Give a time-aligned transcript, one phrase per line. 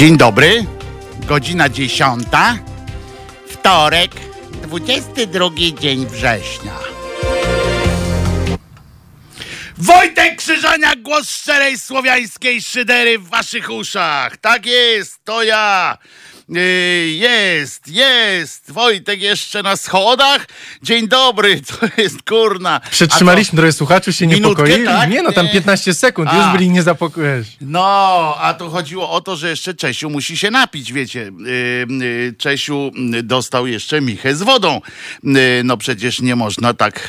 [0.00, 0.64] Dzień dobry,
[1.26, 2.58] godzina dziesiąta,
[3.48, 4.10] wtorek,
[4.62, 5.48] 22
[5.80, 6.78] dzień września.
[9.78, 14.36] Wojtek Krzyżania, głos szczerej słowiańskiej szydery w waszych uszach.
[14.36, 15.98] Tak jest, to ja.
[16.50, 16.60] Yy,
[17.10, 18.72] Jest, jest.
[18.72, 20.46] Wojtek jeszcze na schodach.
[20.82, 22.80] Dzień dobry, to jest kurna.
[22.90, 24.84] Przetrzymaliśmy trochę słuchaczy, się Minutkę, niepokoili.
[24.86, 25.10] tak?
[25.10, 25.52] Nie no, tam Nie.
[25.52, 26.36] 15 sekund, A.
[26.36, 27.44] już byli niezapokojeni.
[27.60, 31.32] No, a tu chodziło o to, że jeszcze Czesiu musi się napić, wiecie.
[31.38, 32.90] Yy, yy, Czesiu
[33.22, 34.80] dostał jeszcze michę z wodą.
[35.64, 37.08] No przecież nie można tak,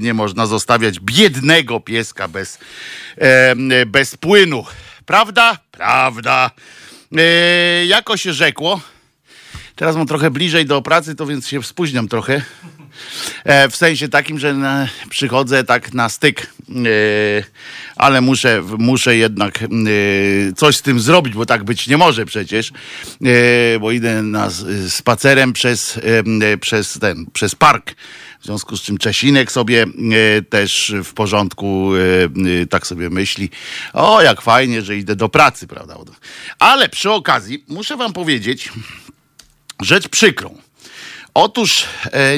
[0.00, 2.58] nie można zostawiać biednego pieska bez,
[3.86, 4.64] bez płynu.
[5.06, 5.58] Prawda?
[5.70, 6.50] Prawda.
[7.12, 8.80] Yy, Jako się rzekło,
[9.76, 12.42] Teraz mam trochę bliżej do pracy, to więc się spóźniam trochę.
[13.44, 16.74] E, w sensie takim, że na, przychodzę tak na styk, e,
[17.96, 19.66] ale muszę, muszę jednak e,
[20.56, 22.72] coś z tym zrobić, bo tak być nie może przecież,
[23.80, 24.48] bo idę na
[24.88, 26.00] spacerem przez,
[26.60, 27.94] przez ten, przez park.
[28.40, 32.24] W związku z czym Czesinek sobie e, też w porządku e,
[32.62, 33.50] e, tak sobie myśli,
[33.92, 35.96] o jak fajnie, że idę do pracy, prawda?
[36.58, 38.72] Ale przy okazji muszę wam powiedzieć,
[39.82, 40.58] rzecz przykrą.
[41.34, 41.84] Otóż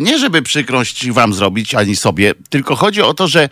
[0.00, 3.48] nie, żeby przykrość wam zrobić, ani sobie, tylko chodzi o to, że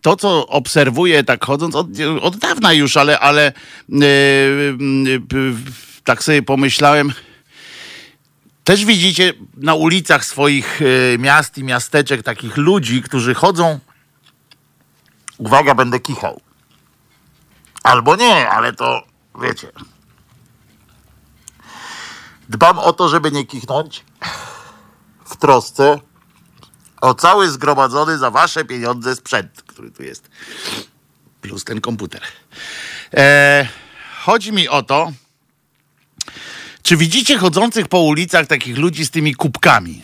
[0.00, 1.86] to, co obserwuję tak chodząc od,
[2.20, 3.52] od dawna już, ale, ale
[6.04, 7.12] tak sobie pomyślałem,
[8.64, 13.78] też widzicie na ulicach swoich e, miast i miasteczek takich ludzi, którzy chodzą.
[15.38, 16.40] Uwaga, będę kichał.
[17.82, 19.02] Albo nie, ale to
[19.42, 19.68] wiecie.
[22.48, 24.04] Dbam o to, żeby nie kichnąć
[25.24, 26.00] w trosce
[27.00, 30.30] o cały zgromadzony za wasze pieniądze sprzęt, który tu jest.
[31.40, 32.22] Plus ten komputer.
[33.14, 33.68] E,
[34.24, 35.12] chodzi mi o to,
[36.84, 40.02] czy widzicie chodzących po ulicach takich ludzi z tymi kubkami?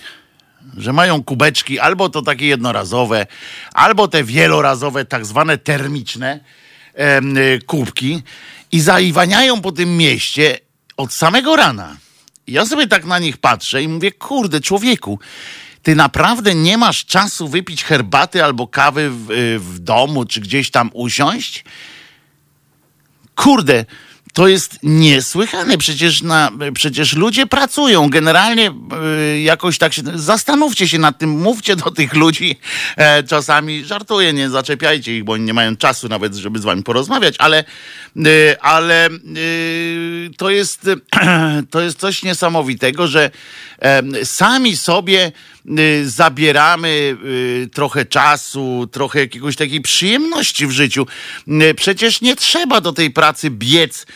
[0.76, 3.26] Że mają kubeczki, albo to takie jednorazowe,
[3.72, 6.40] albo te wielorazowe, tak zwane termiczne
[7.56, 8.22] y, kubki
[8.72, 10.58] i zaiwaniają po tym mieście
[10.96, 11.96] od samego rana.
[12.46, 15.18] Ja sobie tak na nich patrzę i mówię, kurde, człowieku,
[15.82, 20.70] ty naprawdę nie masz czasu wypić herbaty albo kawy w, y, w domu, czy gdzieś
[20.70, 21.64] tam usiąść?
[23.34, 23.84] Kurde,
[24.32, 25.78] to jest niesłychane.
[25.78, 28.10] Przecież, na, przecież ludzie pracują.
[28.10, 28.72] Generalnie
[29.34, 30.02] y, jakoś tak się.
[30.14, 32.56] Zastanówcie się nad tym, mówcie do tych ludzi.
[32.96, 36.82] E, czasami żartuję, nie zaczepiajcie ich, bo oni nie mają czasu nawet, żeby z wami
[36.82, 37.64] porozmawiać, ale,
[38.16, 40.90] y, ale y, to, jest,
[41.70, 43.30] to jest coś niesamowitego, że
[44.24, 45.32] sami sobie
[46.04, 51.06] zabieramy y, trochę czasu, trochę jakiegoś takiej przyjemności w życiu.
[51.48, 54.06] Y, Przecież nie trzeba do tej pracy biec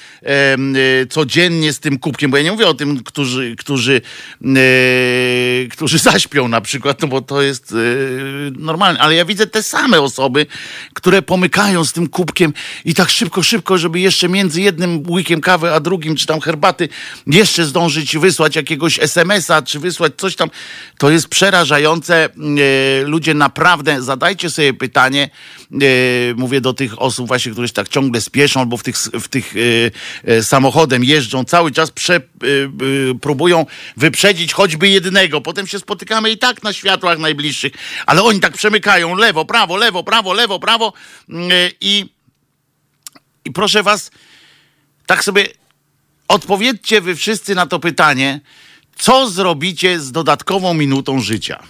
[1.03, 4.01] y, codziennie z tym kubkiem, bo ja nie mówię o tym, którzy, którzy,
[4.45, 9.63] y, którzy zaśpią na przykład, no bo to jest y, normalne, ale ja widzę te
[9.63, 10.47] same osoby,
[10.95, 12.53] które pomykają z tym kubkiem
[12.85, 16.89] i tak szybko, szybko, żeby jeszcze między jednym łykiem kawy a drugim, czy tam herbaty,
[17.27, 20.51] jeszcze zdążyć wysłać jakiegoś SMS-a, czy wysłać coś tam.
[20.99, 22.25] To jest przerażające.
[22.25, 22.29] E,
[23.05, 25.31] Ludzie naprawdę, zadajcie sobie pytanie,
[25.73, 25.77] e,
[26.37, 29.55] mówię do tych osób właśnie, które się tak ciągle spieszą, albo w tych, w tych
[30.25, 32.21] e, samochodem jeżdżą, cały czas prze,
[33.21, 33.67] próbują
[33.97, 35.41] wyprzedzić choćby jednego.
[35.41, 37.73] Potem się spotykamy i tak na światłach najbliższych,
[38.07, 40.93] ale oni tak przemykają lewo, prawo, lewo, prawo, lewo, prawo
[41.29, 41.51] mm,
[41.81, 42.05] i,
[43.45, 44.11] i proszę was,
[45.07, 45.49] tak sobie
[46.29, 48.41] odpowiedzcie wy wszyscy na to pytanie,
[48.99, 51.63] co zrobicie z dodatkową minutą życia?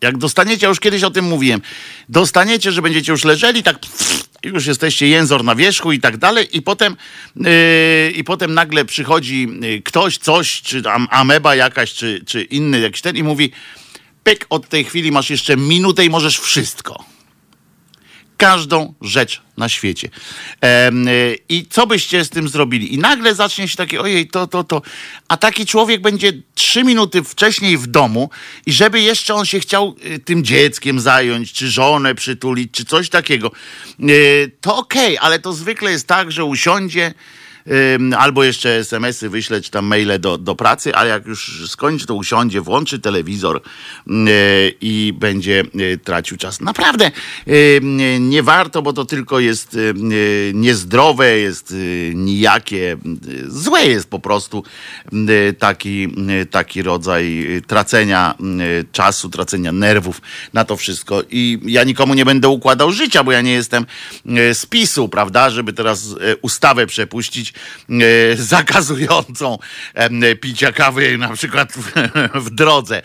[0.00, 1.60] Jak dostaniecie, już kiedyś o tym mówiłem,
[2.08, 3.78] dostaniecie, że będziecie już leżeli, tak
[4.42, 6.96] już jesteście jęzor na wierzchu i tak dalej i potem,
[7.36, 12.80] yy, i potem nagle przychodzi yy, ktoś, coś, czy tam ameba jakaś, czy, czy inny
[12.80, 13.52] jakiś ten i mówi
[14.24, 17.13] pyk, od tej chwili masz jeszcze minutę i możesz wszystko
[18.36, 20.08] każdą rzecz na świecie.
[20.64, 22.94] Y, I co byście z tym zrobili?
[22.94, 24.82] I nagle zacznie się takie, ojej, to, to, to.
[25.28, 28.30] A taki człowiek będzie trzy minuty wcześniej w domu
[28.66, 33.08] i żeby jeszcze on się chciał y, tym dzieckiem zająć, czy żonę przytulić, czy coś
[33.08, 33.50] takiego,
[34.00, 37.14] y, to okej, ale to zwykle jest tak, że usiądzie
[38.18, 42.14] albo jeszcze SMS-y wyśle, czy tam maile do, do pracy, a jak już skończy, to
[42.14, 43.60] usiądzie, włączy telewizor
[44.06, 44.14] yy,
[44.80, 46.60] i będzie yy, tracił czas.
[46.60, 47.10] Naprawdę
[48.20, 51.74] nie warto, bo to tylko jest yy, niezdrowe, jest
[52.14, 52.96] nijakie,
[53.46, 54.64] złe jest po prostu
[55.58, 56.08] taki,
[56.50, 58.34] taki rodzaj tracenia
[58.92, 60.22] czasu, tracenia nerwów
[60.52, 61.22] na to wszystko.
[61.30, 63.86] I ja nikomu nie będę układał życia, bo ja nie jestem
[64.52, 67.53] z PiSu, prawda, żeby teraz ustawę przepuścić
[68.36, 69.58] zakazującą
[70.10, 71.92] yy, picia kawy na przykład w,
[72.34, 73.02] w drodze,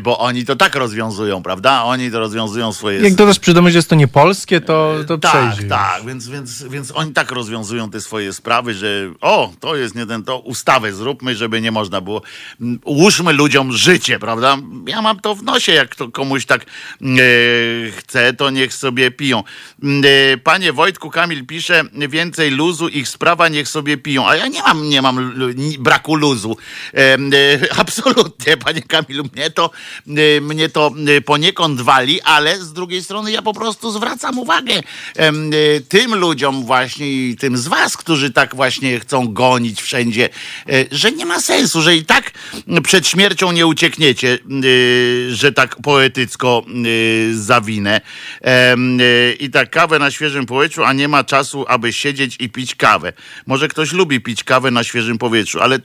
[0.00, 1.82] bo oni to tak rozwiązują, prawda?
[1.84, 3.00] Oni to rozwiązują swoje...
[3.00, 5.68] Jak dodasz przydomność, że jest to nie polskie, to, to Tak, przejdzie.
[5.68, 8.88] tak, więc, więc, więc oni tak rozwiązują te swoje sprawy, że
[9.20, 12.22] o, to jest nie ten, to ustawę zróbmy, żeby nie można było.
[12.84, 14.56] Ułóżmy ludziom życie, prawda?
[14.86, 16.66] Ja mam to w nosie, jak to komuś tak e,
[17.90, 19.42] chce, to niech sobie piją.
[19.82, 24.28] E, panie Wojtku, Kamil pisze, więcej luzu, ich sprawa, niech sobie piją.
[24.28, 25.34] A ja nie mam, nie mam
[25.78, 26.56] braku luzu.
[26.94, 27.18] E,
[27.80, 29.70] absolutnie, panie Kamilu, mnie to,
[30.08, 34.82] e, mnie to e, poniekąd wali, ale z drugiej strony ja po prostu zwracam uwagę
[35.88, 40.28] tym ludziom właśnie i tym z was, którzy tak właśnie chcą gonić wszędzie,
[40.90, 42.30] że nie ma sensu, że i tak
[42.82, 44.38] przed śmiercią nie uciekniecie,
[45.28, 46.64] że tak poetycko
[47.32, 48.00] zawinę.
[49.40, 53.12] I tak kawę na świeżym powietrzu, a nie ma czasu, aby siedzieć i pić kawę.
[53.46, 55.78] Może ktoś lubi pić kawę na świeżym powietrzu, ale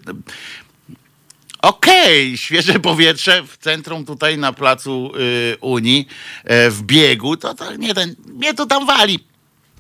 [1.61, 6.07] Okej, świeże powietrze w centrum tutaj na placu y, Unii,
[6.43, 9.19] e, w biegu, to, to nie ten, mnie to tam wali.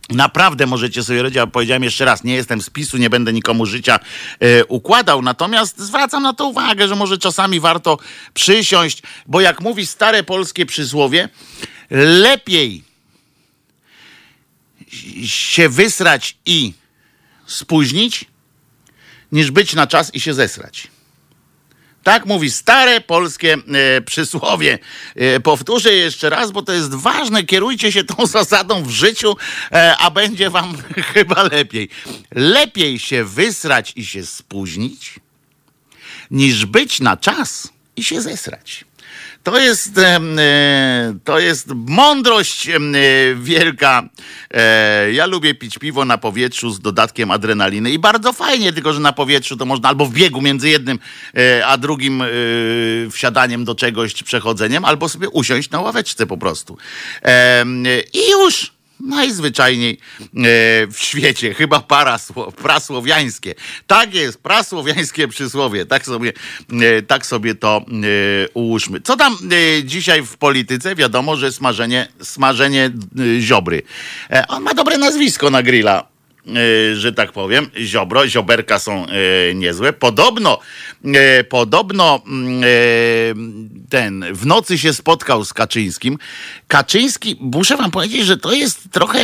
[0.09, 3.65] Naprawdę możecie sobie radzić, a powiedziałem jeszcze raz, nie jestem z PiSu, nie będę nikomu
[3.65, 3.99] życia
[4.39, 7.97] e, układał, natomiast zwracam na to uwagę, że może czasami warto
[8.33, 11.29] przysiąść, bo jak mówi stare polskie przysłowie,
[12.21, 12.83] lepiej
[15.25, 16.80] się wysrać i
[17.51, 18.25] spóźnić,
[19.31, 20.87] niż być na czas i się zesrać.
[22.03, 24.79] Tak mówi stare polskie e, przysłowie.
[25.15, 27.43] E, powtórzę jeszcze raz, bo to jest ważne.
[27.43, 29.35] Kierujcie się tą zasadą w życiu,
[29.71, 30.77] e, a będzie wam
[31.13, 31.89] chyba lepiej.
[32.31, 35.19] Lepiej się wysrać i się spóźnić,
[36.31, 38.85] niż być na czas i się zesrać.
[39.43, 42.79] To jest, em, e, to jest mądrość e,
[43.35, 44.03] wielka.
[44.53, 48.99] E, Ja lubię pić piwo na powietrzu z dodatkiem adrenaliny i bardzo fajnie, tylko że
[48.99, 50.99] na powietrzu to można albo w biegu między jednym
[51.37, 52.25] e, a drugim e,
[53.11, 56.77] wsiadaniem do czegoś, czy przechodzeniem, albo sobie usiąść na ławeczce po prostu.
[57.23, 57.65] E,
[58.13, 58.71] I już
[59.03, 59.97] najzwyczajniej e,
[60.87, 63.55] w świecie, chyba parasło, prasłowiańskie.
[63.87, 65.85] Tak jest, prasłowiańskie przysłowie.
[65.85, 66.33] Tak sobie,
[66.81, 69.01] e, tak sobie to e, ułóżmy.
[69.01, 69.37] Co tam
[69.83, 70.95] dzisiaj w polityce?
[70.95, 72.91] Wiadomo, że smażenie, smażenie
[73.39, 73.81] ziobry.
[74.47, 76.10] On ma dobre nazwisko na grilla.
[76.47, 79.93] E, Że tak powiem, ziobro, zioberka są e, niezłe.
[79.93, 80.59] Podobno,
[81.05, 82.61] e, podobno mm,
[83.89, 86.17] ten w nocy się spotkał z Kaczyńskim.
[86.67, 89.23] Kaczyński, muszę wam powiedzieć, że to jest trochę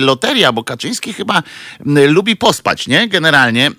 [0.00, 1.42] loteria, bo Kaczyński chyba
[2.08, 3.08] lubi pospać, nie?
[3.08, 3.70] Generalnie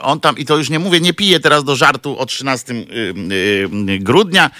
[0.00, 2.76] on tam, i to już nie mówię, nie piję teraz do żartu o 13 e,
[3.94, 4.50] e, grudnia,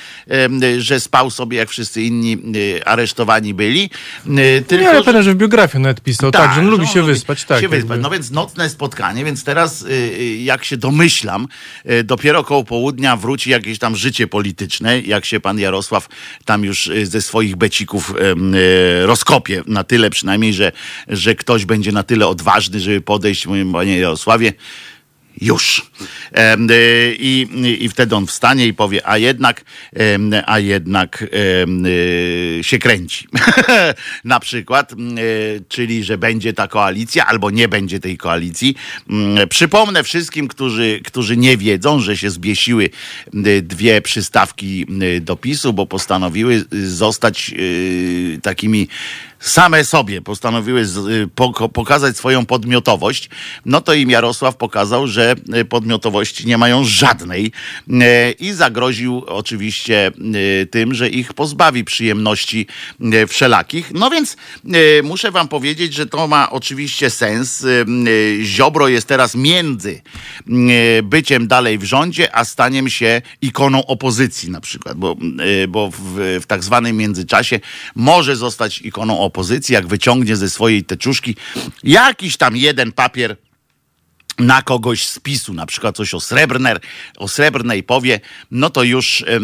[0.78, 2.36] że spał sobie jak wszyscy inni
[2.84, 3.90] aresztowani byli.
[4.26, 6.86] E, Nie, Tylko, ale że- pewnie, że w biografii nawet pisał, tak, że on lubi
[6.86, 7.60] się wyspać, tak.
[7.60, 8.00] się wyspać.
[8.02, 11.48] No więc nocne spotkanie, więc teraz, y, y, jak się domyślam,
[11.90, 16.08] y, dopiero koło południa wróci jakieś tam życie polityczne, jak się pan Jarosław
[16.44, 18.14] tam już ze swoich becików
[19.02, 20.72] rozkopie, na tyle przynajmniej, że,
[21.08, 24.52] że ktoś będzie na tyle odważny, żeby podejść, mówię, panie Jarosławie,
[25.40, 25.90] już.
[26.70, 27.46] Y, I,
[27.80, 29.64] I wtedy on wstanie i powie, a jednak,
[30.46, 33.28] a jednak y, się kręci.
[34.24, 38.74] Na przykład, y, czyli że będzie ta koalicja, albo nie będzie tej koalicji.
[39.48, 42.90] Przypomnę wszystkim, którzy, którzy nie wiedzą, że się zbiesiły
[43.62, 44.86] dwie przystawki
[45.20, 48.88] do PiSu, bo postanowiły y, zostać y, takimi
[49.42, 51.28] same sobie postanowiły y,
[51.72, 53.30] pokazać swoją podmiotowość,
[53.64, 57.52] no to im Jarosław pokazał, że y, podmiotowości nie mają żadnej
[57.88, 57.92] y,
[58.40, 60.12] i zagroził oczywiście
[60.70, 62.66] tym, że ich pozbawi przyjemności
[63.28, 63.90] wszelakich.
[63.94, 64.36] No więc
[65.02, 67.66] muszę wam powiedzieć, że to ma oczywiście sens.
[68.42, 70.02] Ziobro jest teraz między
[71.02, 75.16] byciem dalej w rządzie, a staniem się ikoną opozycji na przykład, bo,
[75.68, 77.60] bo w, w tak zwanym międzyczasie
[77.94, 79.31] może zostać ikoną opozycji,
[79.70, 81.36] jak wyciągnie ze swojej teczuszki
[81.82, 83.36] jakiś tam jeden papier
[84.38, 86.80] na kogoś z PiSu, na przykład coś o, Srebrner,
[87.16, 88.20] o Srebrnej powie,
[88.50, 89.40] no to już e,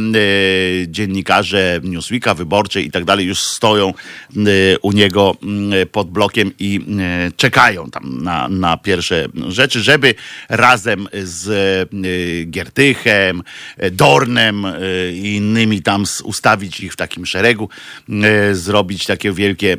[0.87, 4.43] dziennikarze Newsweeka, Wyborczej i tak dalej już stoją e,
[4.83, 5.37] u niego
[5.83, 10.15] e, pod blokiem i e, czekają tam na, na pierwsze rzeczy, żeby
[10.49, 11.49] razem z
[12.51, 13.43] Giertychem,
[13.93, 14.67] Dornem
[15.13, 17.69] i innymi tam ustawić ich w takim szeregu,
[18.53, 19.77] zrobić takie wielkie,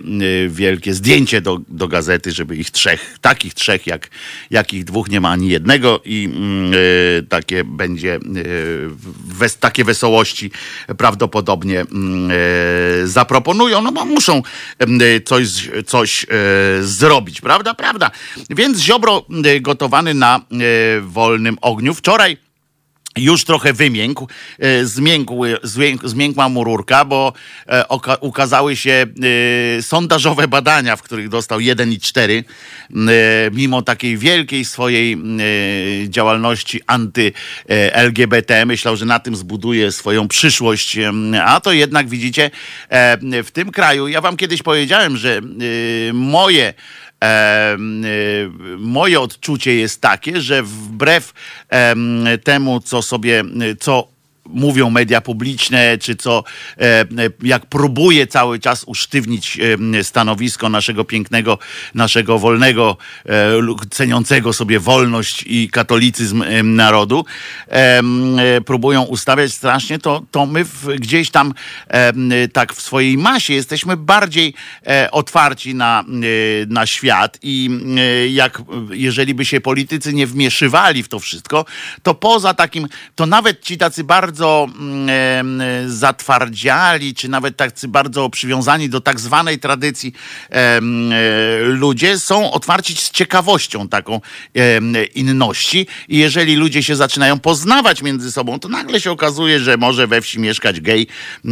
[0.49, 4.09] wielkie zdjęcie do, do gazety, żeby ich trzech, takich trzech jak,
[4.49, 8.19] jak ich dwóch nie ma ani jednego i mm, e, takie będzie
[9.25, 10.51] wes, takie wesołości
[10.97, 14.41] prawdopodobnie mm, e, zaproponują, no bo muszą
[14.79, 16.25] e, coś, coś
[16.81, 17.73] zrobić, prawda?
[17.73, 18.11] Prawda.
[18.49, 19.25] Więc Ziobro
[19.61, 20.41] gotowany na
[21.01, 21.93] wolnym ogniu.
[21.93, 22.48] Wczoraj
[23.19, 24.27] już trochę wymiękł,
[24.59, 27.33] e, zmiękł, zmięk- zmiękła mu rurka, bo
[27.67, 27.85] e,
[28.21, 29.05] ukazały się
[29.77, 32.43] e, sondażowe badania, w których dostał 1,4,
[32.91, 35.17] e, mimo takiej wielkiej swojej
[36.07, 38.65] działalności anty-LGBT.
[38.65, 40.97] Myślał, że na tym zbuduje swoją przyszłość,
[41.43, 42.51] a to jednak widzicie,
[43.43, 45.41] w tym kraju, ja wam kiedyś powiedziałem, że
[46.13, 46.73] moje
[48.77, 51.33] moje odczucie jest takie, że wbrew
[51.69, 54.07] em, temu, co sobie, y, co
[54.49, 56.43] mówią media publiczne, czy co,
[56.77, 57.05] e,
[57.43, 59.59] jak próbuje cały czas usztywnić
[59.95, 61.57] e, stanowisko naszego pięknego,
[61.95, 63.51] naszego wolnego, e,
[63.89, 67.25] ceniącego sobie wolność i katolicyzm e, narodu,
[67.67, 68.01] e,
[68.65, 70.65] próbują ustawiać strasznie, to, to my
[70.97, 71.53] gdzieś tam
[71.87, 72.13] e,
[72.47, 74.53] tak w swojej masie jesteśmy bardziej
[74.87, 81.03] e, otwarci na, e, na świat i e, jak, jeżeli by się politycy nie wmieszywali
[81.03, 81.65] w to wszystko,
[82.03, 88.29] to poza takim, to nawet ci tacy bardzo mm, em, zatwardziali, czy nawet tacy bardzo
[88.29, 90.13] przywiązani do tak zwanej tradycji
[90.49, 91.15] em, e,
[91.63, 94.21] ludzie są otwarci z ciekawością taką
[95.15, 95.87] inności.
[96.07, 100.21] I jeżeli ludzie się zaczynają poznawać między sobą, to nagle się okazuje, że może we
[100.21, 101.07] wsi mieszkać gej
[101.45, 101.49] e,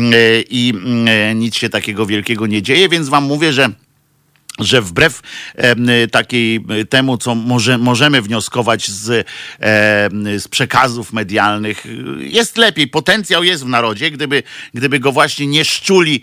[0.49, 0.73] i
[1.07, 3.69] e, nic się takiego wielkiego nie dzieje, więc wam mówię, że
[4.59, 5.21] że wbrew
[6.11, 9.27] takiej e, temu, co może, możemy wnioskować z,
[10.37, 12.87] z przekazów medialnych, y, jest lepiej.
[12.87, 16.21] Potencjał jest w narodzie, gdyby, gdyby go właśnie nie szczuli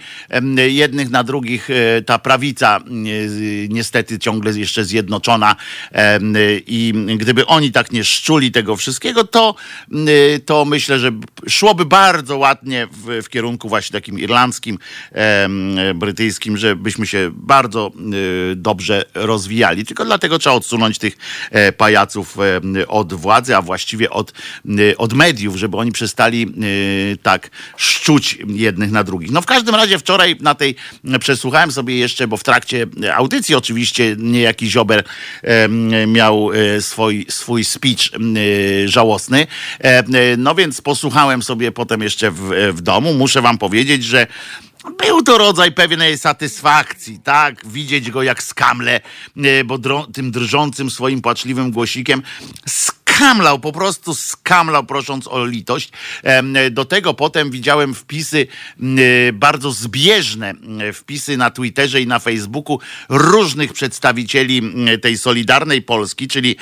[0.68, 2.80] jednych na drugich e, ta prawica,
[3.68, 5.56] niestety ciągle jeszcze zjednoczona
[6.66, 9.54] i gdyby oni tak nie szczuli tego wszystkiego, to,
[10.46, 11.12] to myślę, że
[11.48, 14.78] szłoby bardzo ładnie w, w kierunku właśnie takim irlandzkim,
[15.94, 17.92] brytyjskim, żebyśmy się bardzo
[18.56, 19.84] dobrze rozwijali.
[19.84, 21.16] Tylko dlatego trzeba odsunąć tych
[21.50, 22.36] e, pajaców
[22.80, 24.32] e, od władzy, a właściwie od,
[24.68, 29.30] e, od mediów, żeby oni przestali e, tak szczuć jednych na drugich.
[29.30, 30.74] No w każdym razie wczoraj na tej
[31.20, 35.04] przesłuchałem sobie jeszcze, bo w trakcie audycji oczywiście niejaki Ziober
[36.06, 36.50] miał
[36.80, 38.10] swój, swój speech
[38.84, 39.46] żałosny.
[39.78, 40.04] E,
[40.36, 43.14] No więc posłuchałem sobie potem jeszcze w, w domu.
[43.14, 44.26] Muszę wam powiedzieć, że
[44.90, 47.66] był to rodzaj pewnej satysfakcji, tak?
[47.66, 49.00] Widzieć go jak skamle,
[49.36, 49.78] e, bo
[50.12, 52.22] tym drżącym swoim płaczliwym głosikiem
[52.66, 55.90] skamlał, po prostu skamlał, prosząc o litość.
[56.22, 58.46] Em, Do tego potem widziałem wpisy
[58.80, 60.54] e, bardzo zbieżne,
[60.94, 64.62] wpisy na Twitterze i na Facebooku różnych przedstawicieli
[65.02, 66.56] tej Solidarnej Polski, czyli,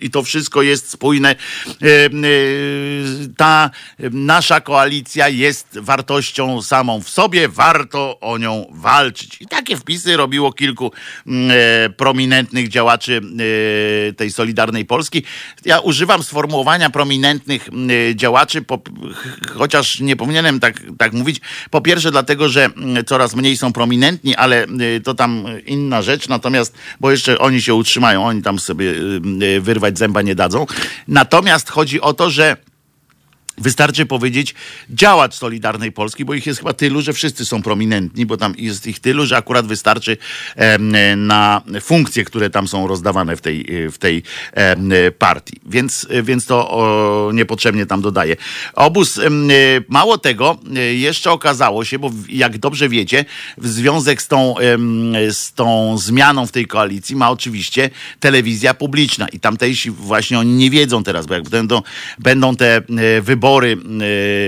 [0.00, 1.36] i to wszystko jest spójne.
[1.82, 3.04] Y, y,
[3.36, 3.70] Ta
[4.10, 9.36] nasza koalicja jest wartością samą w sobie, warto o nią walczyć.
[9.40, 10.92] I takie wpisy robiło kilku
[11.26, 13.20] mm, e, prominentnych działaczy
[14.08, 15.22] e, tej Solidarnej Polski.
[15.64, 18.80] Ja używam sformułowania prominentnych mm, e, działaczy, po,
[19.54, 21.40] chociaż nie powinienem tak, tak mówić.
[21.70, 24.66] Po pierwsze dlatego, że mm, coraz mniej są prominentni, ale
[25.04, 26.28] to tam inna rzecz.
[26.28, 28.94] Natomiast, bo jeszcze oni się utrzymają, oni tam sobie
[29.60, 30.66] wyrwać zęba nie dadzą.
[31.08, 32.56] Natomiast chodzi o to, że
[33.58, 34.54] Wystarczy powiedzieć
[34.90, 38.86] działacz Solidarnej Polski, bo ich jest chyba tylu, że wszyscy są prominentni, bo tam jest
[38.86, 40.16] ich tylu, że akurat wystarczy
[41.16, 44.22] na funkcje, które tam są rozdawane w tej, w tej
[45.18, 45.60] partii.
[45.66, 48.36] Więc, więc to niepotrzebnie tam dodaję.
[48.74, 49.20] Obóz,
[49.88, 50.58] mało tego,
[50.94, 53.24] jeszcze okazało się, bo jak dobrze wiecie,
[53.58, 54.54] w związek z tą,
[55.30, 60.70] z tą zmianą w tej koalicji ma oczywiście telewizja publiczna i tamtejsi właśnie oni nie
[60.70, 61.82] wiedzą teraz, bo jak będą,
[62.18, 62.82] będą te
[63.22, 63.76] wybory wybory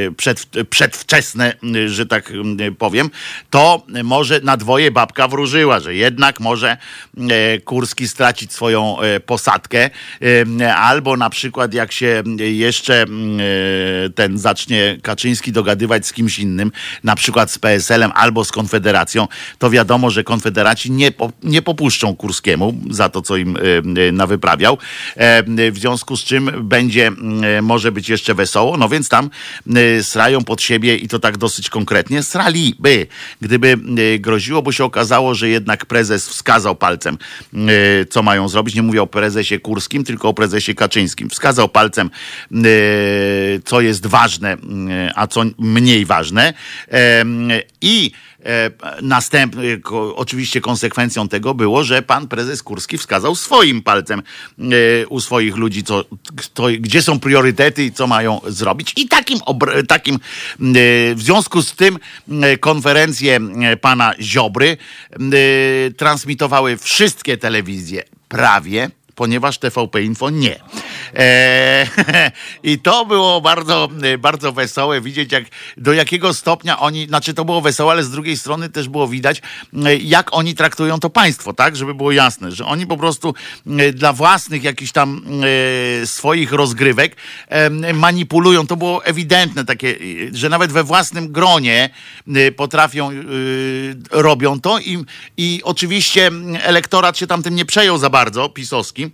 [0.09, 3.11] y, przed, przedwczesne, y, że tak y, powiem,
[3.51, 6.77] to może na dwoje babka wróżyła, że jednak może
[7.65, 9.91] Kurski stracić swoją posadkę,
[10.77, 13.07] albo na przykład jak się jeszcze
[14.15, 16.73] ten zacznie Kaczyński dogadywać z kimś innym,
[17.05, 21.11] na przykład z PSL-em albo z Konfederacją, to wiadomo, że Konfederaci nie,
[21.43, 23.59] nie popuszczą Kurskiemu za to, co im
[24.13, 24.79] nawyprawiał.
[25.73, 27.13] W związku z czym będzie,
[27.63, 28.77] może być jeszcze wesoło.
[28.77, 29.31] No no więc tam
[29.77, 32.23] y, srają pod siebie i to tak dosyć konkretnie.
[32.23, 33.07] Sraliby,
[33.41, 37.19] gdyby y, groziło, bo się okazało, że jednak prezes wskazał palcem,
[37.55, 38.75] y, co mają zrobić.
[38.75, 41.31] Nie mówię o prezesie Kurskim, tylko o prezesie Kaczyńskim.
[41.31, 42.11] Wskazał palcem,
[43.65, 44.57] co jest ważne,
[45.15, 46.55] a co mniej ważne.
[47.81, 48.11] I
[49.03, 49.81] następny,
[50.17, 54.23] oczywiście konsekwencją tego było, że pan prezes Kurski wskazał swoim palcem
[54.59, 56.05] e, u swoich ludzi, co,
[56.55, 58.93] to, gdzie są priorytety i co mają zrobić.
[58.97, 59.39] I takim,
[59.89, 60.19] takim e,
[61.15, 61.99] w związku z tym
[62.61, 63.41] konferencje
[63.81, 64.77] pana Ziobry
[65.97, 70.61] transmitowały wszystkie telewizje prawie ponieważ TVP Info nie.
[71.15, 71.87] E,
[72.63, 75.45] I to było bardzo, bardzo wesołe widzieć, jak,
[75.77, 79.43] do jakiego stopnia oni, znaczy to było wesołe, ale z drugiej strony też było widać,
[79.85, 83.35] e, jak oni traktują to państwo, tak, żeby było jasne, że oni po prostu
[83.67, 85.23] e, dla własnych jakichś tam
[86.05, 87.17] swoich rozgrywek
[87.95, 88.67] manipulują.
[88.67, 89.95] To było ewidentne takie,
[90.33, 91.91] że nawet we własnym gronie
[92.57, 93.11] potrafią,
[94.11, 95.05] robią to i,
[95.37, 96.31] i oczywiście
[96.63, 99.06] elektorat się tam tym nie przejął za bardzo, pisowski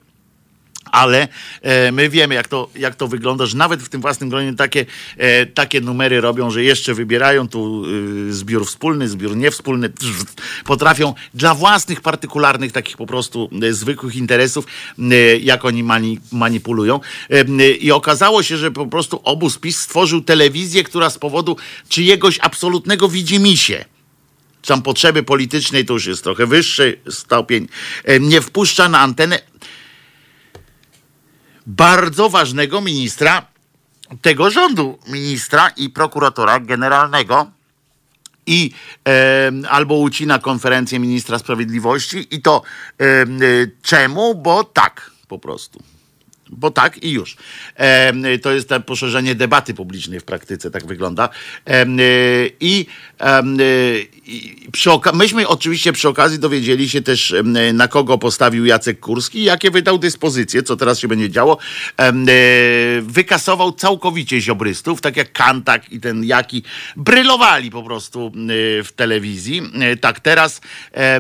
[0.93, 1.29] ale
[1.63, 4.87] e, my wiemy, jak to, jak to wygląda, że nawet w tym własnym gronie takie,
[5.17, 7.85] e, takie numery robią, że jeszcze wybierają tu
[8.29, 9.93] e, zbiór wspólny, zbiór niewspólny,
[10.65, 14.67] potrafią dla własnych, partykularnych, takich po prostu e, zwykłych interesów,
[15.41, 17.01] jak oni mani, manipulują.
[17.81, 21.57] I okazało się, że po prostu obóz PiS stworzył telewizję, która z powodu
[21.89, 23.85] czyjegoś absolutnego widzimisię,
[24.67, 27.69] tam potrzeby politycznej, to już jest trochę wyższy stopień,
[28.21, 29.52] nie wpuszcza na antenę
[31.67, 33.47] bardzo ważnego ministra
[34.23, 37.51] tego rządu, ministra i prokuratora generalnego.
[38.47, 38.71] I
[39.09, 42.63] e, albo ucina konferencję ministra sprawiedliwości, i to
[43.01, 43.05] e,
[43.83, 44.35] czemu?
[44.35, 45.92] Bo tak po prostu
[46.53, 47.37] bo tak i już.
[47.77, 51.29] E, to jest to poszerzenie debaty publicznej w praktyce, tak wygląda.
[51.67, 51.87] E,
[52.61, 52.87] I,
[53.21, 53.43] e,
[54.73, 57.35] przy myśmy oczywiście przy okazji dowiedzieli się też,
[57.75, 61.59] na kogo postawił Jacek Kurski, jakie wydał dyspozycje, co teraz się będzie działo.
[61.97, 62.13] E,
[63.03, 66.63] wykasował całkowicie ziobrystów, tak jak Kantak i ten Jaki,
[66.97, 69.63] brylowali po prostu e, w telewizji.
[69.81, 70.61] E, tak teraz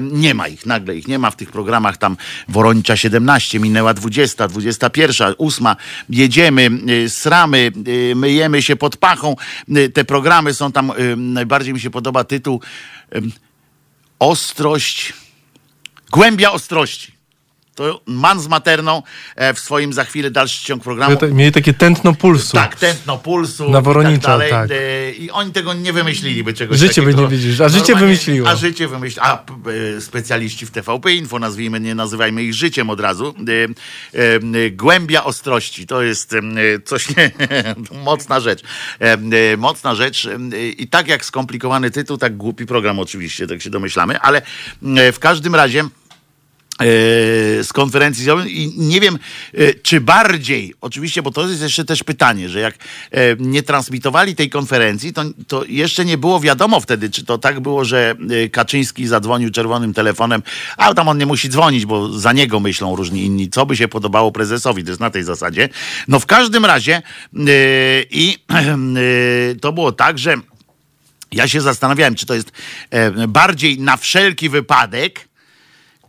[0.00, 2.16] nie ma ich, nagle ich nie ma w tych programach tam
[2.48, 5.76] Woronicza 17, minęła 20, 21, pierwsza, ósma,
[6.10, 9.36] jedziemy, y, sramy, y, myjemy się pod pachą.
[9.68, 12.60] Y, te programy są tam, najbardziej mi się podoba tytuł
[14.18, 15.12] Ostrość,
[16.10, 17.11] głębia ostrości.
[17.74, 19.02] To man z materną
[19.36, 21.16] e, w swoim za chwilę dalszy ciąg programu.
[21.32, 22.56] Mieli takie tętno pulsu.
[22.56, 23.70] Tak, tętno pulsu.
[23.70, 24.70] Na Woronicza, tak, tak.
[25.18, 28.48] I oni tego nie wymyślili, by czegoś Życie by nie widzisz, a życie wymyśliło.
[28.48, 29.26] A życie wymyśliło.
[29.26, 29.44] A
[29.96, 33.34] e, specjaliści w TVP Info, nazwijmy, nie nazywajmy ich życiem od razu.
[34.72, 36.34] Głębia ostrości, to jest
[36.84, 37.30] coś, nie,
[38.04, 38.62] mocna rzecz.
[39.58, 40.28] Mocna rzecz
[40.78, 44.42] i tak jak skomplikowany tytuł, tak głupi program oczywiście, tak się domyślamy, ale
[45.12, 45.84] w każdym razie
[47.62, 49.18] z konferencji i nie wiem,
[49.54, 52.74] e, czy bardziej, oczywiście, bo to jest jeszcze też pytanie, że jak
[53.10, 57.60] e, nie transmitowali tej konferencji, to, to jeszcze nie było wiadomo wtedy, czy to tak
[57.60, 58.14] było, że
[58.52, 60.42] Kaczyński zadzwonił czerwonym telefonem,
[60.76, 63.88] a tam on nie musi dzwonić, bo za niego myślą różni inni, co by się
[63.88, 65.68] podobało prezesowi, to jest na tej zasadzie.
[66.08, 67.02] No w każdym razie
[68.10, 68.38] i
[69.62, 70.34] to było tak, że
[71.32, 72.52] Ja się zastanawiałem, czy to jest
[72.90, 75.28] e, bardziej na wszelki wypadek,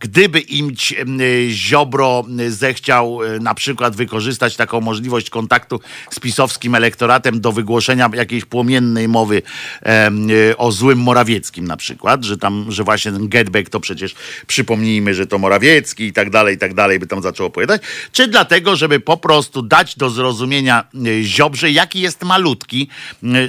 [0.04, 7.42] gdyby im e, Ziobro zechciał e, na przykład wykorzystać taką możliwość kontaktu z pisowskim elektoratem
[7.42, 9.42] do wygłoszenia jakiejś płomiennej mowy
[9.86, 10.12] e,
[10.58, 14.16] o złym Morawieckim na przykład, że tam, że właśnie ten getback to przecież
[14.48, 18.28] przypomnijmy, że to Morawiecki i tak dalej, i tak dalej, by tam zaczął opowiadać, czy
[18.28, 20.84] dlatego, żeby po prostu dać do zrozumienia
[21.22, 22.90] Ziobrze, jaki jest malutki,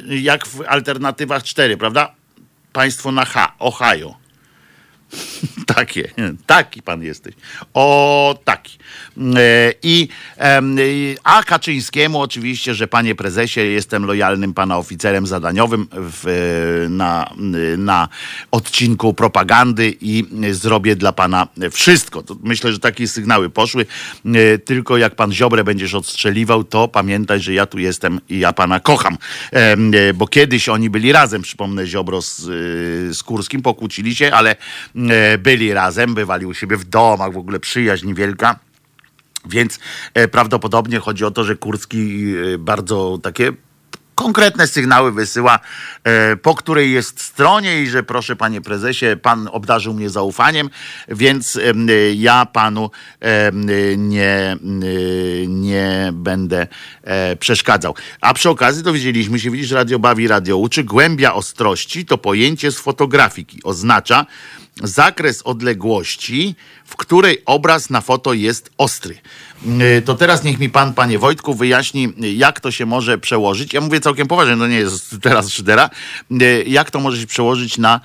[0.09, 2.15] jak w alternatywach 4, prawda?
[2.73, 4.24] Państwo na H, Ohio
[5.77, 6.11] Takie,
[6.47, 7.35] taki pan jesteś.
[7.75, 8.79] O, taki.
[9.37, 10.09] E, I,
[11.25, 17.31] a Kaczyńskiemu oczywiście, że panie prezesie, jestem lojalnym pana oficerem zadaniowym w, na,
[17.79, 18.09] na
[18.51, 22.25] odcinku propagandy i zrobię dla pana wszystko.
[22.43, 23.87] Myślę, że takie sygnały poszły.
[24.27, 28.53] E, tylko jak pan Ziobrę będziesz odstrzeliwał, to pamiętaj, że ja tu jestem i ja
[28.53, 29.19] pana kocham.
[29.53, 29.77] E,
[30.15, 32.37] bo kiedyś oni byli razem, przypomnę, Ziobro z,
[33.17, 34.57] z Kurskim, pokłócili się, ale
[35.39, 38.59] byli razem, bywali u siebie w domach, w ogóle przyjaźń wielka.
[39.47, 39.79] Więc
[40.15, 43.53] e, prawdopodobnie chodzi o to, że Kurski e, bardzo takie
[44.15, 45.59] konkretne sygnały wysyła,
[46.05, 50.71] e, po której jest stronie i że proszę panie prezesie, pan obdarzył mnie zaufaniem,
[51.09, 51.59] więc
[52.15, 52.91] ja panu
[53.97, 54.57] nie,
[55.49, 56.67] nie będę
[57.41, 57.95] przeszkadzał.
[58.21, 62.79] A przy okazji dowiedzieliśmy się, widzisz, radio bawi, radio uczy, głębia ostrości to pojęcie z
[62.79, 63.61] fotografiki.
[63.63, 64.27] Oznacza,
[64.83, 66.55] zakres odległości,
[66.85, 69.19] w której obraz na foto jest ostry.
[69.99, 73.73] Y, to teraz niech mi pan, panie Wojtku, wyjaśni, jak to się może przełożyć.
[73.73, 75.91] Ja mówię całkiem poważnie, to nie jest teraz szydera.
[76.33, 78.01] Y, jak to może się przełożyć na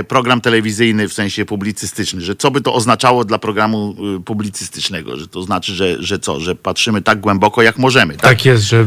[0.00, 2.20] y, program telewizyjny w sensie publicystyczny?
[2.20, 5.16] Że co by to oznaczało dla programu publicystycznego?
[5.16, 6.40] Że to znaczy, że, że co?
[6.40, 8.14] Że patrzymy tak głęboko, jak możemy.
[8.14, 8.86] Tak, tak jest, że...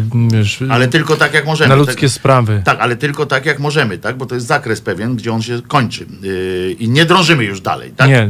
[0.69, 1.69] Ale tylko tak, jak możemy.
[1.69, 2.61] Na ludzkie tak, sprawy.
[2.65, 4.17] Tak, ale tylko tak, jak możemy, tak?
[4.17, 6.05] Bo to jest zakres pewien, gdzie on się kończy.
[6.79, 8.09] I nie drążymy już dalej, tak?
[8.09, 8.29] Nie.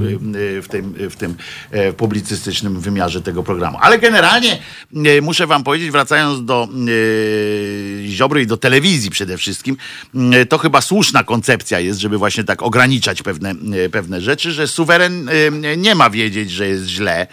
[0.61, 1.35] W tym, w tym
[1.71, 3.77] e, publicystycznym wymiarze tego programu.
[3.81, 4.59] Ale generalnie
[4.95, 9.77] e, muszę wam powiedzieć, wracając do e, Ziobry i do telewizji przede wszystkim,
[10.49, 13.55] to chyba słuszna koncepcja jest, żeby właśnie tak ograniczać pewne,
[13.91, 15.29] pewne rzeczy, że suweren
[15.77, 17.27] nie ma wiedzieć, że jest źle.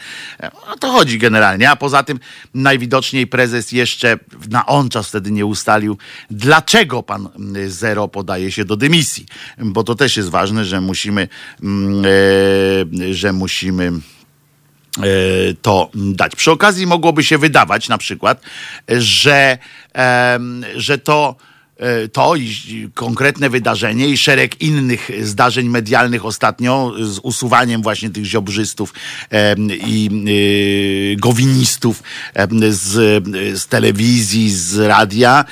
[0.66, 1.70] O to chodzi generalnie.
[1.70, 2.20] A poza tym
[2.54, 4.18] najwidoczniej prezes jeszcze
[4.50, 5.98] na on czas wtedy nie ustalił,
[6.30, 7.28] dlaczego pan
[7.66, 9.26] Zero podaje się do dymisji.
[9.58, 11.28] Bo to też jest ważne, że musimy,
[13.10, 13.43] że musimy
[14.98, 16.36] E, to dać.
[16.36, 18.40] Przy okazji mogłoby się wydawać na przykład,
[18.88, 19.58] że,
[20.76, 21.36] że to
[21.76, 22.54] e, to i
[22.94, 28.94] konkretne wydarzenie i szereg innych zdarzeń medialnych ostatnio z usuwaniem właśnie tych ziobrzystów
[29.86, 30.10] i
[31.12, 32.02] e, gowinistów
[32.70, 33.24] z,
[33.60, 35.44] z telewizji, z radia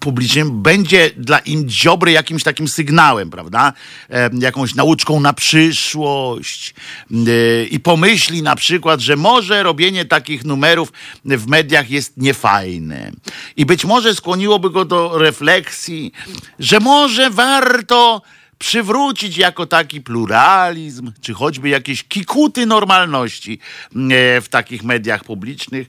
[0.00, 3.72] publicznym będzie dla im Ziobry jakimś takim sygnałem, prawda?
[4.10, 6.74] E, jakąś nauczką na przyszłość.
[7.10, 10.92] E, I pomyśli na przykład, że może robienie takich numerów
[11.24, 13.12] w mediach jest niefajne.
[13.56, 16.12] I być może skłoniłoby go do refleksji,
[16.58, 18.22] że może warto
[18.62, 23.58] przywrócić jako taki pluralizm, czy choćby jakieś kikuty normalności
[23.94, 25.88] e, w takich mediach publicznych.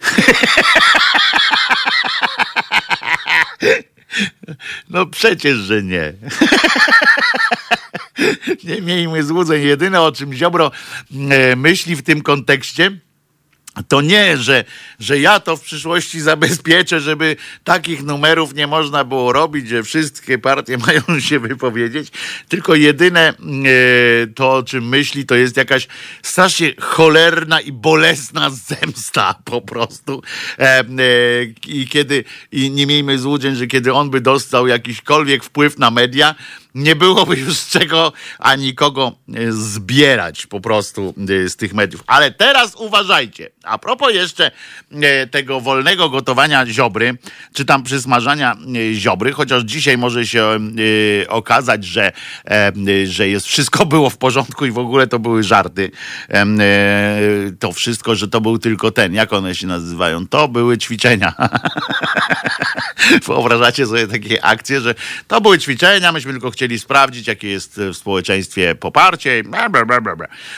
[4.90, 6.12] No przecież, że nie.
[8.64, 9.62] Nie miejmy złudzeń.
[9.62, 10.70] Jedyne o czym Ziobro
[11.30, 12.90] e, myśli w tym kontekście,
[13.82, 14.64] to nie, że,
[15.00, 20.38] że ja to w przyszłości zabezpieczę, żeby takich numerów nie można było robić, że wszystkie
[20.38, 22.08] partie mają się wypowiedzieć,
[22.48, 23.34] tylko jedyne e,
[24.34, 25.88] to, o czym myśli, to jest jakaś
[26.22, 30.22] strasznie cholerna i bolesna zemsta po prostu.
[30.58, 30.84] E, e,
[31.66, 36.34] I kiedy, i nie miejmy złudzeń, że kiedy on by dostał jakiśkolwiek wpływ na media,
[36.76, 42.04] nie byłoby już z czego ani kogo e, zbierać po prostu e, z tych mediów.
[42.06, 43.50] Ale teraz uważajcie.
[43.64, 44.50] A propos jeszcze
[44.92, 47.18] e, tego wolnego gotowania ziobry,
[47.54, 48.56] czy tam przysmażania
[48.94, 50.58] ziobry, chociaż dzisiaj może się
[51.28, 52.12] okazać, że,
[53.04, 55.90] że jest wszystko było w porządku i w ogóle to były żarty.
[57.58, 60.26] To wszystko, że to był tylko ten, jak one się nazywają?
[60.26, 61.34] To były ćwiczenia.
[63.26, 64.94] Wyobrażacie sobie takie akcje, że
[65.28, 69.42] to były ćwiczenia, myśmy tylko chcieli chcieli sprawdzić, jakie jest w społeczeństwie poparcie.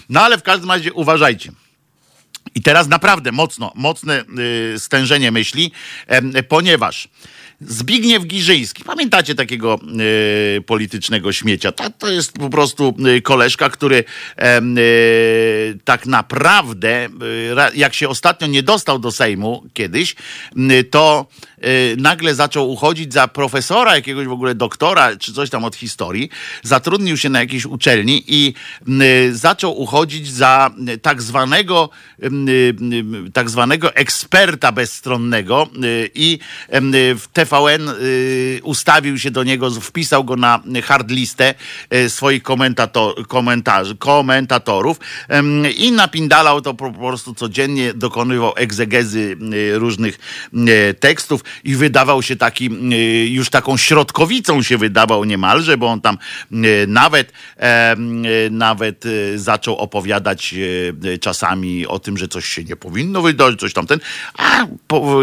[0.09, 1.53] No ale w każdym razie uważajcie.
[2.55, 4.25] I teraz naprawdę mocno, mocne
[4.75, 5.73] y, stężenie myśli,
[6.49, 7.09] ponieważ
[7.61, 8.85] Zbigniew Giżyński.
[8.85, 9.81] Pamiętacie takiego
[10.59, 11.73] y, politycznego śmiecia?
[11.73, 14.05] To, to jest po prostu y, koleżka, który
[15.85, 17.09] tak naprawdę,
[17.75, 20.17] jak się ostatnio nie dostał do Sejmu kiedyś,
[20.91, 21.27] to
[21.97, 26.31] nagle zaczął uchodzić za profesora, jakiegoś w ogóle doktora, czy coś tam od historii.
[26.63, 28.55] Zatrudnił się na jakiejś uczelni i
[29.33, 30.71] zaczął uchodzić za
[31.03, 31.91] tak zwanego,
[33.33, 35.69] tak zwanego eksperta bezstronnego
[36.15, 36.39] i
[37.17, 41.55] w TVN y, ustawił się do niego, wpisał go na hard listę
[41.95, 45.01] y, swoich komentator, komentarzy, komentatorów
[45.77, 50.19] i napindalał to po prostu codziennie, dokonywał egzegezy y, różnych
[51.01, 52.71] tekstów i wydawał się taki,
[53.29, 56.19] już taką środkowicą się wydawał niemalże, bo on tam
[56.87, 57.33] nawet,
[58.51, 59.05] nawet
[59.37, 60.55] zaczął opowiadać
[61.21, 64.01] czasami o tym, że coś się nie powinno wydarzyć, coś tamten,
[64.35, 65.21] a po,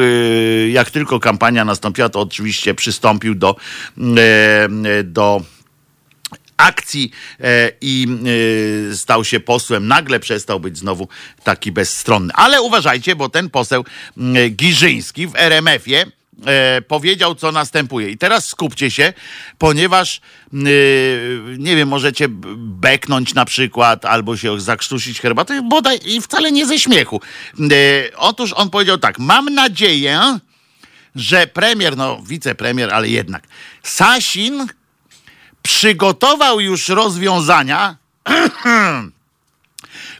[0.70, 3.56] jak tylko kampania nastąpiła, to oczywiście przystąpił do,
[4.18, 5.42] e, do
[6.58, 8.08] akcji e, i
[8.92, 9.88] e, stał się posłem.
[9.88, 11.08] Nagle przestał być znowu
[11.44, 12.34] taki bezstronny.
[12.34, 13.86] Ale uważajcie, bo ten poseł
[14.50, 16.06] Giżyński w RMF-ie
[16.88, 18.10] powiedział, co następuje.
[18.10, 19.14] I teraz skupcie się,
[19.58, 20.22] ponieważ
[21.58, 26.80] nie wiem, możecie beknąć na przykład, albo się zakrztusić herbatę, bodaj i wcale nie ze
[26.80, 27.22] śmiechu.
[28.18, 30.40] Otóż on powiedział tak, mam nadzieję,
[31.16, 33.48] że premier, no wicepremier, ale jednak,
[33.84, 34.68] Sasin
[35.66, 37.98] przygotował już rozwiązania,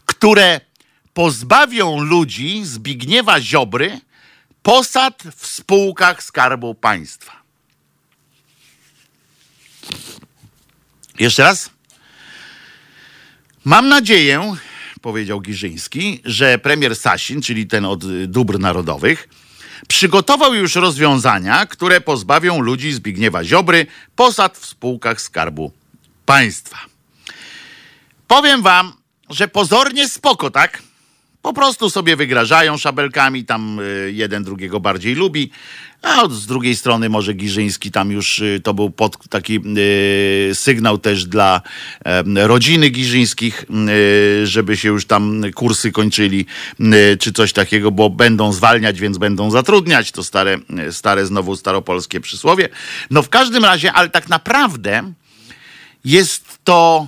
[0.06, 0.62] które
[1.14, 4.00] pozbawią ludzi Zbigniewa Ziobry
[4.64, 7.32] posad w spółkach Skarbu Państwa.
[11.20, 11.70] Jeszcze raz.
[13.66, 14.56] Mam nadzieję,
[15.02, 19.30] powiedział Giżyński, że premier Sasin, czyli ten od dóbr narodowych,
[19.88, 25.72] przygotował już rozwiązania, które pozbawią ludzi Zbigniewa Ziobry posad w spółkach Skarbu
[26.26, 26.78] Państwa.
[28.28, 28.94] Powiem wam,
[29.30, 30.82] że pozornie spoko, tak?
[31.46, 35.52] Po prostu sobie wygrażają szabelkami, tam y, jeden drugiego bardziej lubi,
[36.02, 40.98] a z drugiej strony może Giżyński tam już y, to był pod, taki y, sygnał
[40.98, 41.62] też dla
[42.36, 43.66] rodziny Giżyńskich,
[44.44, 46.46] żeby się już tam kursy kończyli,
[47.20, 50.12] czy coś takiego, bo będą zwalniać, więc będą zatrudniać.
[50.12, 50.58] To stare,
[50.92, 52.70] stare znowu staropolskie przysłowie.
[53.12, 55.14] No w każdym razie, ale tak naprawdę
[56.06, 57.08] jest to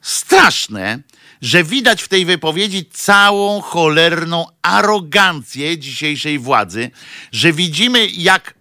[0.00, 1.02] straszne,
[1.42, 6.90] że widać w tej wypowiedzi całą cholerną arogancję dzisiejszej władzy,
[7.32, 8.54] że widzimy jak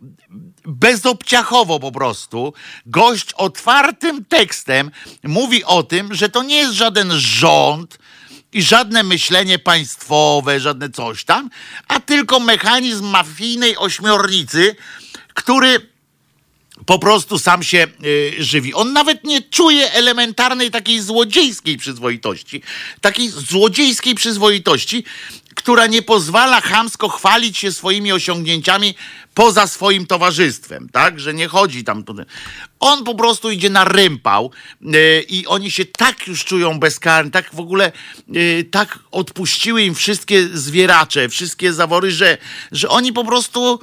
[0.66, 2.54] bezobciachowo po prostu
[2.86, 4.92] gość otwartym tekstem
[5.24, 7.98] mówi o tym, że to nie jest żaden rząd,
[8.54, 11.50] i żadne myślenie państwowe, żadne coś tam,
[11.88, 14.76] a tylko mechanizm mafijnej ośmiornicy,
[15.34, 15.90] który
[16.86, 18.74] po prostu sam się y, żywi.
[18.74, 22.62] On nawet nie czuje elementarnej takiej złodziejskiej przyzwoitości,
[23.02, 25.04] takiej złodziejskiej przyzwoitości,
[25.56, 28.96] która nie pozwala chamsko chwalić się swoimi osiągnięciami
[29.34, 31.20] poza swoim towarzystwem, tak?
[31.20, 32.04] Że nie chodzi tam.
[32.80, 37.56] On po prostu idzie na rympał yy, i oni się tak już czują bezkarni, tak
[37.56, 37.92] w ogóle
[38.28, 42.38] yy, tak odpuściły im wszystkie zwieracze, wszystkie zawory, że,
[42.72, 43.80] że oni po prostu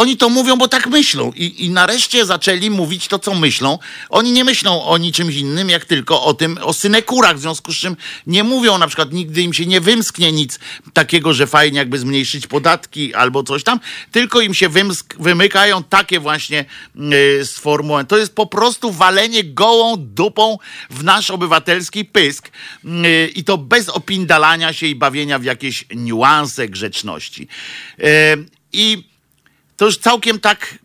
[0.00, 1.32] oni to mówią, bo tak myślą.
[1.36, 3.78] I, I nareszcie zaczęli mówić to, co myślą.
[4.08, 7.76] Oni nie myślą o niczym innym, jak tylko o tym, o synekurach, w związku z
[7.76, 10.58] czym nie mówią, na przykład nigdy im się nie wymsknie nic
[10.92, 13.80] takiego, że fajnie jakby zmniejszyć podatki albo coś tam,
[14.12, 18.06] tylko im się wymsk, wymykają takie właśnie yy, sformułowania.
[18.06, 20.58] To jest po prostu walenie gołą dupą
[20.90, 22.50] w nasz obywatelski pysk
[22.84, 27.48] yy, i to bez opindalania się i bawienia w jakieś niuanse grzeczności.
[27.98, 28.06] Yy,
[28.72, 29.09] I
[29.80, 30.78] to już całkiem tak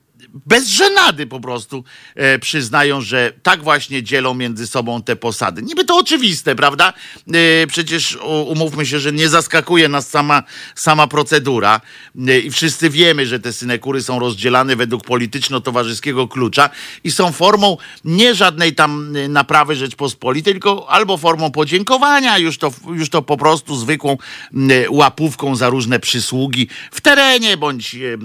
[0.45, 1.84] bez żenady po prostu
[2.15, 5.62] e, przyznają, że tak właśnie dzielą między sobą te posady.
[5.62, 6.93] Niby to oczywiste, prawda?
[7.34, 10.43] E, przecież umówmy się, że nie zaskakuje nas sama,
[10.76, 11.82] sama procedura
[12.28, 16.69] e, i wszyscy wiemy, że te synekury są rozdzielane według polityczno-towarzyskiego klucza
[17.04, 22.71] i są formą nie żadnej tam e, naprawy Rzeczpospolitej, tylko albo formą podziękowania, już to,
[22.93, 24.17] już to po prostu zwykłą
[24.54, 28.17] e, łapówką za różne przysługi w terenie bądź, e,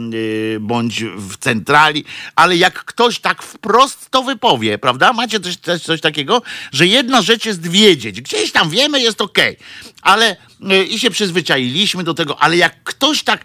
[0.61, 2.00] bądź w centrali
[2.37, 5.13] ale jak ktoś tak wprost to wypowie, prawda?
[5.13, 8.21] Macie coś, coś, coś takiego, że jedna rzecz jest wiedzieć.
[8.21, 9.57] Gdzieś tam wiemy, jest okej.
[9.57, 9.93] Okay.
[10.03, 13.45] Ale yy, i się przyzwyczailiśmy do tego, ale jak ktoś tak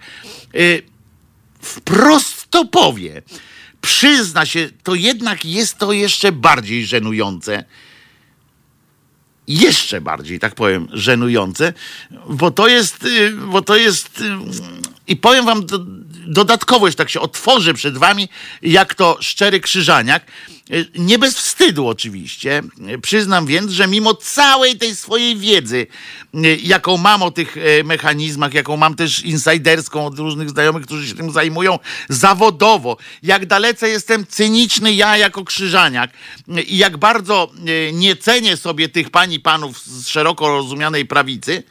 [0.53, 0.81] yy,
[1.61, 3.21] wprost to powie,
[3.81, 7.63] przyzna się, to jednak jest to jeszcze bardziej żenujące
[9.47, 11.73] jeszcze bardziej, tak powiem, żenujące,
[12.29, 14.23] bo to jest, y, bo to jest, y,
[15.07, 15.65] i powiem wam,
[16.27, 18.29] dodatkowo jeszcze tak się otworzę przed wami,
[18.61, 20.25] jak to szczery krzyżaniak.
[20.95, 22.63] Nie bez wstydu oczywiście.
[23.01, 25.87] Przyznam więc, że mimo całej tej swojej wiedzy,
[26.63, 31.31] jaką mam o tych mechanizmach, jaką mam też insiderską od różnych znajomych, którzy się tym
[31.31, 36.11] zajmują zawodowo, jak dalece jestem cyniczny ja jako krzyżaniak
[36.67, 37.51] i jak bardzo
[37.93, 41.63] nie cenię sobie tych pani panów z szeroko rozumianej prawicy,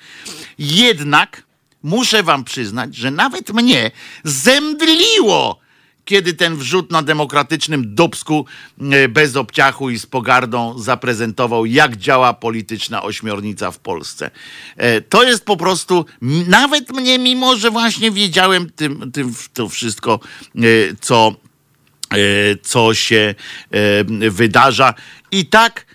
[0.58, 1.42] jednak
[1.82, 3.90] muszę wam przyznać, że nawet mnie
[4.24, 5.63] zemdliło,
[6.04, 8.46] kiedy ten wrzut na demokratycznym dubsku
[8.80, 14.30] e, bez obciachu i z pogardą zaprezentował, jak działa polityczna ośmiornica w Polsce.
[14.76, 16.04] E, to jest po prostu,
[16.48, 20.20] nawet mnie, mimo że właśnie wiedziałem tym, tym to wszystko,
[20.56, 20.60] e,
[21.00, 21.34] co,
[22.62, 23.34] co się
[24.30, 24.94] wydarza,
[25.30, 25.86] i tak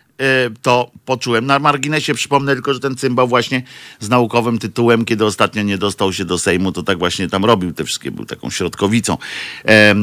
[0.61, 1.45] to poczułem.
[1.45, 3.63] Na marginesie przypomnę tylko, że ten cymbał właśnie
[3.99, 7.73] z naukowym tytułem, kiedy ostatnio nie dostał się do Sejmu, to tak właśnie tam robił
[7.73, 9.17] te wszystkie, był taką środkowicą.
[9.65, 9.95] E, e,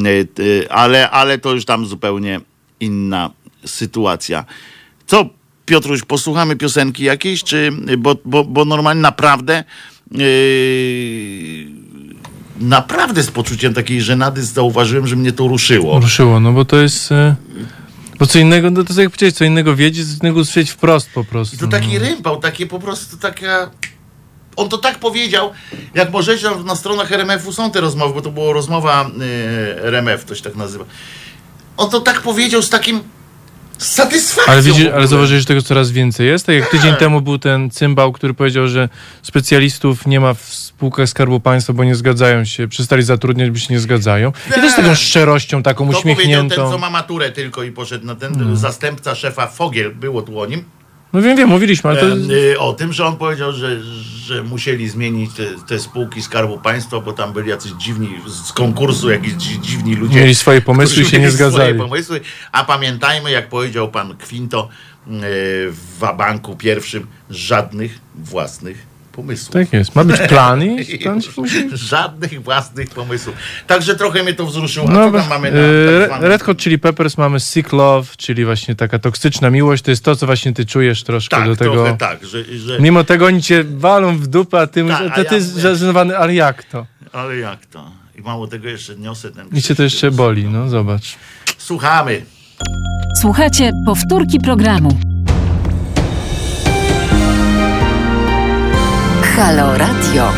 [0.72, 2.40] ale, ale to już tam zupełnie
[2.81, 3.31] inna
[3.64, 4.44] sytuacja.
[5.07, 5.29] Co,
[5.66, 9.64] Piotruś, posłuchamy piosenki jakiejś, czy, bo, bo, bo normalnie naprawdę
[10.11, 10.20] yy,
[12.61, 16.00] naprawdę z poczuciem takiej żenady zauważyłem, że mnie to ruszyło.
[16.00, 17.11] Ruszyło, no bo to jest...
[18.18, 21.11] Bo co innego, no to co jak powiedzieć, co innego wiedzieć, co innego usłyszeć wprost
[21.14, 21.57] po prostu.
[21.57, 21.98] I to taki no.
[21.98, 23.70] rympał, takie po prostu taka...
[24.57, 25.50] On to tak powiedział,
[25.94, 30.35] jak możecie na stronach RMF-u są te rozmowy, bo to była rozmowa yy, RMF, to
[30.35, 30.85] się tak nazywa.
[31.76, 33.00] On to tak powiedział z takim
[33.78, 34.52] z satysfakcją.
[34.52, 36.46] Ale, widzisz, ale zauważyłeś, że tego coraz więcej jest?
[36.46, 37.00] Tak jak tydzień tak.
[37.00, 38.88] temu był ten cymbał, który powiedział, że
[39.22, 43.74] specjalistów nie ma w spółkach Skarbu Państwa, bo nie zgadzają się, przestali zatrudniać, bo się
[43.74, 44.32] nie zgadzają.
[44.50, 44.96] I to z taką tak.
[44.96, 46.56] szczerością, taką to uśmiechniętą.
[46.56, 48.56] ten, co ma maturę tylko i poszedł na ten hmm.
[48.56, 50.64] zastępca szefa Fogiel, było tu o nim.
[51.12, 52.06] No wiem, wiem, mówiliśmy, ale to...
[52.52, 53.82] E, o tym, że on powiedział, że,
[54.24, 59.10] że musieli zmienić te, te, spółki Skarbu Państwa, bo tam byli jacyś dziwni, z konkursu
[59.10, 60.20] jakiś dziwni ludzie.
[60.20, 61.74] Mieli swoje pomysły i się nie zgadzali.
[61.74, 62.20] Swoje pomysły,
[62.52, 64.68] a pamiętajmy, jak powiedział pan Kwinto
[65.06, 65.10] e,
[65.70, 69.52] w Wabanku pierwszym, żadnych własnych pomysłów.
[69.52, 69.94] Tak jest.
[69.94, 70.76] Ma być plan i
[71.37, 71.70] musi...
[71.72, 73.35] Żadnych własnych pomysłów.
[73.66, 74.88] Także trochę mnie to wzruszyło.
[74.88, 75.59] No, co mamy na
[75.98, 76.29] tak zwany...
[76.29, 79.83] Red Hot Chili Peppers mamy Sick Love, czyli właśnie taka toksyczna miłość.
[79.83, 81.96] To jest to, co właśnie ty czujesz troszkę tak, do tego.
[81.98, 82.81] tak, że, że...
[82.81, 85.57] Mimo tego oni cię walą w dupę, a ty, tak, mówisz, a ty ja jest
[85.57, 86.87] żenowany, ale jak to?
[87.12, 87.90] Ale jak to?
[88.18, 89.48] I mało tego jeszcze niosę ten...
[89.52, 91.16] I cię to jeszcze boli, no zobacz.
[91.59, 92.22] Słuchamy.
[93.20, 95.15] Słuchajcie powtórki programu.
[99.37, 100.33] Halo Radio.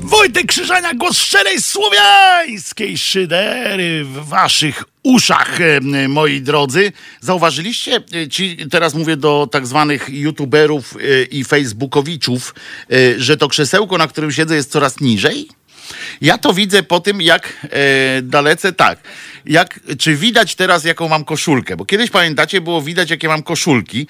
[0.00, 6.92] Wojtek Krzyżania, głos szczerej słowiańskiej szydery w waszych uszach, e, moi drodzy.
[7.20, 12.54] Zauważyliście, e, ci, teraz mówię do tak zwanych youtuberów e, i facebookowiczów,
[13.16, 15.48] że to krzesełko, na którym siedzę jest coraz niżej?
[16.20, 18.98] Ja to widzę po tym, jak e, dalece tak.
[19.46, 21.76] Jak, czy widać teraz, jaką mam koszulkę?
[21.76, 24.06] Bo kiedyś pamiętacie, było widać, jakie mam koszulki.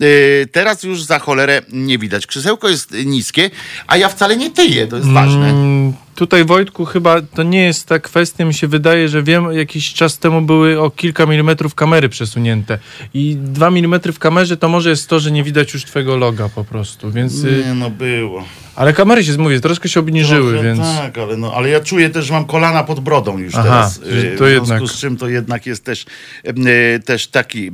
[0.00, 2.26] E, teraz już za cholerę nie widać.
[2.26, 3.50] Krzesełko jest niskie,
[3.86, 5.50] a ja wcale nie tyję, to jest ważne.
[5.50, 9.94] Mm, tutaj Wojtku chyba to nie jest ta kwestia, mi się wydaje, że wiem, jakiś
[9.94, 12.78] czas temu były o kilka milimetrów kamery przesunięte
[13.14, 16.48] i dwa milimetry w kamerze to może jest to, że nie widać już twojego loga
[16.48, 17.44] po prostu, więc...
[17.44, 18.44] Y, nie, no było.
[18.76, 20.80] Ale kamery się, mówię, troszkę się obniżyły, Trochę więc...
[20.80, 23.96] Tak, ale, no, ale ja czuję też, że mam kolana pod brodą już Aha, teraz.
[23.96, 24.66] Y, to w jednak.
[24.66, 26.06] związku z czym to jednak jest też,
[26.46, 27.70] y, też taki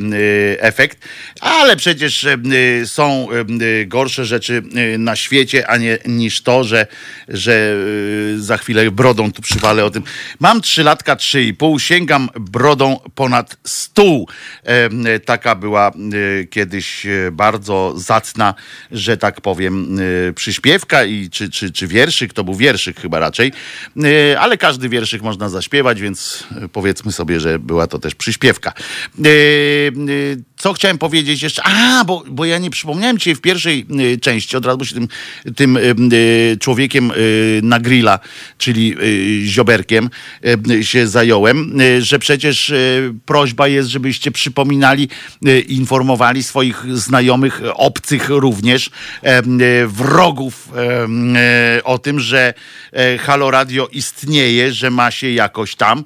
[0.58, 1.08] efekt.
[1.40, 2.26] Ale przecież
[2.86, 3.28] są
[3.86, 4.62] gorsze rzeczy
[4.98, 6.86] na świecie, a nie niż to, że,
[7.28, 7.76] że
[8.36, 10.02] za chwilę brodą tu przywalę o tym.
[10.40, 14.28] Mam trzylatka, trzy i pół, sięgam brodą ponad stół.
[15.24, 15.90] Taka była
[16.50, 18.54] kiedyś bardzo zacna,
[18.90, 20.32] że tak powiem, e,
[20.92, 23.52] i, czy, czy, czy wierszyk, to był wierszyk chyba raczej,
[24.04, 28.72] e, ale każdy wierszyk można zaśpiewać, więc powiedzmy sobie, że była to też przyśpiewka.
[29.18, 29.22] E,
[30.56, 31.62] co chciałem powiedzieć jeszcze?
[31.62, 33.86] A, bo, bo ja nie przypomniałem ci w pierwszej
[34.20, 35.08] części, od razu się tym,
[35.56, 35.78] tym
[36.60, 37.12] człowiekiem
[37.62, 38.18] na grilla
[38.58, 38.96] czyli
[39.44, 40.10] zioberkiem
[40.82, 42.72] się zająłem, że przecież
[43.26, 45.08] prośba jest, żebyście przypominali,
[45.68, 48.90] informowali swoich znajomych, obcych również,
[49.86, 50.68] wrogów
[51.84, 52.54] o tym, że
[53.20, 56.04] Halo Radio istnieje, że ma się jakoś tam.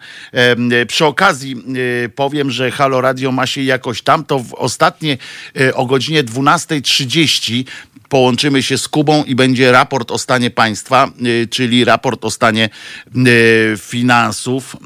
[0.89, 1.57] Przy okazji
[2.15, 5.19] powiem, że Halo Radio ma się jakoś tam, to w ostatnie
[5.75, 7.65] o godzinie 12.30
[8.09, 11.11] połączymy się z Kubą i będzie raport o stanie państwa,
[11.51, 12.69] czyli raport o stanie
[13.79, 14.77] finansów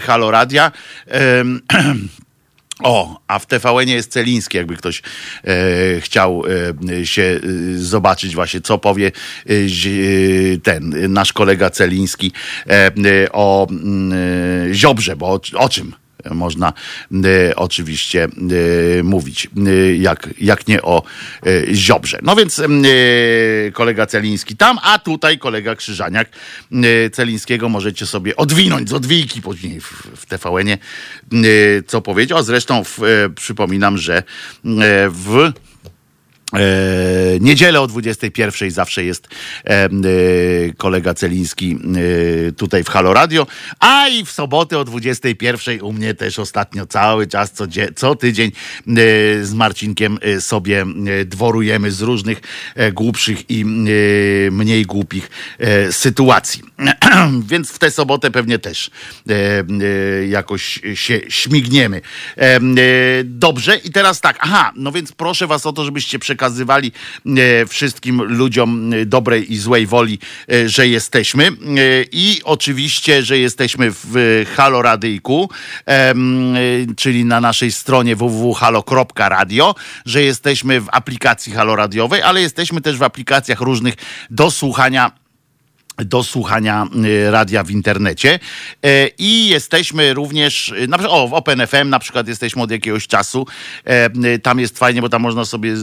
[0.00, 0.72] Haloradia.
[2.82, 5.02] O, a w tvn jest Celiński, jakby ktoś
[5.44, 6.42] e, chciał
[7.00, 12.32] e, się e, zobaczyć właśnie, co powie e, e, ten nasz kolega Celiński
[12.68, 12.92] e,
[13.32, 16.72] o mm, Ziobrze, bo o, o czym można
[17.12, 18.24] e, oczywiście
[18.98, 21.02] e, mówić, e, jak, jak nie o
[21.72, 22.18] Ziobrze.
[22.22, 22.62] No więc
[23.72, 26.28] kolega Celiński tam, a tutaj kolega Krzyżaniak
[27.12, 30.78] Celińskiego możecie sobie odwinąć z odwijki później w, w TVN-ie,
[31.86, 32.38] co powiedział.
[32.38, 32.98] A zresztą w,
[33.34, 34.22] przypominam, że
[35.08, 35.52] w
[36.54, 39.28] E, niedzielę o 21 zawsze jest
[39.64, 39.88] e, e,
[40.76, 41.78] kolega Celiński
[42.48, 43.46] e, tutaj w Halo Radio,
[43.80, 47.64] a i w sobotę o 21 u mnie też ostatnio cały czas, co,
[47.96, 48.52] co tydzień e,
[49.44, 50.86] z Marcinkiem e, sobie
[51.24, 52.40] dworujemy z różnych
[52.92, 53.64] głupszych i
[54.50, 55.30] mniej głupich
[55.90, 56.62] sytuacji.
[57.50, 58.90] Więc w tę sobotę pewnie też
[60.28, 62.00] jakoś się śmigniemy.
[63.24, 66.92] Dobrze, i teraz tak, aha, no więc proszę was o to, żebyście przekazywali
[67.26, 70.18] e, wszystkim ludziom e, dobrej i złej woli,
[70.52, 71.52] e, że jesteśmy.
[72.12, 75.50] I oczywiście, że jesteśmy w Halo Radyjku,
[76.96, 79.74] czyli na naszej stronie www.halo.radio,
[80.06, 83.94] że jesteśmy w aplikacji Halo Radiowej, ale jesteśmy też w aplikacjach różnych
[84.30, 85.21] do słuchania
[85.96, 88.38] do słuchania y, radia w internecie.
[88.84, 93.06] E, i jesteśmy również, y, na przykład, o, w OpenFM na przykład jesteśmy od jakiegoś
[93.06, 93.46] czasu,
[93.86, 95.76] E, y, tam jest fajnie, bo tam można sobie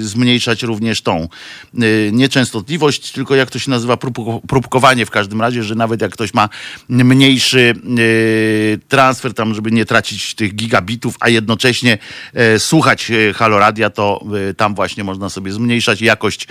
[0.00, 1.28] zmniejszać również tą
[1.82, 6.00] y, nie częstotliwość, tylko jak to się nazywa, próbko- próbkowanie w każdym razie, że nawet
[6.00, 6.48] jak ktoś ma
[6.88, 7.74] mniejszy
[8.88, 11.98] transfer tam, żeby nie tracić tych gigabitów, a jednocześnie
[12.34, 14.24] e, słuchać e, Halo Radia, to
[14.56, 16.48] tam właśnie można sobie zmniejszać jakość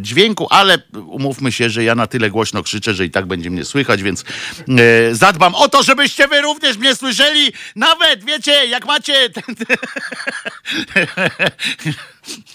[0.00, 3.64] dźwięku, ale umówmy się, że ja na tyle głośno krzyczę, że i tak będzie mnie
[3.64, 4.24] słychać, więc
[4.68, 9.54] e, zadbam o to, żebyście wy również mnie słyszeli, nawet wiecie, jak macie ten,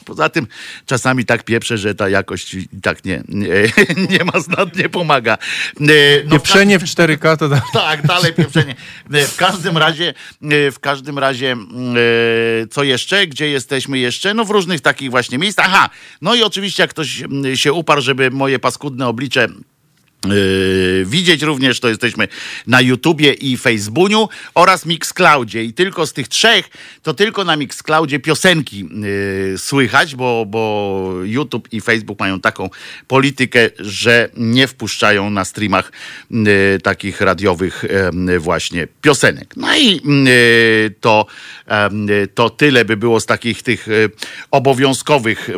[0.05, 0.47] Poza tym
[0.85, 3.47] czasami tak pieprzę, że ta jakość i tak nie, nie,
[4.17, 5.33] nie ma znat, nie pomaga.
[5.81, 5.83] E,
[6.25, 8.75] no Pieprzenie w 4K to da- tak, dalej pieprzenie.
[9.13, 11.95] E, W każdym razie, e, w każdym razie, mm,
[12.71, 13.27] co jeszcze?
[13.27, 14.33] Gdzie jesteśmy jeszcze?
[14.33, 15.65] No w różnych takich właśnie miejscach.
[15.69, 15.89] Aha,
[16.21, 19.47] no i oczywiście jak ktoś mm, się uparł, żeby moje paskudne oblicze
[20.29, 22.27] Yy, widzieć również, to jesteśmy
[22.67, 26.69] na YouTubie i Facebooku oraz Mixcloudzie i tylko z tych trzech,
[27.03, 32.69] to tylko na Mixcloudzie piosenki yy, słychać, bo, bo YouTube i Facebook mają taką
[33.07, 35.91] politykę, że nie wpuszczają na streamach
[36.31, 37.85] yy, takich radiowych
[38.27, 39.53] yy, właśnie piosenek.
[39.55, 41.25] No i yy, to,
[42.33, 43.87] to tyle by było z takich tych
[44.51, 45.49] obowiązkowych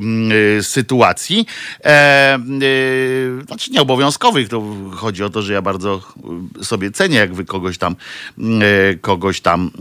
[0.62, 1.46] sytuacji.
[3.48, 4.57] Znaczy nie obowiązkowych, to
[4.96, 6.02] chodzi o to, że ja bardzo
[6.62, 7.96] y, sobie cenię, jak wy kogoś tam,
[8.40, 9.72] y, kogoś tam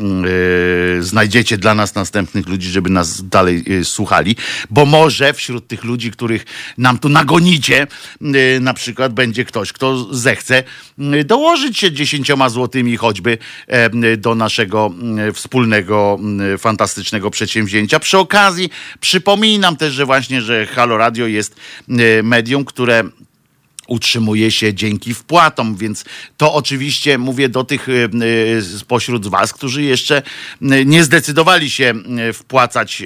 [0.98, 4.36] y, znajdziecie dla nas następnych ludzi, żeby nas dalej słuchali,
[4.70, 6.44] bo może wśród tych ludzi, których
[6.78, 7.86] nam tu nagonicie,
[8.60, 10.62] na przykład będzie ktoś, kto zechce
[11.24, 13.38] dołożyć się dziesięcioma złotymi choćby
[14.18, 14.90] do naszego
[15.34, 16.18] wspólnego,
[16.58, 18.00] fantastycznego przedsięwzięcia.
[18.00, 18.70] Przy okazji
[19.00, 21.56] przypominam też, że właśnie, że Halo Radio jest
[22.22, 23.04] medium, które
[23.86, 26.04] utrzymuje się dzięki wpłatom, więc
[26.36, 28.08] to oczywiście mówię do tych y,
[28.58, 30.22] y, spośród was, którzy jeszcze
[30.62, 31.94] y, nie zdecydowali się
[32.32, 33.02] wpłacać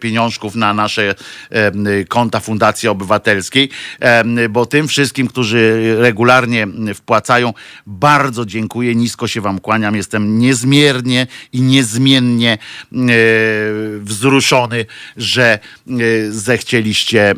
[0.00, 1.14] pieniążków na nasze
[2.08, 3.70] konta Fundacji Obywatelskiej,
[4.50, 7.54] bo tym wszystkim, którzy regularnie wpłacają,
[7.86, 12.58] bardzo dziękuję, nisko się wam kłaniam, jestem niezmiernie i niezmiennie
[14.00, 14.86] wzruszony,
[15.16, 15.58] że
[16.30, 17.34] zechcieliście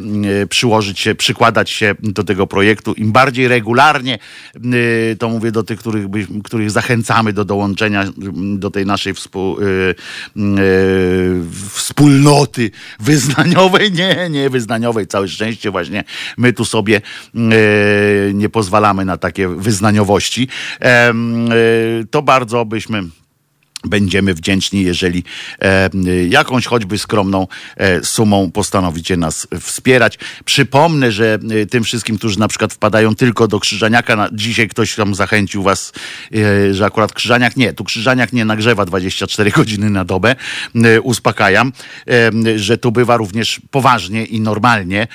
[0.49, 2.93] przyłożyć się, przykładać się do tego projektu.
[2.93, 4.19] Im bardziej regularnie,
[4.57, 6.07] y, to mówię do tych, których,
[6.45, 8.13] których zachęcamy do dołączenia y,
[8.59, 9.95] do tej naszej współ, y,
[10.37, 11.41] y,
[11.71, 16.05] wspólnoty wyznaniowej, nie, nie wyznaniowej, całe szczęście właśnie
[16.37, 17.01] my tu sobie
[18.35, 20.49] nie pozwalamy na takie wyznaniowości.
[22.11, 23.03] To bardzo byśmy
[23.85, 25.25] Będziemy wdzięczni, jeżeli
[25.61, 25.91] e,
[26.29, 30.19] jakąś choćby skromną e, sumą postanowicie nas wspierać.
[30.45, 34.95] Przypomnę, że e, tym wszystkim, którzy na przykład wpadają tylko do Krzyżaniaka, na, dzisiaj ktoś
[34.95, 35.93] tam zachęcił was,
[36.35, 40.37] e, że akurat Krzyżaniak nie, tu Krzyżaniak nie nagrzewa 24 godziny na dobę,
[40.75, 41.73] e, uspokajam,
[42.09, 45.07] e, że tu bywa również poważnie i normalnie.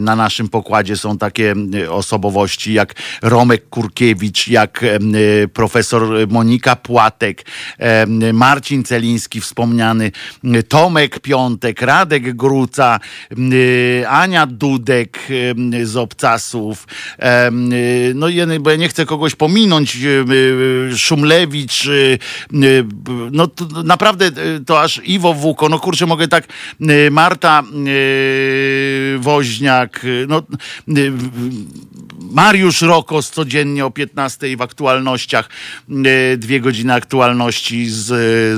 [0.00, 1.54] Na naszym pokładzie są takie
[1.88, 4.84] osobowości jak Romek Kurkiewicz, jak
[5.52, 7.44] profesor Monika Płatek,
[8.32, 10.12] Marcin Celiński wspomniany,
[10.68, 13.00] Tomek Piątek, Radek Gruca,
[14.08, 15.18] Ania Dudek
[15.82, 16.86] z Obcasów,
[18.14, 19.98] no i bo ja nie chcę kogoś pominąć,
[20.96, 21.88] Szumlewicz,
[23.32, 26.46] no to naprawdę y, to aż Iwo Wuko, no kurczę, mogę tak,
[27.10, 27.62] Marta
[29.18, 30.42] Woźniak, no
[32.30, 35.48] Mariusz Rokos codziennie o 15 w aktualnościach,
[36.32, 38.04] y, dwie godziny aktualności z,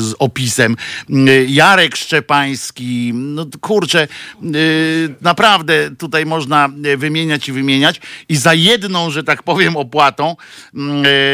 [0.03, 0.77] z opisem,
[1.11, 4.09] Y, Jarek Szczepański, no kurczę,
[4.55, 10.37] y, naprawdę tutaj można wymieniać i wymieniać i za jedną, że tak powiem, opłatą,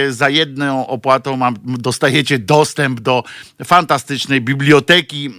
[0.08, 3.24] y, za jedną opłatą mam, dostajecie dostęp do
[3.64, 5.30] fantastycznej biblioteki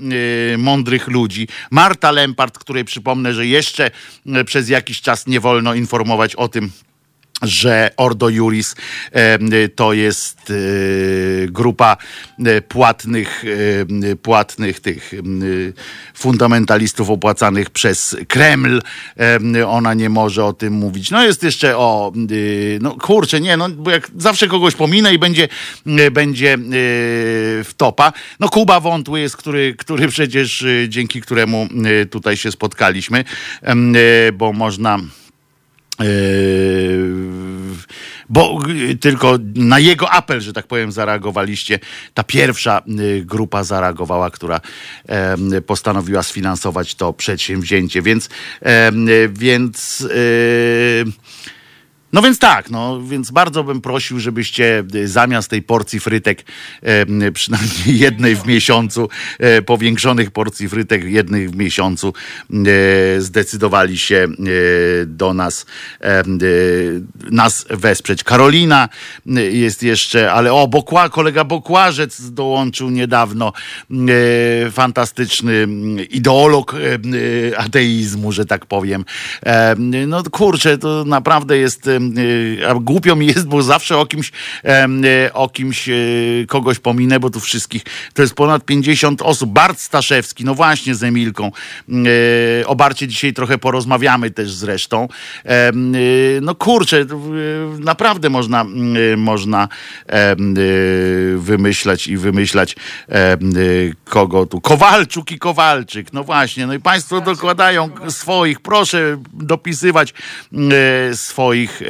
[0.58, 1.48] mądrych ludzi.
[1.72, 3.92] Marta Lempart, której przypomnę, że jeszcze
[4.46, 6.72] przez jakiś czas nie wolno informować o tym,
[7.42, 8.76] że Ordo Juris
[9.76, 10.54] to jest e,
[11.48, 11.98] grupa
[12.46, 13.44] e, płatnych,
[14.22, 15.14] płatnych tych
[16.14, 18.82] fundamentalistów opłacanych przez Kreml.
[19.68, 21.12] Ona nie może o tym mówić.
[21.12, 25.20] No jest jeszcze o, e, no kurczę, nie, no bo jak zawsze kogoś pominę i
[25.20, 25.48] będzie,
[26.12, 26.58] będzie
[27.64, 28.14] w topa.
[28.40, 31.68] No Kuba Wątły jest, który, który przecież dzięki któremu
[32.12, 33.24] tutaj się spotkaliśmy,
[34.34, 35.00] bo można
[38.30, 41.80] bo y, tylko na jego apel, że tak powiem, zareagowaliście.
[42.14, 44.62] Ta pierwsza y, grupa zareagowała, która
[45.66, 48.02] postanowiła sfinansować to przedsięwzięcie.
[48.02, 48.30] Więc,
[48.62, 51.06] em, więc y,
[52.14, 56.44] no więc tak, no więc bardzo bym prosił, żebyście y, zamiast tej porcji frytek,
[56.82, 59.10] e, przynajmniej jednej w miesiącu,
[59.40, 62.14] e, powiększonych porcji frytek jednej w miesiącu,
[62.54, 65.66] e, zdecydowali się e, do nas,
[66.02, 66.24] e,
[67.32, 68.24] nas wesprzeć.
[68.24, 68.90] Karolina
[69.52, 73.54] jest jeszcze, ale o, Bokła, kolega Bokłażec dołączył niedawno,
[73.92, 75.68] e, fantastyczny
[76.10, 76.76] ideolog
[77.58, 79.06] ateizmu, że tak powiem.
[80.08, 81.90] No kurczę, to naprawdę jest
[82.70, 84.32] a głupio mi jest, bo zawsze o kimś,
[85.28, 87.84] y, o kimś y, kogoś pominę, bo tu wszystkich,
[88.14, 89.50] to jest ponad 50 osób.
[89.50, 91.52] Bart Staszewski, no właśnie z Emilką.
[91.90, 95.08] Y, O Barcie dzisiaj trochę porozmawiamy też zresztą.
[95.46, 97.06] Y, No kurczę, y,
[97.80, 98.66] naprawdę można,
[99.14, 102.76] y, można y, wymyślać i wymyślać
[103.56, 104.62] y, kogo tu.
[104.62, 110.14] Kowalczuk i Kowalczyk, no właśnie, no i państwo dokładają swoich, proszę dopisywać
[111.14, 111.82] swoich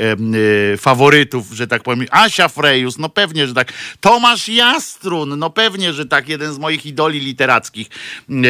[0.78, 2.08] faworytów, że tak powiem.
[2.12, 3.74] Asia Frejus, no pewnie, że tak.
[4.00, 6.30] Tomasz Jastrun, no pewnie, że tak.
[6.30, 7.88] Jeden z moich idoli literackich
[8.30, 8.42] e,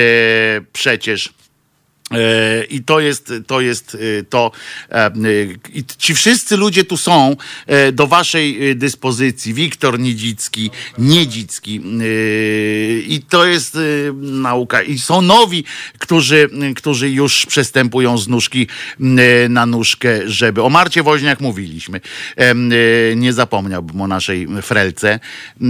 [0.74, 1.30] przecież.
[2.12, 4.52] E, I to jest to, jest e, to
[4.92, 5.12] e,
[5.74, 7.36] i ci wszyscy ludzie tu są
[7.94, 9.54] do waszej dyspozycji.
[9.54, 11.82] Wiktor Niedzicki, Niedzicki.
[13.08, 13.78] I to jest
[14.22, 14.82] nauka.
[14.82, 15.64] I są nowi,
[16.00, 18.68] którzy, którzy już przestępują z nóżki
[19.50, 20.64] na nóżkę, żeby.
[20.64, 22.02] O Marcie Woźniak mówiliśmy.
[23.16, 25.20] Nie zapomniałbym o naszej frelce.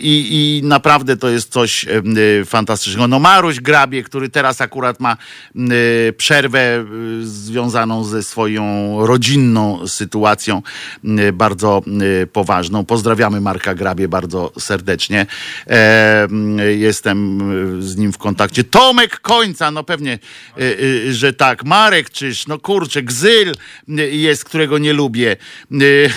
[0.00, 1.86] I, I naprawdę to jest coś
[2.46, 3.08] fantastycznego.
[3.08, 5.16] No Maruś Grabie, który teraz akurat ma
[5.56, 6.84] e, przerwę e,
[7.22, 10.62] związaną ze swoją rodzinną sytuacją,
[11.04, 11.82] m, bardzo
[12.32, 12.84] poważną.
[12.84, 15.26] Pozdrawiamy Marka Grabie bardzo serdecznie.
[15.66, 16.28] E,
[16.76, 17.40] Jestem
[17.82, 18.64] z nim w kontakcie.
[18.64, 20.18] Tomek Końca, no pewnie,
[21.10, 21.64] że tak.
[21.64, 23.54] Marek Czyż, no kurczę, Gzyl
[24.10, 25.36] jest, którego nie lubię.
[25.82, 26.08] E,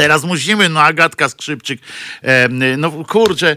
[0.00, 1.80] Teraz musimy, no Agatka Skrzypczyk,
[2.78, 3.56] no kurczę,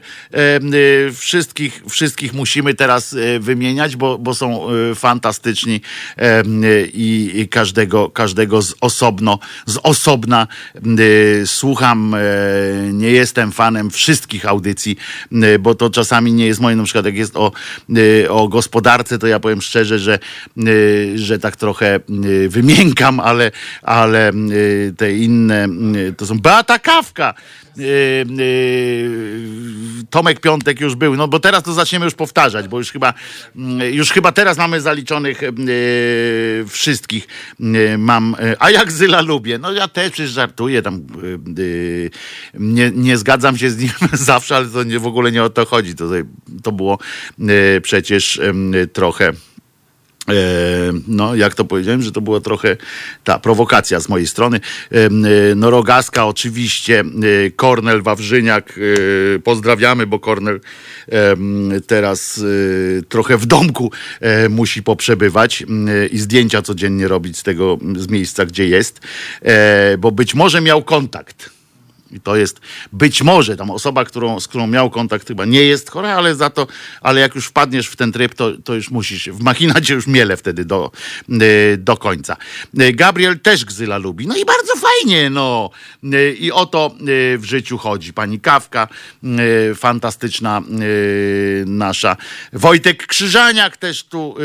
[1.08, 8.10] y, wszystkich, wszystkich musimy teraz e, wymieniać, bo, bo są e, fantastyczni y, i, każdego,
[8.10, 10.48] każdego z osobno, z osobna
[11.00, 12.20] y, słucham, e,
[12.94, 14.98] nie jestem fanem wszystkich audycji,
[15.32, 17.52] y, bo to czasami nie jest moje, na przykład jak jest o,
[17.98, 20.20] y, o gospodarce, to ja powiem szczerze, że,
[20.68, 26.80] y, że tak trochę y, wymiękam, ale, ale y, te inne y, to są Beata
[26.80, 27.34] Kawka.
[27.78, 27.86] Yy,
[28.38, 29.50] yy,
[30.10, 33.14] Tomek Piątek już był, no bo teraz to zaczniemy już powtarzać, bo już chyba,
[33.56, 37.28] mm, już chyba teraz mamy zaliczonych yy, wszystkich.
[37.98, 41.08] Mam, a jak Zyla lubię, no ja też przecież żartuję tam,
[42.54, 45.66] nie, nie zgadzam się z nim zawsze, ale to nie, w ogóle nie o to
[45.66, 46.10] chodzi, to,
[46.64, 46.98] to było
[47.82, 48.42] przecież
[48.94, 49.34] trochę
[51.08, 52.78] no, jak to powiedziałem, że to była trochę
[53.24, 54.60] ta prowokacja z mojej strony.
[54.92, 55.10] E, e,
[55.56, 58.80] No, Rogaska oczywiście, e, Kornel Wawrzyniak,
[59.36, 60.62] e, pozdrawiamy, bo Kornel
[61.10, 61.36] e,
[61.88, 62.38] teraz
[63.00, 65.64] e, trochę w domku e, musi poprzebywać
[66.12, 69.00] i zdjęcia codziennie robić z tego, z miejsca, gdzie jest,
[69.42, 71.53] e, bo być może miał kontakt.
[72.14, 72.62] I to jest
[72.92, 76.50] być może tam osoba, którą, z którą miał kontakt, chyba nie jest chora, ale za
[76.50, 76.68] to,
[77.02, 80.08] ale jak już wpadniesz w ten tryb, to, to już musisz, w machina cię już
[80.08, 80.92] miele wtedy do,
[81.30, 82.38] y, do końca.
[82.80, 84.28] Y, Gabriel też gzyla lubi.
[84.28, 85.70] No i bardzo fajnie, no.
[86.04, 86.96] Y, I o to
[87.38, 88.14] w życiu chodzi.
[88.14, 88.88] Pani Kawka,
[89.76, 90.62] fantastyczna
[91.66, 92.18] nasza.
[92.54, 94.36] Wojtek Krzyżaniak też tu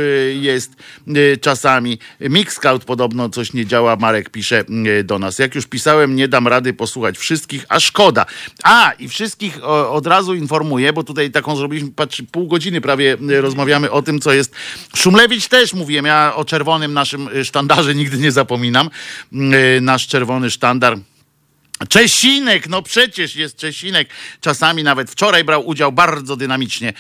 [0.40, 0.72] jest
[1.40, 1.98] czasami.
[2.20, 4.64] Mixcloud podobno coś nie działa, Marek pisze
[5.04, 5.38] do nas.
[5.38, 8.26] Jak już pisałem, nie dam rady posłuchać wszystkich, a szkoda.
[8.62, 13.90] A, i wszystkich od razu informuję, bo tutaj taką zrobiliśmy, patrz, pół godziny prawie rozmawiamy
[13.90, 14.54] o tym, co jest.
[14.96, 18.90] Szumlewicz też mówiłem, ja o czerwonym naszym y, sztandarze nigdy nie zapominam.
[19.32, 20.98] Y, Nasz czerwony sztandar.
[21.88, 24.08] Czesinek, no przecież jest Czesinek.
[24.40, 26.94] Czasami nawet wczoraj brał udział bardzo dynamicznie e,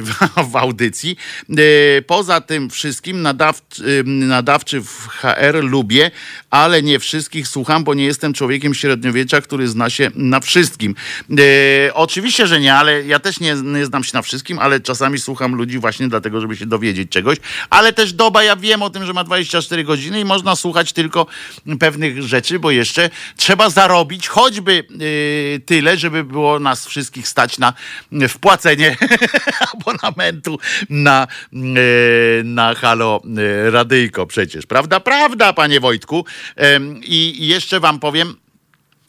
[0.00, 0.14] w,
[0.52, 1.16] w audycji.
[1.50, 6.10] E, Poza tym wszystkim nadawczy, nadawczy w HR lubię,
[6.50, 10.94] ale nie wszystkich słucham, bo nie jestem człowiekiem średniowiecza, który zna się na wszystkim.
[11.30, 15.18] E, Oczywiście, że nie, ale ja też nie, nie znam się na wszystkim, ale czasami
[15.18, 17.38] słucham ludzi właśnie dlatego, żeby się dowiedzieć czegoś.
[17.70, 21.26] Ale też doba, ja wiem o tym, że ma 24 godziny i można słuchać tylko
[21.80, 27.72] pewnych rzeczy, bo jeszcze trzeba zarobić choćby y, tyle, żeby było nas wszystkich stać na
[28.28, 28.96] wpłacenie
[29.74, 30.58] abonamentu
[30.90, 33.22] na, y, na Halo
[33.66, 34.66] y, Radyjko przecież.
[34.66, 35.00] Prawda?
[35.00, 36.24] Prawda, panie Wojtku.
[37.02, 38.36] I jeszcze wam powiem,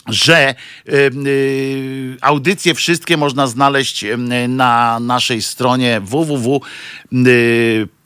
[0.08, 0.56] że
[0.90, 4.18] y, y, audycje wszystkie można znaleźć y,
[4.48, 6.62] na naszej stronie www.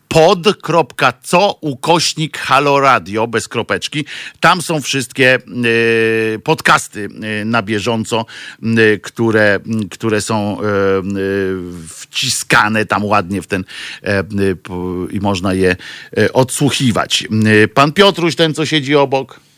[0.09, 4.05] pod.co ukośnik Halo Radio bez kropeczki.
[4.39, 5.39] Tam są wszystkie
[6.35, 7.09] y, podcasty
[7.41, 8.25] y, na bieżąco,
[8.63, 9.59] y, które,
[9.91, 10.57] które są
[11.87, 13.63] wciskane tam ładnie w ten
[14.03, 14.23] e,
[15.11, 15.75] i można je
[16.17, 17.27] y, odsłuchiwać.
[17.73, 19.48] Pan Piotruś, ten co siedzi obok.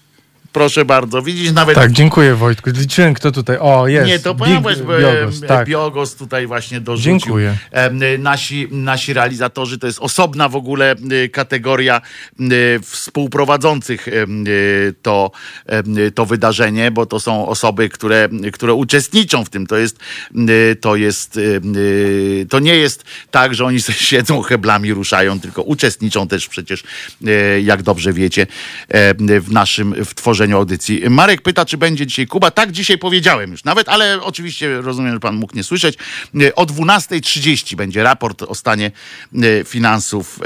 [0.53, 2.69] Proszę bardzo, widzisz nawet Tak, dziękuję Wojtku.
[2.69, 3.57] Liczyłem, kto tutaj.
[3.59, 4.07] O, jest.
[4.07, 5.67] nie, to Big Biogos, Biogos, tak.
[5.67, 7.19] Biogos tutaj właśnie dorzucił.
[7.19, 7.57] Dziękuję.
[7.71, 12.01] Em, Nasi, nasi realizatorzy to jest osobna w ogóle y, kategoria
[12.39, 15.31] y, współprowadzących y, to,
[16.15, 19.67] to wydarzenie, bo to są osoby, które, które uczestniczą w tym.
[19.67, 19.97] To jest,
[20.49, 25.39] y, to jest, y, y, to nie jest tak, że oni sobie siedzą heblami, ruszają,
[25.39, 26.83] tylko uczestniczą też przecież,
[27.27, 28.47] y, jak dobrze wiecie,
[29.41, 31.01] w naszym, w tworzeniu audycji.
[31.09, 32.51] Marek pyta, czy będzie dzisiaj Kuba.
[32.51, 35.97] Tak, dzisiaj powiedziałem już nawet, ale oczywiście rozumiem, że pan mógł nie słyszeć.
[36.41, 38.91] Y, O 12.30 będzie raport o stanie
[39.35, 40.39] y, finansów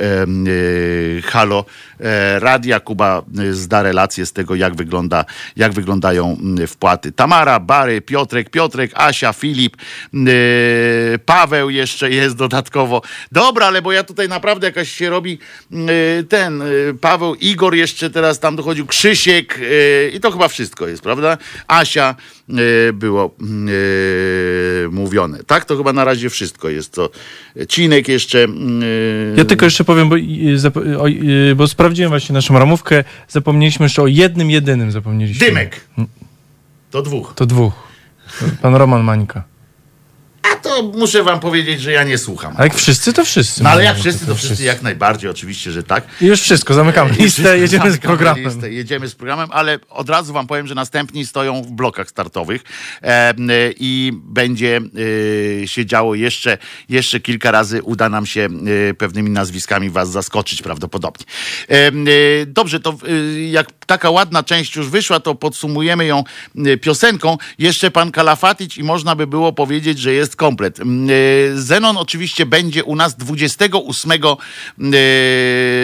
[1.18, 1.66] y, Halo
[2.00, 2.80] e, Radia.
[2.80, 3.22] Kuba
[3.52, 5.26] zda relację z tego, jak, wygląda,
[5.56, 6.38] jak wyglądają
[6.68, 7.12] wpłaty.
[7.12, 9.78] Tamara, Bary, Piotrek, Piotrek, Asia, Filip,
[11.26, 13.02] Paweł jeszcze jest dodatkowo.
[13.32, 15.40] Dobra, ale bo ja tutaj naprawdę jakaś się robi
[16.30, 16.64] ten
[17.02, 19.60] Paweł, Igor jeszcze teraz tam dochodził, Krzysiek
[20.14, 21.38] i to chyba wszystko jest, prawda?
[21.68, 22.16] Asia
[22.90, 23.36] y, było
[23.68, 25.44] y, mówione.
[25.44, 26.94] Tak, to chyba na razie wszystko jest.
[26.94, 27.10] To
[27.70, 28.46] Cinek jeszcze.
[28.46, 30.16] y, Ja tylko jeszcze powiem, bo,
[31.56, 33.04] bo sprawdziłem właśnie naszą ramówkę.
[33.28, 35.46] Zapomnieliśmy jeszcze o jednym, jedynym zapomnieliśmy.
[35.48, 35.82] Dymek.
[36.92, 37.34] To dwóch.
[37.36, 37.74] To dwóch.
[38.62, 39.44] Pan Roman Mańka.
[40.76, 42.54] To muszę wam powiedzieć, że ja nie słucham.
[42.58, 43.64] A jak wszyscy, to wszyscy.
[43.64, 46.04] No ale jak wszyscy, to wszyscy jak najbardziej, oczywiście, że tak.
[46.22, 48.44] I już wszystko, zamykamy wszystko, listę, jedziemy z zamykamy programem.
[48.44, 52.64] Listę, jedziemy z programem, ale od razu wam powiem, że następni stoją w blokach startowych
[53.04, 53.34] e,
[53.80, 54.82] i będzie
[55.64, 56.58] e, się działo jeszcze,
[56.90, 57.84] jeszcze kilka razy.
[57.84, 58.48] Uda nam się
[58.90, 61.26] e, pewnymi nazwiskami was zaskoczyć prawdopodobnie.
[61.70, 61.92] E, e,
[62.48, 66.24] dobrze, to e, jak taka ładna część już wyszła, to podsumujemy ją
[66.66, 67.38] e, piosenką.
[67.60, 70.65] Jeszcze pan Kalafatic i można by było powiedzieć, że jest komplet.
[70.80, 71.12] M, e,
[71.56, 74.18] Zenon oczywiście będzie u nas 28 e,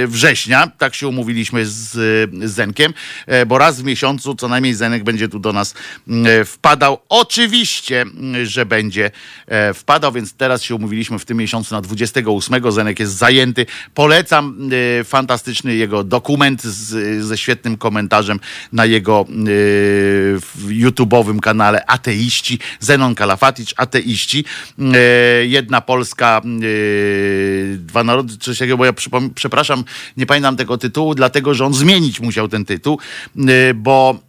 [0.07, 2.93] września, tak się umówiliśmy z, z Zenkiem,
[3.27, 5.73] e, bo raz w miesiącu co najmniej Zenek będzie tu do nas
[6.07, 6.97] m, e, wpadał.
[7.09, 8.05] Oczywiście,
[8.43, 9.11] że będzie
[9.47, 12.71] e, wpadał, więc teraz się umówiliśmy w tym miesiącu na 28.
[12.71, 13.65] Zenek jest zajęty.
[13.93, 14.69] Polecam
[14.99, 18.39] e, fantastyczny jego dokument z, ze świetnym komentarzem
[18.71, 19.33] na jego e,
[20.67, 22.59] YouTube'owym kanale Ateiści.
[22.79, 24.45] Zenon Kalafatic, Ateiści.
[24.79, 28.93] E, Jedna Polska, e, dwa narody, coś takiego, bo ja
[29.35, 29.83] przepraszam,
[30.17, 32.99] nie pamiętam tego tytułu, dlatego, że on zmienić musiał ten tytuł,
[33.37, 34.19] e, bo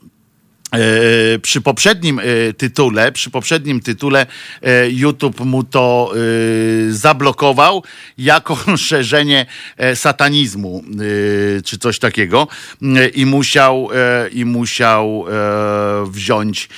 [1.43, 4.27] przy poprzednim e, tytule, przy poprzednim tytule
[4.62, 6.12] e, YouTube mu to
[6.91, 7.83] zablokował
[8.18, 9.47] jako szerzenie
[9.95, 10.85] satanizmu
[11.64, 12.49] czy coś takiego
[13.14, 13.89] i musiał
[14.33, 15.25] i musiał
[16.07, 16.68] wziąć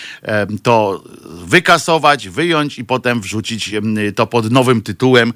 [0.63, 1.05] to
[1.45, 3.75] wykasować, wyjąć i potem wrzucić
[4.15, 5.33] to pod nowym tytułem,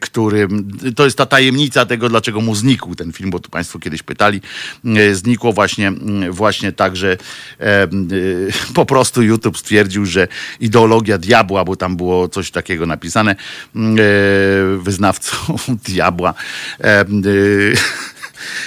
[0.00, 4.02] którym to jest ta tajemnica tego, dlaczego mu znikł ten film, bo tu Państwo kiedyś
[4.02, 4.40] pytali.
[5.12, 5.92] Znikło właśnie,
[6.30, 7.16] właśnie tak, że
[8.74, 10.28] po prostu YouTube stwierdził, że
[10.60, 13.36] ideologia diabła, bo tam było coś takiego napisane,
[13.76, 14.02] mm, e,
[14.78, 15.36] wyznawcą
[15.88, 16.34] diabła.
[17.26, 17.74] Y,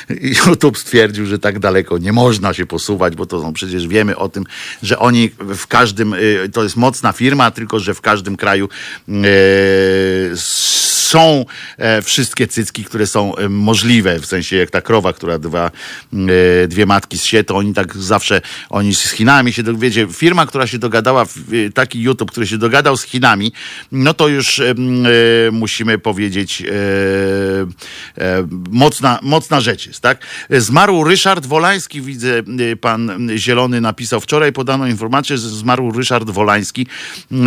[0.49, 4.29] YouTube stwierdził, że tak daleko nie można się posuwać, bo to są przecież wiemy o
[4.29, 4.43] tym,
[4.83, 8.69] że oni w każdym, y, to jest mocna firma, tylko że w każdym kraju
[11.07, 11.45] są
[11.77, 15.71] e, wszystkie cycki, które są e, możliwe, w sensie jak ta krowa, która dwa,
[16.63, 20.67] e, dwie matki zsie, to oni tak zawsze, oni z Chinami się, wiecie, firma, która
[20.67, 21.25] się dogadała,
[21.73, 23.51] taki YouTube, który się dogadał z Chinami,
[23.91, 24.61] no to już
[25.51, 26.63] musimy powiedzieć
[28.71, 30.17] mocna, mocna rzecz jest, tak?
[30.49, 32.43] Zmarł Ryszard Wolański, widzę,
[32.81, 36.87] pan Zielony napisał wczoraj, podano informację, że zmarł Ryszard Wolański,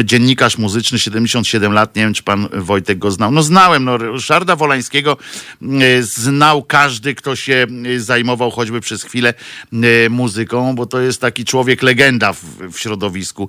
[0.05, 3.31] dziennikarz muzyczny, 77 lat, nie wiem, czy pan Wojtek go znał.
[3.31, 3.84] No znałem.
[3.84, 5.16] No, Ryszarda Wolańskiego
[5.62, 9.34] e, znał każdy, kto się e, zajmował choćby przez chwilę
[9.72, 13.48] e, muzyką, bo to jest taki człowiek legenda w, w środowisku.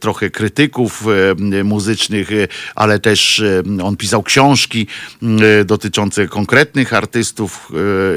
[0.00, 1.04] Trochę krytyków
[1.64, 2.28] muzycznych,
[2.74, 3.42] ale też
[3.82, 4.86] on pisał książki
[5.64, 7.72] dotyczące konkretnych artystów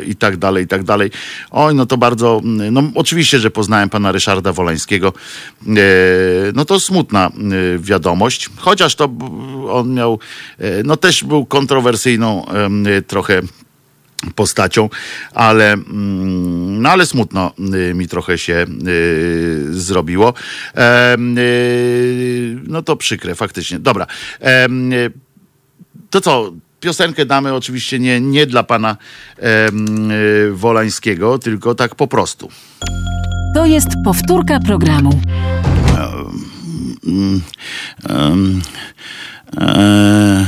[0.07, 1.11] i tak dalej, i tak dalej.
[1.51, 5.13] Oj, no to bardzo, no oczywiście, że poznałem pana Ryszarda Wolańskiego.
[6.53, 7.31] No to smutna
[7.79, 9.09] wiadomość, chociaż to
[9.69, 10.19] on miał,
[10.83, 12.45] no też był kontrowersyjną
[13.07, 13.41] trochę
[14.35, 14.89] postacią,
[15.33, 17.51] ale, mm, no ale smutno
[17.89, 20.29] y, mi trochę się y, zrobiło.
[20.29, 20.77] Y,
[22.67, 23.79] no to przykre, faktycznie.
[23.79, 24.07] Dobra.
[26.09, 26.51] To co?
[26.79, 28.97] Piosenkę damy oczywiście nie, nie dla pana
[30.51, 32.49] Wolańskiego, tylko tak po prostu.
[33.55, 35.21] To jest powtórka programu.
[35.99, 37.41] Um,
[38.09, 38.61] um,
[39.59, 40.45] um,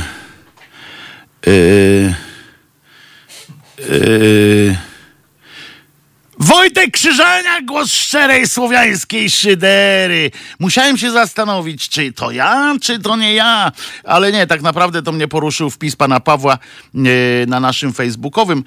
[1.46, 2.14] Yy,
[3.78, 4.76] yy,
[6.38, 10.30] Wojtek Krzyżania, głos szczerej słowiańskiej szydery.
[10.58, 13.72] Musiałem się zastanowić, czy to ja, czy to nie ja.
[14.04, 16.58] Ale nie, tak naprawdę to mnie poruszył wpis pana Pawła
[16.94, 17.02] yy,
[17.46, 18.64] na naszym facebookowym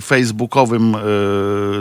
[0.00, 0.96] facebookowym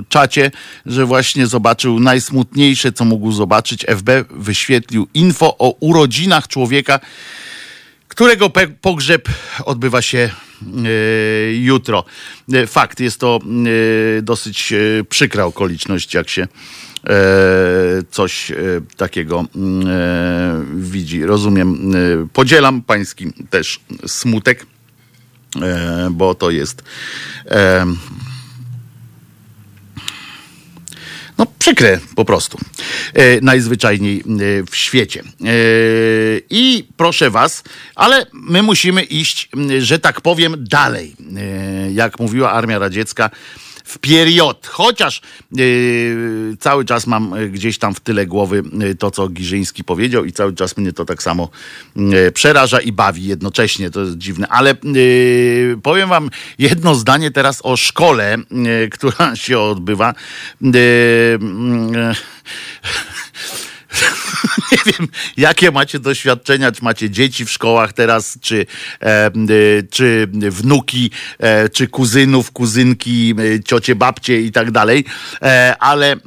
[0.09, 0.51] czacie,
[0.85, 3.85] że właśnie zobaczył najsmutniejsze, co mógł zobaczyć.
[3.85, 6.99] FB wyświetlił info o urodzinach człowieka,
[8.17, 8.49] którego
[8.81, 9.29] pogrzeb
[9.65, 12.05] odbywa się e, jutro.
[12.53, 13.39] E, fakt, jest to
[14.17, 14.73] e, dosyć
[15.09, 16.47] przykra okoliczność, jak się
[18.11, 18.51] coś
[18.97, 19.45] takiego
[20.75, 21.23] widzi.
[21.23, 21.93] Rozumiem,
[22.33, 24.65] podzielam pański też smutek,
[26.11, 26.83] bo to jest
[31.37, 32.57] no przykre po prostu.
[33.13, 34.23] E, najzwyczajniej e,
[34.69, 35.19] w świecie.
[35.21, 35.45] E,
[36.49, 37.63] I proszę was,
[37.95, 41.15] ale my musimy iść, że tak powiem, dalej.
[41.37, 43.29] E, jak mówiła Armia Radziecka,
[43.87, 44.67] w period.
[44.67, 45.21] Chociaż
[45.51, 50.25] yy, cały czas mam e, gdzieś tam w tyle głowy e, to, co Giżyński powiedział
[50.25, 51.49] i cały czas mnie to tak samo
[51.95, 53.89] yy, przeraża i bawi jednocześnie.
[53.89, 54.47] To jest dziwne.
[54.47, 56.29] Ale yy, powiem wam
[56.59, 58.37] jedno zdanie teraz o szkole,
[58.91, 60.13] która się odbywa.
[64.71, 68.65] nie wiem, jakie macie doświadczenia, czy macie dzieci w szkołach teraz, czy,
[69.01, 69.31] e,
[69.89, 75.05] czy wnuki, e, czy kuzynów, kuzynki, e, ciocie, babcie i tak dalej,
[75.41, 76.17] e, ale e,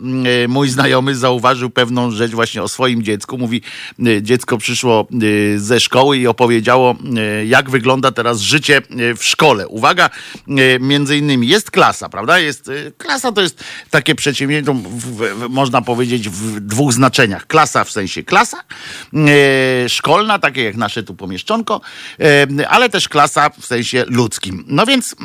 [0.49, 3.39] mój znajomy zauważył pewną rzecz właśnie o swoim dziecku.
[3.39, 3.63] Mówi,
[4.07, 5.09] e, dziecko przyszło
[5.57, 6.97] ze szkoły i opowiedziało,
[7.47, 8.83] jak wygląda teraz życie
[9.17, 9.69] w szkole.
[9.69, 10.11] Uwaga,
[10.81, 12.39] między innymi jest klasa, prawda?
[12.39, 14.77] Jest, klasa to jest takie przedsięwzięcie,
[15.49, 17.47] można powiedzieć w dwóch znaczeniach.
[17.47, 18.65] Klasa w sensie klasa
[19.15, 21.81] e, szkolna, takie jak nasze tu pomieszczonko,
[22.21, 24.65] e, ale też klasa w sensie ludzkim.
[24.67, 25.17] No więc.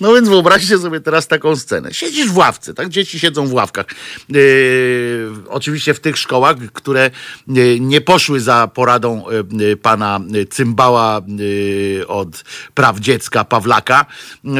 [0.00, 1.94] No więc wyobraźcie sobie teraz taką scenę.
[1.94, 2.88] Siedzisz w ławce, tak?
[2.88, 3.86] Dzieci siedzą w ławkach.
[4.28, 7.10] Yy, oczywiście w tych szkołach, które
[7.48, 10.20] yy, nie poszły za poradą yy, pana
[10.50, 14.06] Cymbała yy, od praw dziecka Pawlaka,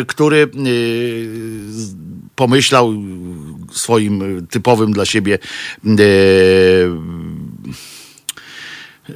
[0.06, 0.50] który
[2.34, 2.94] pomyślał
[3.72, 5.38] swoim typowym dla siebie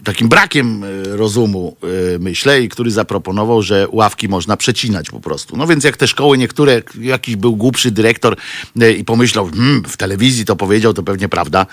[0.04, 5.56] takim brakiem e, rozumu, e, myślę, i który zaproponował, że ławki można przecinać po prostu.
[5.56, 8.36] No więc jak te szkoły niektóre, jakiś był głupszy dyrektor
[8.80, 11.66] e, i pomyślał, hmm, w telewizji to powiedział, to pewnie prawda,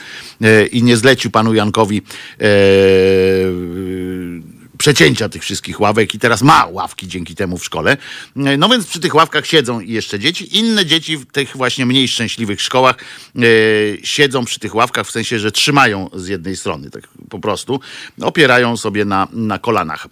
[0.71, 2.01] i nie zlecił panu Jankowi
[4.85, 7.97] przecięcia tych wszystkich ławek i teraz ma ławki dzięki temu w szkole.
[8.35, 10.57] No więc przy tych ławkach siedzą jeszcze dzieci.
[10.57, 12.95] Inne dzieci w tych właśnie mniej szczęśliwych szkołach
[13.35, 13.41] e,
[14.03, 17.79] siedzą przy tych ławkach w sensie, że trzymają z jednej strony, tak po prostu,
[18.21, 20.07] opierają sobie na, na kolanach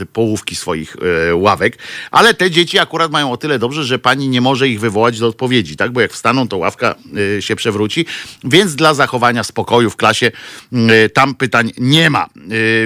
[0.00, 0.96] e, połówki swoich
[1.30, 1.78] e, ławek,
[2.10, 5.26] ale te dzieci akurat mają o tyle dobrze, że pani nie może ich wywołać do
[5.26, 5.92] odpowiedzi, tak?
[5.92, 6.94] Bo jak wstaną, to ławka
[7.40, 8.06] się przewróci,
[8.44, 10.32] więc dla zachowania spokoju w klasie
[11.14, 12.28] tam pytań nie ma.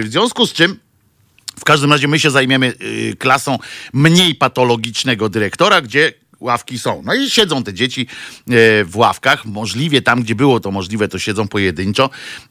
[0.01, 0.86] W związku z czym
[1.59, 3.59] w każdym razie my się zajmiemy y, klasą
[3.93, 7.03] mniej patologicznego dyrektora, gdzie ławki są.
[7.05, 8.07] No i siedzą te dzieci
[8.51, 9.45] y, w ławkach.
[9.45, 12.11] Możliwie tam, gdzie było to możliwe, to siedzą pojedynczo.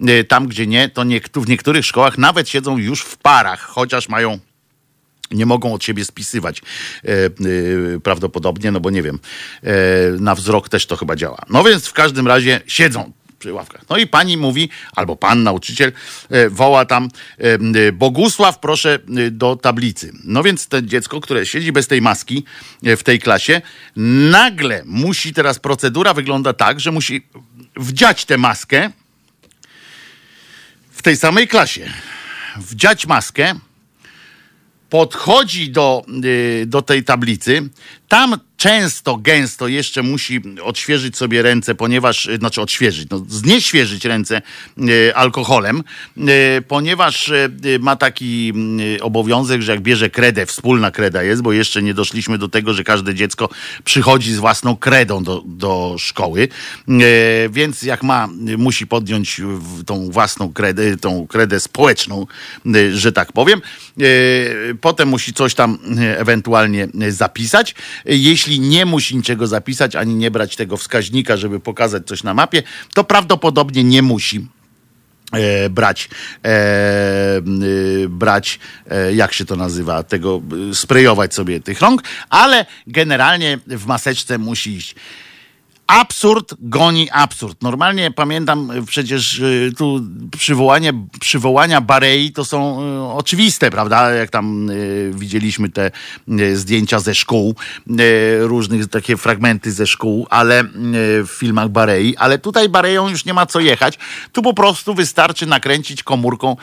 [0.10, 4.40] Y, tam, gdzie nie, to w niektórych szkołach nawet siedzą już w parach, chociaż mają
[5.32, 6.62] nie mogą od siebie spisywać
[7.04, 7.30] e, e,
[8.04, 9.20] prawdopodobnie, no bo nie wiem,
[9.64, 9.72] e,
[10.20, 11.42] na wzrok też to chyba działa.
[11.50, 13.82] No więc w każdym razie siedzą przy ławkach.
[13.90, 15.92] No i pani mówi, albo pan nauczyciel
[16.30, 20.14] e, woła tam e, Bogusław, proszę e, do tablicy.
[20.24, 22.44] No więc to dziecko, które siedzi bez tej maski
[22.84, 23.62] w tej klasie,
[24.32, 27.28] nagle musi teraz procedura wygląda tak, że musi
[27.76, 28.92] wdziać tę maskę
[30.92, 31.90] w tej samej klasie.
[32.58, 33.56] Wdziać maskę,
[34.90, 36.06] podchodzi do,
[36.66, 37.70] do tej tablicy,
[38.08, 44.42] tam często, gęsto jeszcze musi odświeżyć sobie ręce, ponieważ, y, znaczy odświeżyć, no, znieświeżyć ręce
[44.90, 45.84] y, alkoholem,
[46.18, 47.32] y, ponieważ
[47.80, 48.54] ma taki
[49.02, 52.84] obowiązek, że jak bierze kredę, wspólna kreda jest, bo jeszcze nie doszliśmy do tego, że
[52.84, 53.50] każde dziecko
[53.84, 56.48] przychodzi z własną kredą do, do szkoły,
[57.50, 58.28] więc jak ma,
[58.58, 59.42] musi podjąć
[59.86, 62.28] tą własną kredę, tą kredę społeczną,
[62.94, 63.62] że tak powiem,
[64.82, 65.78] potem musi coś tam
[66.18, 67.76] ewentualnie zapisać.
[68.06, 72.34] Jeśli jeśli nie musi niczego zapisać, ani nie brać tego wskaźnika, żeby pokazać coś na
[72.34, 74.48] mapie, to prawdopodobnie nie musi
[75.32, 76.10] E, brać,
[76.44, 77.42] e, e,
[78.10, 80.42] brać, e, jak się to nazywa, tego,
[80.72, 84.96] e, sprejować sobie tych rąk, ale generalnie w maseczce musi iść.
[85.88, 87.62] Absurd goni absurd.
[87.62, 90.02] Normalnie pamiętam przecież y, tu
[90.38, 94.12] przywołanie, przywołania Barei to są y, oczywiste, prawda?
[94.12, 95.92] Jak tam y, widzieliśmy te
[96.54, 97.56] zdjęcia ze szkół,
[98.40, 100.64] różnych takie fragmenty ze szkół, ale
[101.24, 104.00] w filmach Barei, ale tutaj Bareją już nie ma co jechać.
[104.32, 106.58] Tu po prostu wystarczy nakręcić komórką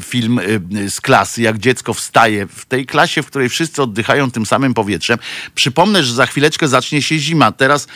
[0.00, 0.40] film
[0.88, 5.18] z klasy, jak dziecko wstaje w tej klasie, w której wszyscy oddychają tym samym powietrzem.
[5.54, 7.52] Przypomnę, że za chwileczkę zacznie się zima.
[7.52, 7.86] Teraz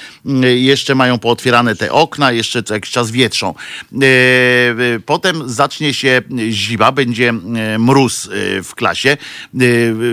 [0.56, 3.54] jeszcze mają pootwierane te okna, jeszcze co jakiś czas wietrzą.
[4.02, 8.28] E, e, potem zacznie się zima, będzie e, mróz
[8.64, 9.16] w klasie.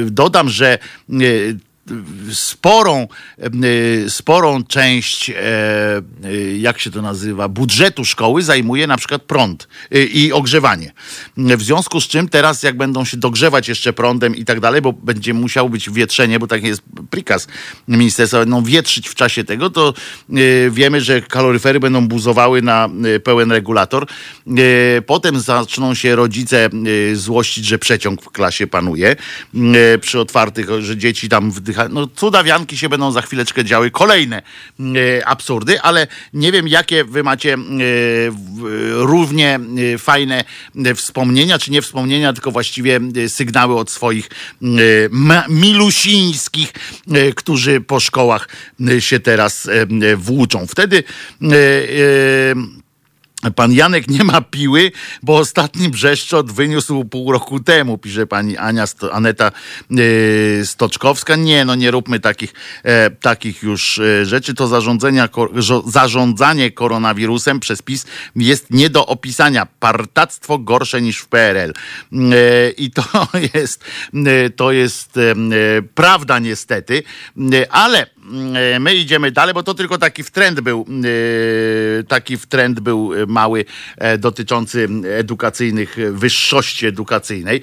[0.06, 0.80] Dodam, że
[2.34, 9.22] sporą, e, sporą część, e, e, jak się to nazywa, budżetu szkoły zajmuje na przykład
[9.22, 10.92] prąd i ogrzewanie.
[11.38, 14.94] W związku z czym teraz, jak będą się dogrzewać jeszcze prądem i tak dalej, bo
[14.94, 17.48] będzie musiało być wietrzenie, bo tak jest prikaz
[17.88, 19.94] ministerstwa, będą wietrzyć w czasie tego, to
[20.72, 22.90] wiemy, że kaloryfery będą buzowały na
[23.24, 24.08] pełen regulator.
[25.06, 26.70] Potem zaczną się rodzice
[27.14, 29.16] złościć, że przeciąg w klasie panuje
[30.02, 34.42] przy otwartych, że dzieci tam wdychają no cudawianki się będą za chwileczkę działy, kolejne
[34.80, 37.58] e, absurdy, ale nie wiem, jakie wy macie e,
[38.92, 39.60] równie
[39.94, 40.44] e, fajne
[40.86, 44.30] e, wspomnienia, czy nie wspomnienia, tylko właściwie e, sygnały od swoich
[44.62, 44.66] e,
[45.50, 46.74] milusińskich,
[47.36, 48.48] którzy po szkołach
[49.00, 49.70] się teraz
[50.18, 50.68] włóczą.
[50.68, 51.04] Wtedy
[53.56, 54.92] Pan Janek nie ma piły,
[55.24, 59.52] bo ostatni brzeszczot wyniósł pół roku temu, pisze pani Ania Sto, Aneta
[59.90, 61.36] yy, Stoczkowska.
[61.36, 64.54] Nie, no nie róbmy takich, e, takich już e, rzeczy.
[64.54, 65.50] To zarządzania, ko,
[65.86, 69.68] zarządzanie koronawirusem przez PiS jest nie do opisania.
[69.80, 71.74] Partactwo gorsze niż w PRL.
[72.14, 73.04] E, I to
[73.54, 73.86] jest,
[74.56, 75.20] to jest
[75.96, 77.04] prawda niestety,
[77.70, 78.08] ale
[78.80, 80.86] my idziemy dalej, bo to tylko taki wtrend był,
[82.00, 83.66] e, taki wtrend był mały
[83.98, 87.62] e, dotyczący edukacyjnych, wyższości edukacyjnej.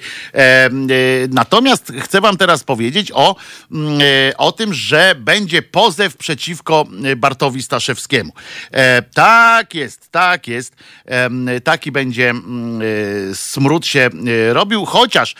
[1.29, 3.35] Natomiast chcę wam teraz powiedzieć o,
[4.37, 6.85] o tym, że będzie pozew przeciwko
[7.17, 8.33] Bartowi Staszewskiemu.
[9.13, 10.75] Tak jest, tak jest.
[11.63, 12.33] Taki będzie
[13.33, 14.09] smród się
[14.51, 15.35] robił, chociaż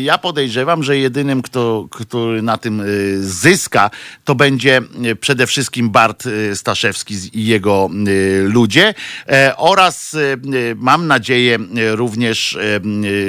[0.00, 2.82] ja podejrzewam, że jedynym, kto, który na tym
[3.20, 3.90] zyska,
[4.24, 4.80] to będzie
[5.20, 6.24] przede wszystkim Bart
[6.54, 7.90] Staszewski i jego
[8.42, 8.94] ludzie.
[9.56, 10.16] Oraz
[10.76, 11.58] mam nadzieję
[11.90, 12.58] również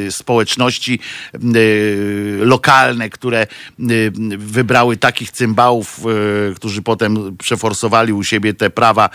[0.09, 0.99] społeczności
[2.39, 3.47] lokalne, które
[4.37, 5.99] wybrały takich cymbałów,
[6.55, 9.09] którzy potem przeforsowali u siebie te prawa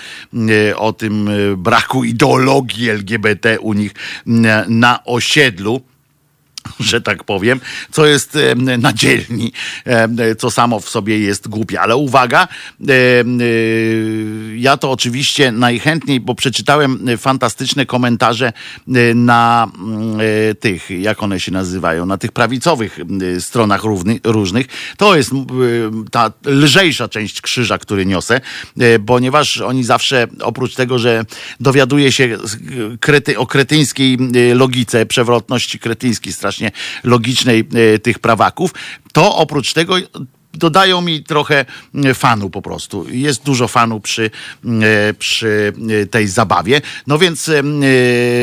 [0.76, 3.92] o tym braku ideologii LGBT u nich
[4.68, 5.80] na osiedlu
[6.80, 7.60] że tak powiem,
[7.90, 8.38] co jest
[8.78, 9.52] na dzielni,
[10.38, 11.80] co samo w sobie jest głupie.
[11.80, 12.48] Ale uwaga,
[12.88, 12.94] e,
[14.56, 21.40] ja to oczywiście najchętniej, bo przeczytałem fantastyczne komentarze e, na mm, e, tych, jak one
[21.40, 22.98] się nazywają, na tych prawicowych
[23.38, 23.82] stronach
[24.24, 24.66] różnych.
[24.96, 25.30] To jest
[26.10, 28.40] ta lżejsza część krzyża, który niosę,
[29.06, 31.24] ponieważ oni zawsze, oprócz tego, że
[31.60, 32.38] dowiaduje się
[33.00, 34.18] krety, o kretyńskiej
[34.54, 36.70] logice, przewrotności kretyńskiej, strasznie strasznie
[37.04, 38.74] logicznej e, tych prawaków,
[39.12, 39.96] to oprócz tego
[40.52, 43.06] dodają mi trochę e, fanu po prostu.
[43.08, 44.30] Jest dużo fanu przy,
[44.64, 45.72] e, przy
[46.10, 46.80] tej zabawie.
[47.06, 47.50] No więc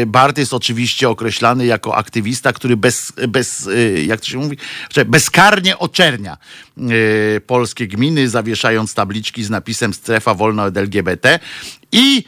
[0.08, 3.70] Bart jest oczywiście określany jako aktywista, który bez, bez
[4.06, 4.58] jak to się mówi,
[5.06, 6.38] bezkarnie oczernia
[7.48, 11.40] polskie gminy, zawieszając tabliczki z napisem strefa wolna od LGBT
[11.92, 12.24] i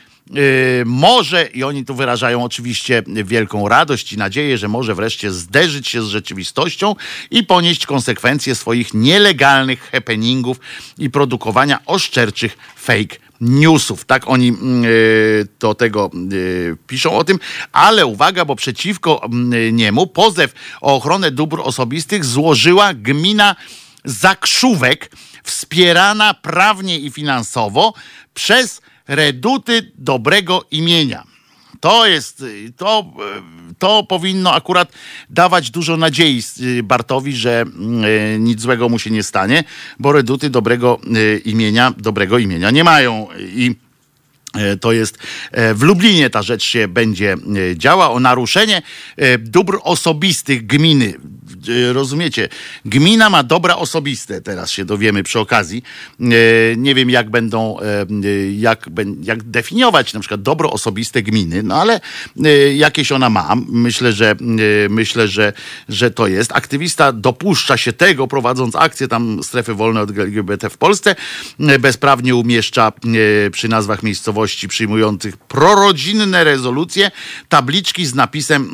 [0.85, 6.01] może, i oni tu wyrażają oczywiście wielką radość i nadzieję, że może wreszcie zderzyć się
[6.01, 6.95] z rzeczywistością
[7.31, 10.59] i ponieść konsekwencje swoich nielegalnych happeningów
[10.97, 14.05] i produkowania oszczerczych fake newsów.
[14.05, 17.39] Tak oni yy, do tego yy, piszą o tym,
[17.71, 19.29] ale uwaga, bo przeciwko
[19.71, 23.55] niemu pozew o ochronę dóbr osobistych złożyła gmina
[24.05, 25.11] Zakrzówek,
[25.43, 27.93] wspierana prawnie i finansowo
[28.33, 31.23] przez reduty dobrego imienia.
[31.79, 32.43] To jest,
[32.77, 33.13] to,
[33.79, 34.91] to powinno akurat
[35.29, 36.43] dawać dużo nadziei
[36.83, 39.63] Bartowi, że mm, nic złego mu się nie stanie,
[39.99, 43.75] bo reduty dobrego y, imienia, dobrego imienia nie mają i
[44.81, 45.17] to jest
[45.51, 47.35] w Lublinie ta rzecz się będzie
[47.75, 48.81] działa o naruszenie
[49.39, 51.13] dóbr osobistych gminy.
[51.91, 52.49] Rozumiecie?
[52.85, 55.83] Gmina ma dobra osobiste, teraz się dowiemy przy okazji.
[56.77, 57.77] Nie wiem, jak będą,
[58.57, 58.89] jak,
[59.23, 62.01] jak definiować na przykład dobro osobiste gminy, no ale
[62.75, 63.55] jakieś ona ma.
[63.67, 64.35] Myślę, że
[64.89, 65.53] myślę, że,
[65.89, 66.51] że to jest.
[66.51, 71.15] Aktywista dopuszcza się tego, prowadząc akcję tam strefy wolne od LGBT w Polsce,
[71.79, 72.91] bezprawnie umieszcza
[73.51, 77.11] przy nazwach miejscowości przyjmujących prorodzinne rezolucje
[77.49, 78.69] tabliczki z napisem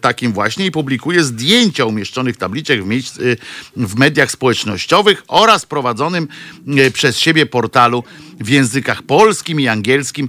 [0.00, 1.84] takim właśnie i publikuje zdjęcia
[2.24, 3.36] umieszczonych tabliczek w, miejsc, y,
[3.76, 6.28] w mediach społecznościowych oraz prowadzonym
[6.78, 8.04] y, przez siebie portalu
[8.40, 10.28] w językach polskim i angielskim.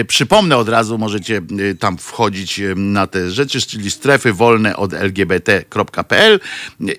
[0.00, 1.42] Y, przypomnę od razu, możecie
[1.80, 6.40] tam wchodzić na te rzeczy, czyli strefy wolne od lgbt.pl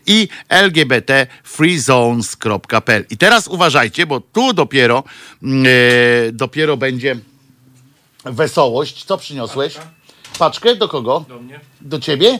[0.07, 3.05] i lgbtfreezones.pl.
[3.09, 5.03] I teraz uważajcie, bo tu dopiero
[6.33, 7.15] dopiero będzie
[8.25, 9.05] wesołość.
[9.05, 9.77] Co przyniosłeś?
[10.39, 11.25] Paczkę do kogo?
[11.29, 11.59] Do mnie.
[11.81, 12.39] Do ciebie?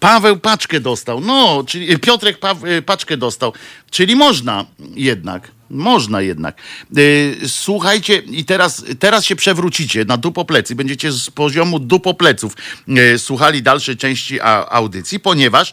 [0.00, 1.20] Paweł paczkę dostał.
[1.20, 3.52] No, czyli Piotrek pa, y, paczkę dostał.
[3.90, 4.64] Czyli można
[4.94, 5.50] jednak.
[5.70, 6.60] Można jednak.
[6.98, 10.74] Y, słuchajcie, i teraz, teraz się przewrócicie na dupoplecy.
[10.74, 12.56] Będziecie z poziomu dupopleców
[12.88, 14.38] y, słuchali dalszej części
[14.68, 15.72] audycji, ponieważ,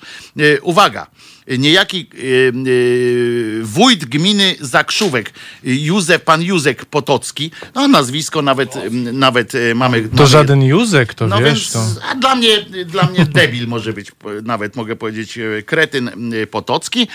[0.62, 1.08] uwaga,
[1.48, 5.34] niejaki yy, yy, wójt gminy Zakrzówek,
[5.64, 8.74] Józef, pan Józek Potocki, no nazwisko nawet,
[9.14, 10.10] nawet mamy...
[10.10, 11.74] To żaden Józek, to no wiesz.
[11.74, 12.06] Więc, to...
[12.12, 14.12] A dla mnie, dla mnie debil może być,
[14.44, 16.12] nawet mogę powiedzieć kretyn
[16.52, 17.08] Potocki.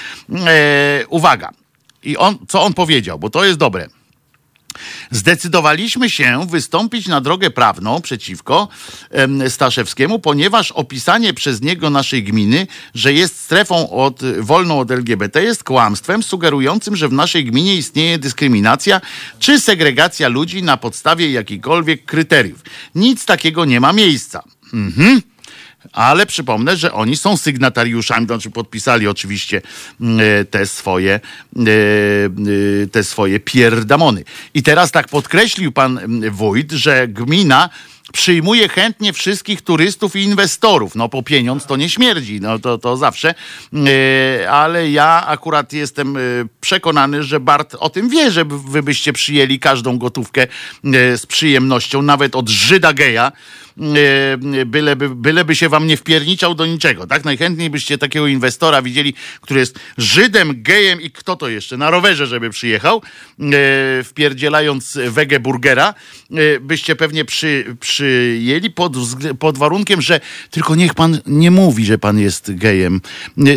[1.08, 1.52] uwaga,
[2.02, 3.88] i on, co on powiedział, bo to jest dobre.
[5.10, 8.68] Zdecydowaliśmy się wystąpić na drogę prawną przeciwko
[9.48, 15.64] Staszewskiemu, ponieważ opisanie przez niego naszej gminy, że jest strefą od, wolną od LGBT, jest
[15.64, 19.00] kłamstwem sugerującym, że w naszej gminie istnieje dyskryminacja
[19.38, 22.62] czy segregacja ludzi na podstawie jakichkolwiek kryteriów.
[22.94, 24.42] Nic takiego nie ma miejsca.
[24.72, 25.22] Mhm
[25.92, 29.62] ale przypomnę, że oni są sygnatariuszami, znaczy podpisali oczywiście
[30.00, 31.60] mm, e, te swoje, e,
[32.84, 34.24] e, te swoje pierdamony.
[34.54, 37.68] I teraz tak podkreślił pan mm, wójt, że gmina
[38.12, 40.94] przyjmuje chętnie wszystkich turystów i inwestorów.
[40.94, 43.34] No po pieniądz to nie śmierdzi, no to, to zawsze.
[44.50, 46.18] ale ja akurat jestem
[46.60, 50.46] przekonany, że Bart o tym wie, że wy byście przyjęli każdą gotówkę
[51.16, 53.32] z przyjemnością, nawet od Żyda geja,
[54.66, 57.24] byleby, byleby się wam nie wpierniczał do niczego, tak?
[57.24, 61.76] Najchętniej byście takiego inwestora widzieli, który jest Żydem, gejem i kto to jeszcze?
[61.76, 63.02] Na rowerze, żeby przyjechał,
[64.04, 65.94] wpierdzielając wege burgera,
[66.60, 68.92] byście pewnie przy, przyjęli pod,
[69.38, 70.20] pod warunkiem, że
[70.50, 73.00] tylko niech pan nie mówi, że pan jest gejem.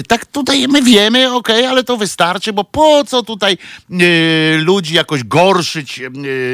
[0.07, 3.57] Tak tutaj my wiemy, okej, okay, ale to wystarczy, bo po co tutaj
[4.57, 6.01] ludzi jakoś gorszyć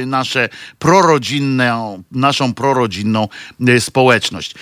[0.05, 0.49] nasze
[0.79, 3.27] prorodzinne, naszą prorodzinną
[3.79, 4.55] społeczność.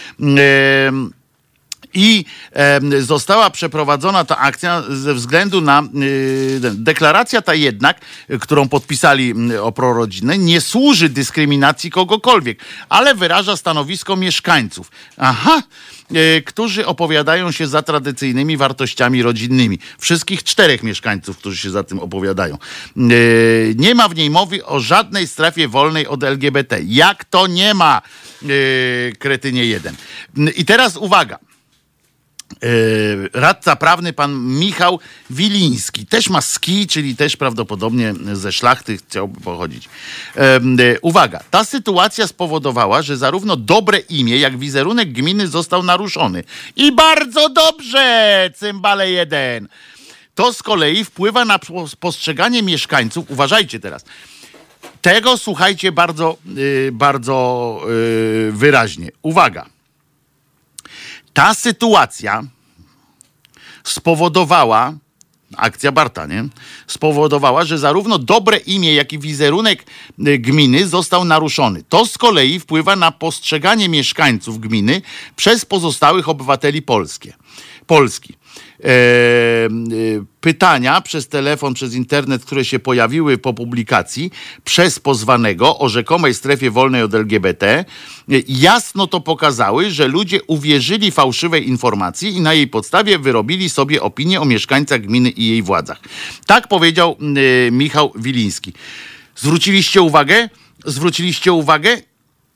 [1.94, 2.26] I
[3.00, 5.84] została przeprowadzona ta akcja ze względu na
[6.72, 8.02] deklaracja ta jednak,
[8.40, 14.92] którą podpisali o prorodzinę, nie służy dyskryminacji kogokolwiek, ale wyraża stanowisko mieszkańców.
[15.18, 15.64] Aha,
[16.46, 19.80] którzy opowiadają się za tradycyjnymi wartościami rodzinnymi.
[20.00, 22.58] Wszystkich czterech mieszkańców, którzy się za tym opowiadają.
[23.76, 26.80] Nie ma w niej mowy o żadnej strefie wolnej od LGBT.
[26.86, 28.02] Jak to nie ma,
[29.20, 29.96] kretynie jeden.
[30.56, 31.40] I teraz uwaga.
[32.62, 35.00] Yy, radca prawny pan Michał
[35.30, 36.06] Wiliński.
[36.06, 39.90] Też ma ski, czyli też prawdopodobnie ze szlachty chciałby pochodzić.
[40.36, 46.44] Yy, uwaga, ta sytuacja spowodowała, że zarówno dobre imię, jak wizerunek gminy został naruszony.
[46.76, 49.68] I bardzo dobrze, cymbale jeden.
[50.36, 51.60] To z kolei wpływa na
[52.00, 53.32] postrzeganie mieszkańców.
[53.32, 54.06] Uważajcie teraz.
[55.02, 57.82] Tego słuchajcie bardzo, yy, bardzo
[58.52, 59.12] wyraźnie.
[59.22, 59.74] Uwaga
[61.34, 62.44] ta sytuacja
[63.84, 64.94] spowodowała,
[65.58, 66.46] akcja Barta, nie?
[66.88, 69.86] Spowodowała, że zarówno dobre imię, jak i wizerunek
[70.28, 71.84] y, gminy został naruszony.
[71.90, 75.02] To z kolei wpływa na postrzeganie mieszkańców gminy
[75.36, 77.34] przez pozostałych obywateli polskie,
[77.88, 78.34] Polski.
[78.84, 79.70] E, e,
[80.42, 84.32] pytania przez telefon, przez internet, które się pojawiły po publikacji
[84.64, 87.86] przez pozwanego o rzekomej strefie wolnej od LGBT, e,
[88.48, 94.42] jasno to pokazały, że ludzie uwierzyli fałszywej informacji i na jej podstawie wyrobili sobie opinię
[94.42, 96.00] o mieszkańcach gminy i jej władzach.
[96.46, 97.18] Tak powiedział
[97.72, 98.74] Michał Wiliński.
[99.36, 100.50] Zwróciliście uwagę?
[100.86, 101.98] Zwróciliście uwagę?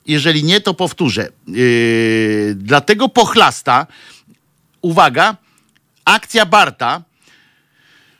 [0.06, 1.28] Jeżeli nie, to powtórzę.
[1.48, 3.86] Yy, dlatego pochlasta,
[4.82, 5.36] uwaga,
[6.08, 7.02] akcja Barta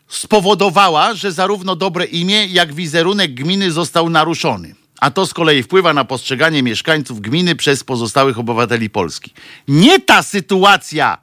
[0.09, 4.74] spowodowała, że zarówno dobre imię, jak wizerunek gminy został naruszony.
[5.01, 9.32] A to z kolei wpływa na postrzeganie mieszkańców gminy przez pozostałych obywateli Polski.
[9.68, 11.18] Nie ta sytuacja,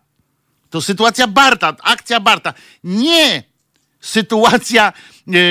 [0.70, 2.53] to sytuacja Barta, akcja Barta.
[2.84, 3.43] Nie
[4.01, 4.93] sytuacja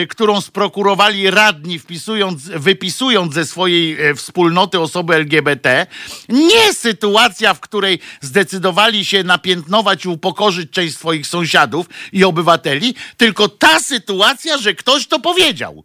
[0.09, 5.87] którą sprokurowali radni, wpisując, wypisując ze swojej e, wspólnoty osoby LGBT,
[6.29, 13.49] nie sytuacja, w której zdecydowali się napiętnować i upokorzyć część swoich sąsiadów i obywateli, tylko
[13.49, 15.85] ta sytuacja, że ktoś to powiedział.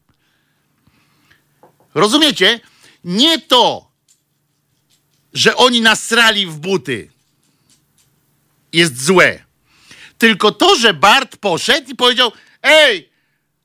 [1.94, 2.60] Rozumiecie?
[3.04, 3.92] Nie to,
[5.34, 7.10] że oni nasrali w buty,
[8.74, 9.44] jest złe.
[10.18, 12.32] Tylko to, że Bart poszedł i powiedział:
[12.64, 13.10] Ej,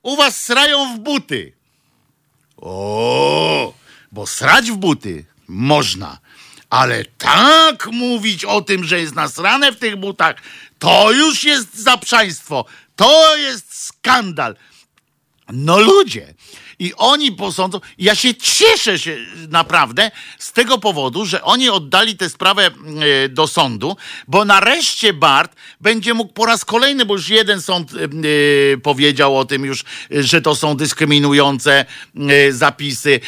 [0.05, 1.53] u was srają w buty.
[2.57, 3.73] O,
[4.11, 6.19] bo srać w buty można.
[6.69, 10.35] Ale tak mówić o tym, że jest nasrane w tych butach,
[10.79, 12.65] to już jest zaprzaństwo.
[12.95, 14.55] To jest skandal.
[15.49, 16.33] No ludzie,
[16.79, 17.79] i oni posądzą.
[17.97, 19.17] Ja się cieszę się
[19.49, 23.97] naprawdę z tego powodu, że oni oddali tę sprawę e, do sądu,
[24.27, 29.37] bo nareszcie Bart będzie mógł po raz kolejny, bo już jeden sąd e, e, powiedział
[29.37, 31.85] o tym już, że to są dyskryminujące
[32.49, 33.19] zapisy.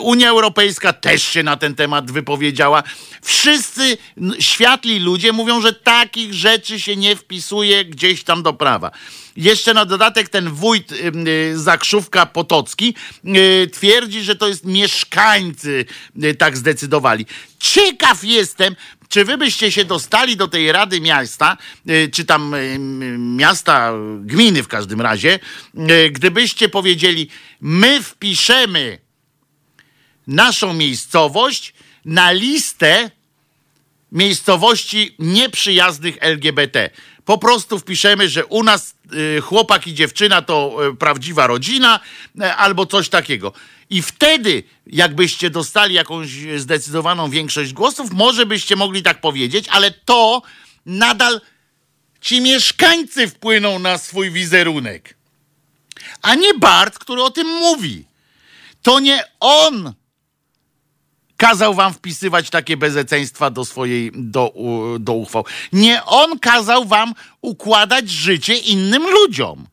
[0.00, 2.82] Unia Europejska też się na ten temat wypowiedziała.
[3.22, 3.98] Wszyscy
[4.40, 8.90] światli ludzie mówią, że takich rzeczy się nie wpisuje gdzieś tam do prawa.
[9.40, 15.84] Jeszcze na dodatek ten wójt y, Zakrzówka Potocki y, twierdzi, że to jest mieszkańcy
[16.24, 17.26] y, tak zdecydowali.
[17.58, 18.76] Ciekaw jestem,
[19.08, 21.56] czy wy byście się dostali do tej Rady Miasta,
[22.12, 22.54] czy tam
[23.18, 25.38] miasta, gminy w każdym razie,
[26.10, 27.28] gdybyście powiedzieli,
[27.60, 28.98] my wpiszemy
[30.26, 31.74] naszą miejscowość
[32.04, 33.10] na listę
[34.12, 36.90] miejscowości nieprzyjaznych LGBT.
[37.30, 42.00] Po prostu wpiszemy, że u nas y, chłopak i dziewczyna to y, prawdziwa rodzina
[42.40, 43.52] y, albo coś takiego.
[43.90, 50.42] I wtedy, jakbyście dostali jakąś zdecydowaną większość głosów, może byście mogli tak powiedzieć, ale to
[50.86, 51.40] nadal
[52.20, 55.16] ci mieszkańcy wpłyną na swój wizerunek.
[56.22, 58.04] A nie Bart, który o tym mówi.
[58.82, 59.92] To nie on
[61.40, 64.54] kazał wam wpisywać takie bezeceństwa do swojej, do,
[65.00, 65.44] do uchwał.
[65.72, 69.66] Nie on kazał wam układać życie innym ludziom.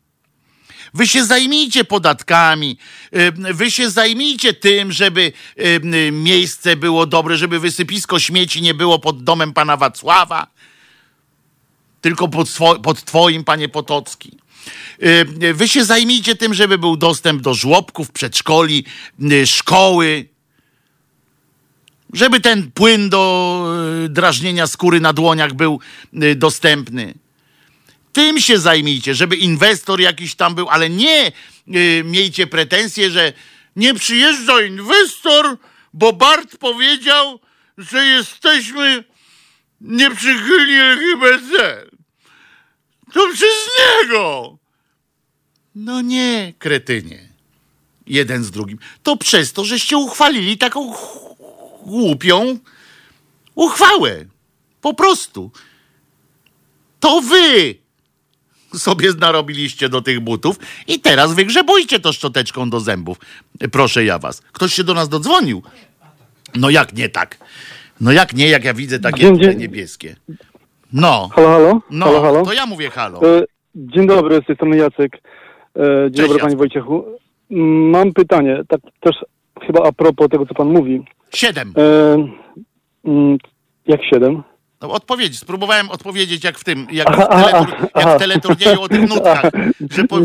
[0.93, 2.77] Wy się zajmijcie podatkami,
[3.15, 5.21] y, wy się zajmijcie tym, żeby
[5.59, 5.63] y,
[5.95, 10.47] y, miejsce było dobre, żeby wysypisko śmieci nie było pod domem pana Wacława,
[12.01, 12.49] tylko pod,
[12.83, 14.37] pod twoim, panie Potocki.
[15.53, 18.85] Wy się zajmijcie tym, żeby był dostęp do żłobków, przedszkoli,
[19.45, 20.25] szkoły,
[22.13, 23.63] żeby ten płyn do
[24.05, 25.79] y, drażnienia skóry na dłoniach był
[26.23, 27.13] y, dostępny.
[28.13, 31.31] Tym się zajmijcie, żeby inwestor jakiś tam był, ale nie
[31.75, 33.33] y, miejcie pretensje, że
[33.75, 35.57] nie przyjeżdża inwestor,
[35.93, 37.39] bo Bart powiedział,
[37.77, 39.03] że jesteśmy
[39.81, 41.85] nieprzychylni LGBT.
[43.13, 44.57] To przez niego.
[45.75, 47.29] No nie, kretynie.
[48.07, 48.79] Jeden z drugim.
[49.03, 50.93] To przez to, żeście uchwalili taką
[51.87, 52.57] głupią
[53.55, 54.25] uchwałę.
[54.81, 55.51] Po prostu.
[56.99, 57.75] To wy
[58.79, 63.17] sobie narobiliście do tych butów i teraz wygrzebujcie to szczoteczką do zębów.
[63.71, 64.41] Proszę ja was.
[64.41, 65.63] Ktoś się do nas dodzwonił.
[66.55, 67.37] No jak nie tak?
[68.01, 70.15] No jak nie, jak ja widzę takie Dzień, niebieskie.
[70.93, 71.81] No, Halo, halo?
[71.89, 72.45] no, halo, halo?
[72.45, 73.21] to ja mówię halo.
[73.37, 73.43] E,
[73.75, 75.11] dzień dobry, z tej strony Jacek.
[75.15, 75.21] E,
[76.11, 76.57] dzień Cześć, dobry, panie Jacku.
[76.57, 77.05] Wojciechu.
[77.91, 79.15] Mam pytanie, tak też
[79.67, 81.01] chyba a propos tego, co pan mówi.
[81.35, 81.73] Siedem.
[81.77, 82.15] E,
[83.09, 83.37] mm,
[83.87, 84.43] jak siedem?
[84.81, 85.39] No, odpowiedź.
[85.39, 89.41] Spróbowałem odpowiedzieć jak w tym, jak w, teletur, jak w teleturnieju o tych nutkach,
[89.95, 90.17] że, po,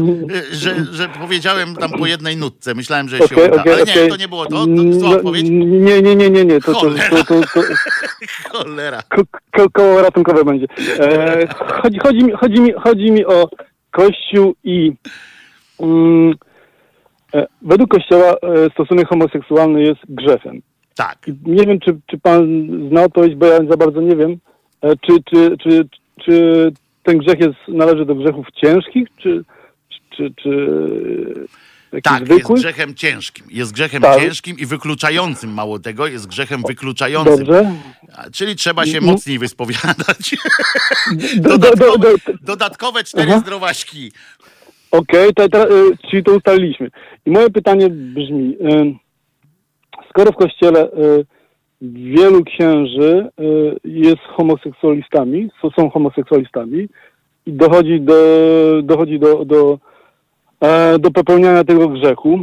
[0.53, 2.75] że, że powiedziałem tam po jednej nutce.
[2.75, 3.61] Myślałem, że się Okej, uda.
[3.61, 4.09] okej, Ale nie, okej.
[4.09, 4.51] to nie było to.
[4.51, 5.51] To No, zła odpowiedź.
[5.51, 6.61] Nie, nie, nie, nie, nie.
[6.61, 7.09] To, to, Cholera.
[7.11, 7.61] to, to, to,
[8.53, 9.03] Cholera.
[9.03, 9.23] ko,
[9.57, 10.67] ko, koło ratunkowe będzie.
[11.01, 11.47] E,
[11.83, 13.49] chodzi, chodzi, mi, chodzi, mi, chodzi mi o
[13.91, 14.93] Kościół i
[15.81, 16.35] mm, e,
[17.63, 20.63] według Kościoła e, stosunek homoseksualny jest grzechem.
[20.97, 21.19] Tak.
[21.47, 22.47] Nie wiem, czy, czy pan
[22.89, 24.37] zna odpowiedź, bo ja za bardzo nie wiem.
[24.83, 25.89] E, Czy, czy, czy,
[26.25, 26.73] czy
[27.03, 29.45] ten grzech jest, należy do grzechów ciężkich, czy,
[30.17, 30.51] czy, czy
[32.03, 32.59] Tak, jest zwykłych?
[32.61, 33.47] grzechem ciężkim.
[33.51, 34.21] Jest grzechem Tak.
[34.21, 37.37] ciężkim i wykluczającym, mało tego, jest grzechem wykluczającym.
[37.37, 37.73] Dobrze.
[38.33, 40.37] Czyli trzeba się mocniej wyspowiadać.
[41.37, 43.41] Do, do, do, Dodatkowe, do, dodatkowe cztery Aha.
[43.41, 44.13] zdrowaśki.
[44.93, 46.91] Okej, to, to, y, czyli to ustaliliśmy.
[47.27, 48.95] I moje pytanie brzmi, y,
[50.11, 51.25] skoro w kościele y,
[51.83, 53.29] wielu księży
[53.85, 56.89] jest homoseksualistami, są- homoseksualistami
[57.47, 58.15] i dochodzi do,
[58.83, 59.79] dochodzi do, do,
[60.61, 62.39] e, do popełniania tego grzechu,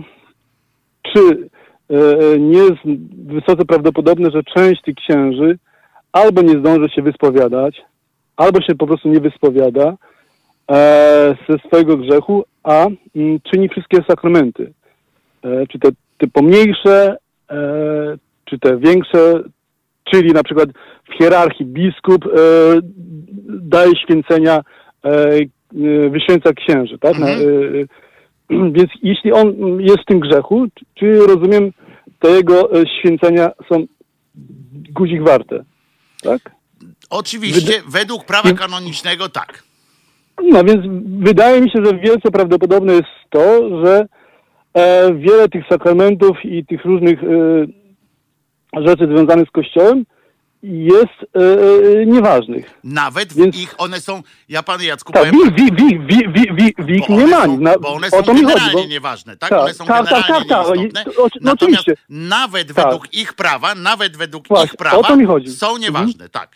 [1.03, 1.49] czy
[1.89, 2.81] e, nie jest
[3.25, 5.57] wysoce prawdopodobne, że część tych księży
[6.11, 7.81] albo nie zdąży się wyspowiadać,
[8.37, 9.97] albo się po prostu nie wyspowiada,
[11.49, 14.73] ze swojego grzechu, a mm, czyni wszystkie sakramenty.
[15.43, 17.17] E, czy te, te pomniejsze,
[17.51, 17.57] e,
[18.45, 19.43] czy te większe,
[20.11, 20.69] czyli na przykład
[21.09, 22.29] w hierarchii biskup e,
[23.47, 24.61] daje święcenia,
[25.05, 27.15] e, e, wyświęca księży, tak?
[27.15, 27.27] E,
[28.75, 31.71] więc jeśli on mm, jest w tym grzechu, czy- rozumiem,
[32.19, 33.85] to jego e, święcenia są
[34.91, 35.63] guzik warte,
[36.21, 36.51] tak?
[37.09, 39.68] Oczywiście, według prawa kanonicznego tak.
[40.43, 40.85] No więc
[41.23, 44.05] wydaje mi się, że wielce prawdopodobne jest to, że
[44.73, 47.27] e, wiele tych sakramentów i tych różnych e,
[48.85, 50.05] rzeczy związanych z Kościołem
[50.63, 51.39] jest e,
[52.01, 52.79] e, nieważnych.
[52.83, 55.75] Nawet Więc- w ich, one są, ja panu Jacku Tak, powiem, w, w,
[56.55, 57.45] w, ich- w, ich- nie ma.
[57.45, 58.41] są, Na, bo one są mi chodzi.
[58.41, 59.49] generalnie Bo, nieważne, tak?
[59.49, 61.13] tak, one są tak, tak, generalnie tak, tak.
[61.13, 61.93] I- o- no Natomiast oczywiście.
[62.09, 62.85] nawet Tak.
[62.85, 65.07] według ich prawa, nawet według Właśnie, ich prawa
[65.47, 65.81] są Mhm.
[65.81, 66.49] nieważne, tak.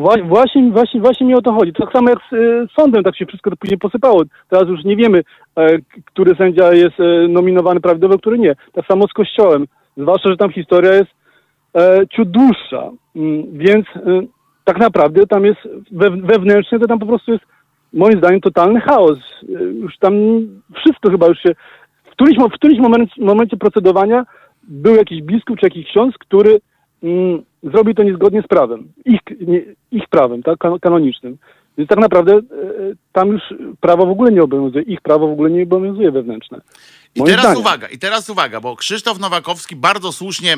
[0.00, 1.72] Właśnie, właśnie, właśnie mi o to chodzi.
[1.72, 4.22] Tak samo jak z e, sądem, tak się wszystko później posypało.
[4.48, 5.22] Teraz już nie wiemy,
[5.56, 8.54] e, który sędzia jest e, nominowany prawidłowo, który nie.
[8.72, 9.66] Tak samo z Kościołem.
[9.96, 11.10] Zwłaszcza, że tam historia jest
[11.74, 12.90] e, ciut dłuższa.
[13.16, 13.86] Mm, Więc
[14.64, 15.60] tak naprawdę tam jest
[15.92, 17.44] we, wewnętrznie, to tam po prostu jest
[17.92, 19.18] moim zdaniem totalny chaos.
[19.82, 20.14] Już tam
[20.74, 21.54] wszystko chyba już się...
[22.04, 24.24] W którymś, w którymś moment, momencie procedowania
[24.62, 26.60] był jakiś biskup czy jakiś ksiądz, który
[27.02, 28.92] mm, zrobił to niezgodnie z prawem.
[29.04, 31.38] Ich, nie, ich prawem, tak, kan- kanonicznym.
[31.78, 32.40] Więc tak naprawdę e,
[33.12, 33.42] tam już
[33.80, 34.84] prawo w ogóle nie obowiązuje.
[34.84, 36.60] Ich prawo w ogóle nie obowiązuje wewnętrzne.
[37.14, 37.60] I Moim teraz zdaniem.
[37.60, 40.56] uwaga, i teraz uwaga, bo Krzysztof Nowakowski bardzo słusznie e,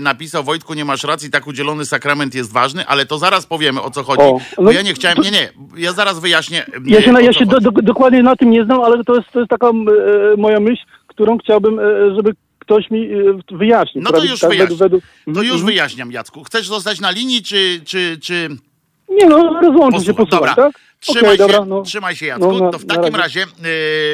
[0.00, 3.90] napisał, Wojtku, nie masz racji, tak udzielony sakrament jest ważny, ale to zaraz powiemy, o
[3.90, 4.22] co chodzi.
[4.22, 6.66] O, bo no ja nie chciałem, to- nie, nie, ja zaraz wyjaśnię.
[6.66, 9.30] e, Ja się, ja się do, do, dokładnie na tym nie znam, ale to jest,
[9.32, 9.72] to jest taka e,
[10.36, 11.82] moja myśl, którą chciałbym, e,
[12.16, 12.32] żeby
[12.62, 14.04] ktoś mi e, wyjaśnił.
[14.04, 14.78] No to już tak, wyjaśnij.
[14.78, 15.66] według- To Mhm, już mhm.
[15.66, 16.44] wyjaśniam, Jacku.
[16.44, 18.48] Chcesz zostać na linii, czy, czy, czy...
[19.08, 20.54] Nie no, rozłączę się, posłuchaj, dobra.
[20.54, 20.72] tak?
[21.02, 21.82] Trzymaj, Okej, się, dobra, no.
[21.82, 22.52] trzymaj się, Jacku.
[22.52, 23.40] No, na- to w takim razie.
[23.40, 23.46] razie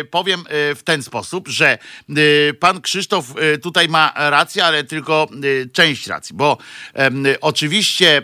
[0.01, 1.78] y, powiem y, w ten sposób, że
[2.19, 3.24] y, pan Krzysztof
[3.55, 6.59] y, tutaj ma rację, ale tylko y, część racji, bo
[7.40, 8.23] oczywiście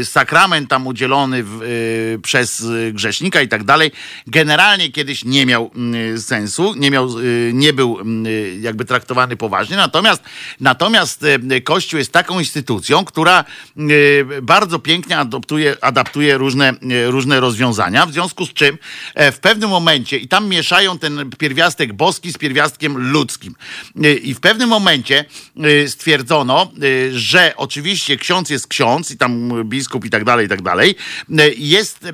[0.00, 1.60] y, sakrament tam udzielony w,
[2.22, 3.90] przez grzesznika i tak dalej,
[4.26, 5.70] generalnie kiedyś nie miał
[6.18, 7.08] sensu, nie miał,
[7.52, 7.98] nie był
[8.60, 10.22] jakby traktowany poważnie, natomiast
[10.60, 11.24] natomiast
[11.64, 13.44] Kościół jest taką instytucją, która
[14.42, 16.74] bardzo pięknie adoptuje, adaptuje różne,
[17.06, 17.65] różne rozwiązania,
[18.06, 18.78] w związku z czym
[19.14, 23.54] e, w pewnym momencie, i tam mieszają ten pierwiastek boski z pierwiastkiem ludzkim,
[24.04, 25.24] Y, i w pewnym momencie
[25.64, 26.72] y, stwierdzono,
[27.12, 30.94] że oczywiście ksiądz jest ksiądz i tam biskup i tak dalej, i tak dalej,
[31.56, 32.06] jest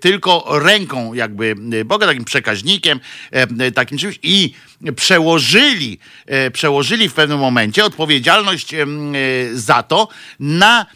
[0.00, 1.54] tylko ręką jakby
[1.84, 3.00] Boga, takim przekaźnikiem,
[3.30, 4.54] e, takim czymś i
[4.96, 8.74] przełożyli, e, przełożyli w pewnym momencie odpowiedzialność
[9.52, 10.08] za to
[10.40, 10.86] na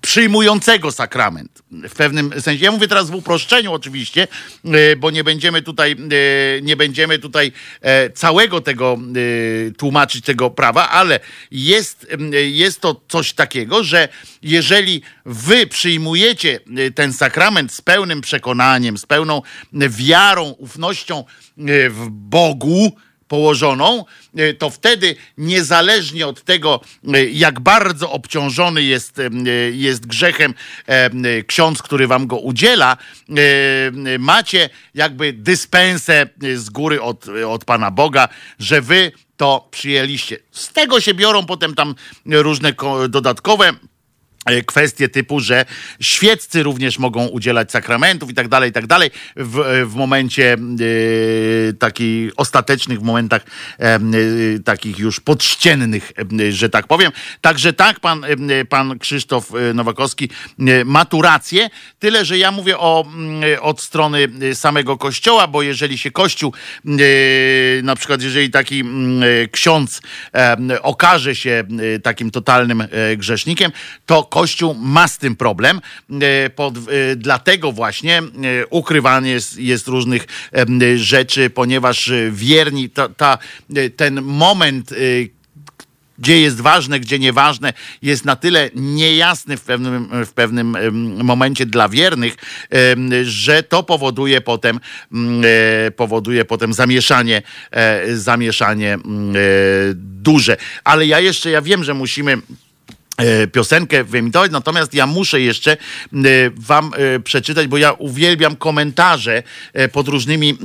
[0.00, 1.62] przyjmującego sakrament.
[1.70, 2.64] W pewnym sensie.
[2.64, 4.28] Ja mówię teraz w uproszczeniu oczywiście,
[4.64, 8.98] e, bo nie będziemy tutaj, e, nie będziemy tutaj e, całego tego
[9.78, 11.20] tłumaczyć tego prawa, ale
[11.50, 12.06] jest,
[12.50, 14.08] jest to coś takiego, że
[14.42, 16.60] jeżeli wy przyjmujecie
[16.94, 19.42] ten sakrament z pełnym przekonaniem, z pełną
[19.72, 21.24] wiarą, ufnością
[21.90, 22.96] w Bogu,
[23.28, 24.04] położoną,
[24.36, 26.80] e, to wtedy niezależnie od tego,
[27.14, 29.30] e, jak bardzo obciążony jest, e,
[29.72, 30.54] jest grzechem
[31.46, 32.96] ksiądz, który wam go udziela,
[34.18, 36.26] macie jakby dyspensę
[36.56, 38.28] z góry od, od Pana Boga,
[38.58, 40.38] że wy to przyjęliście.
[40.52, 41.94] Z tego się biorą potem tam
[42.26, 43.72] różne ko- dodatkowe
[44.66, 45.64] kwestie typu, że
[46.00, 51.72] świeccy również mogą udzielać sakramentów i tak dalej, i tak dalej w, w momencie e,
[51.72, 53.42] takich ostatecznych, w momentach
[53.78, 54.00] e, e,
[54.64, 57.12] takich już podściennych, e, że tak powiem.
[57.40, 62.52] Także tak, pan, e, pan Krzysztof e, Nowakowski e, ma tu rację, tyle, że ja
[62.52, 66.52] mówię o, mm, od strony e, samego Kościoła, bo jeżeli się Kościół,
[66.86, 66.88] e,
[67.82, 70.00] na przykład jeżeli taki mm, e, ksiądz
[70.34, 71.64] e, okaże się
[71.94, 73.72] e, takim totalnym e, grzesznikiem,
[74.06, 75.80] to Kościół ma z tym problem.
[76.20, 76.80] e, Pod, e,
[77.16, 78.22] dlatego właśnie e,
[78.70, 80.26] ukrywanie jest, jest różnych
[80.96, 83.38] rzeczy, ponieważ wierni, ta, ta,
[83.96, 84.94] ten moment,
[86.18, 90.76] gdzie jest ważne, gdzie nieważne, jest na tyle niejasny w pewnym, w pewnym
[91.24, 92.36] momencie dla wiernych,
[93.22, 94.80] że to powoduje potem,
[95.12, 95.42] mm,
[95.96, 97.42] powoduje potem zamieszanie,
[98.14, 99.34] zamieszanie mm,
[100.22, 100.56] duże.
[100.84, 102.38] Ale ja jeszcze, ja wiem, że musimy
[103.52, 105.76] piosenkę wyemitować, natomiast ja muszę jeszcze e,
[106.56, 109.42] wam e, przeczytać, bo ja uwielbiam komentarze
[109.72, 110.58] e, pod różnymi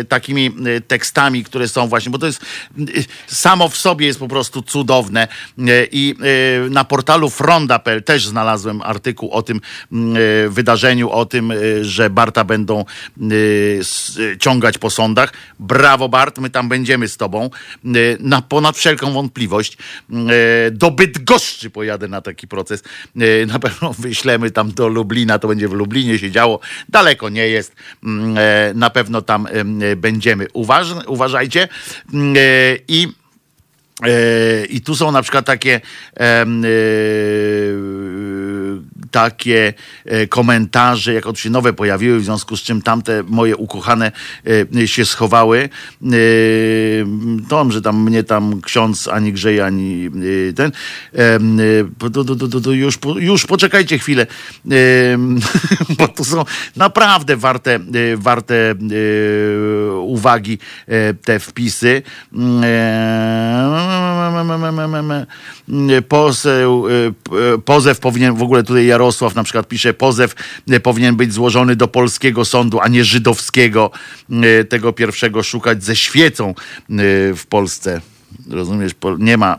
[0.00, 0.46] e, takimi
[0.76, 2.42] e, tekstami, które są właśnie, bo to jest
[2.78, 2.82] e,
[3.26, 5.28] samo w sobie jest po prostu cudowne
[5.58, 6.14] E, i
[6.66, 9.60] e, na portalu fronda.pl też znalazłem artykuł o tym
[9.92, 15.32] m, e, wydarzeniu, o tym, e, że Barta będą e, ciągać po sądach.
[15.58, 17.50] Brawo Bart, my tam będziemy z tobą
[17.84, 17.88] e,
[18.20, 19.76] na ponad wszelką wątpliwość.
[20.10, 22.82] E, Do Bydgoszczy pojadę na taki proces.
[23.16, 26.60] E, Na pewno wyślemy tam do Lublina, to będzie w Lublinie się działo.
[26.88, 27.74] Daleko nie jest.
[28.04, 30.46] Mm, e, Na pewno tam em, będziemy.
[30.52, 31.68] Uważ, uważajcie.
[32.14, 32.40] Mm, e,
[32.88, 33.08] I
[34.02, 35.80] E, I tu są na przykład takie
[36.20, 36.46] e,
[39.12, 39.74] takie
[40.04, 44.12] e, komentarze, jak oczywiście nowe pojawiły, w związku z czym tamte moje ukochane
[44.76, 45.68] e, się schowały.
[46.02, 46.06] E,
[47.48, 50.10] To, że tam mnie tam ksiądz ani grzeje, ani
[50.50, 50.72] e, ten.
[51.14, 51.38] E,
[52.72, 54.26] Już, już poczekajcie chwilę,
[55.98, 56.44] bo to są
[56.76, 57.80] naprawdę warte, e,
[58.16, 58.74] warte e,
[60.00, 60.58] uwagi
[60.88, 62.02] e, te wpisy.
[62.62, 63.32] E,
[66.08, 67.12] Poseł, e,
[67.64, 69.01] pozew powinien, w ogóle tutaj Jarosław
[69.34, 70.34] na przykład pisze, pozew
[70.70, 73.90] e, powinien być złożony do polskiego sądu, a nie żydowskiego.
[74.30, 76.54] E, Tego pierwszego szukać ze świecą e,
[77.34, 78.00] w Polsce.
[78.50, 79.58] Rozumiesz, nie ma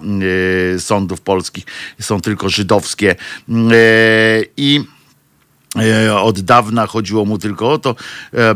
[0.78, 1.64] sądów polskich,
[2.02, 3.16] są tylko żydowskie.
[4.58, 4.82] I
[6.22, 7.96] Od dawna chodziło mu tylko o to.
[8.34, 8.56] E,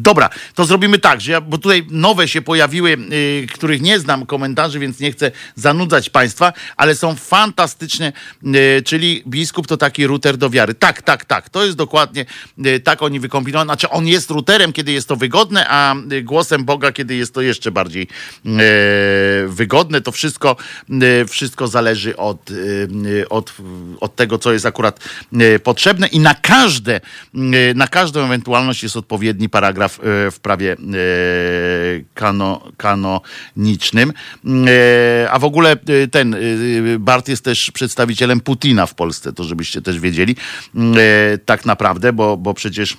[0.00, 4.26] Dobra, to zrobimy tak, że ja, bo tutaj nowe się pojawiły, e, których nie znam
[4.26, 8.12] komentarzy, więc nie chcę zanudzać Państwa, ale są fantastyczne,
[8.44, 10.74] e, czyli biskup to taki router do wiary.
[10.74, 12.26] Tak, tak, tak, to jest dokładnie
[12.64, 13.66] e, tak oni wykombinowali.
[13.66, 17.40] Znaczy on jest routerem, kiedy jest to wygodne, a e, głosem Boga, kiedy jest to
[17.40, 18.02] jeszcze bardziej
[18.46, 18.48] e,
[19.46, 20.00] wygodne.
[20.00, 20.56] To wszystko,
[20.90, 22.50] e, wszystko zależy od,
[23.20, 23.52] e, od,
[24.00, 25.00] od tego, co jest akurat akurat
[25.32, 27.00] e, potrzebne i na każde,
[27.34, 30.76] e, na każdą ewentualność jest odpowiedni paragraf e, w prawie
[32.14, 34.12] kano, kanonicznym.
[35.30, 35.76] A w ogóle
[36.10, 36.36] ten
[36.98, 40.36] Bart jest też przedstawicielem Putina w Polsce, to żebyście też wiedzieli.
[41.44, 42.96] Tak naprawdę, bo, bo przecież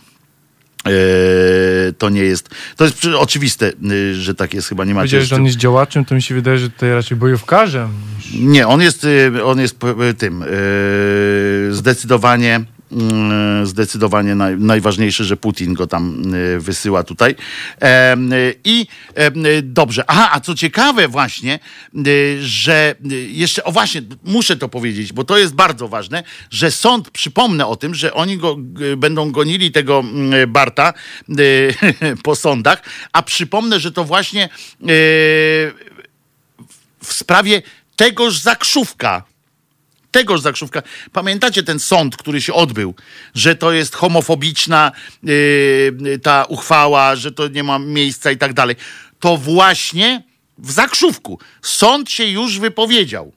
[1.97, 2.49] to nie jest.
[2.75, 5.01] To jest oczywiste, e, że tak jest, chyba nie macie.
[5.01, 7.89] Powiedziałeś, że on jest działaczem, to mi się wydaje, że tutaj raczej bojówkarzem.
[8.33, 9.79] Nie, on jest, y, on jest
[10.17, 10.47] tym y,
[11.71, 12.80] zdecydowanie y,
[13.63, 17.31] zdecydowanie naj, najważniejsze, że Putin go tam y, wysyła tutaj.
[17.31, 18.87] Y, I
[19.57, 20.03] y, dobrze.
[20.07, 21.59] Aha, a co ciekawe właśnie,
[22.41, 22.95] że
[23.27, 27.75] jeszcze, o właśnie, muszę to powiedzieć, bo to jest bardzo ważne, że sąd, przypomnę o
[27.75, 28.57] tym, że oni go
[28.97, 30.93] będą gonili tego mm, Barta
[32.23, 34.49] po sądach, a przypomnę, że to właśnie
[37.03, 37.61] w sprawie
[37.95, 39.30] tegoż zakrzówka.
[40.11, 40.81] Tegoż zakrzówka.
[41.11, 42.95] Pamiętacie ten sąd, który się odbył,
[43.35, 44.91] że to jest homofobiczna
[45.23, 48.75] yy, ta uchwała, że to nie ma miejsca i tak dalej.
[49.19, 50.23] To właśnie
[50.57, 53.31] w zakrzówku sąd się już wypowiedział,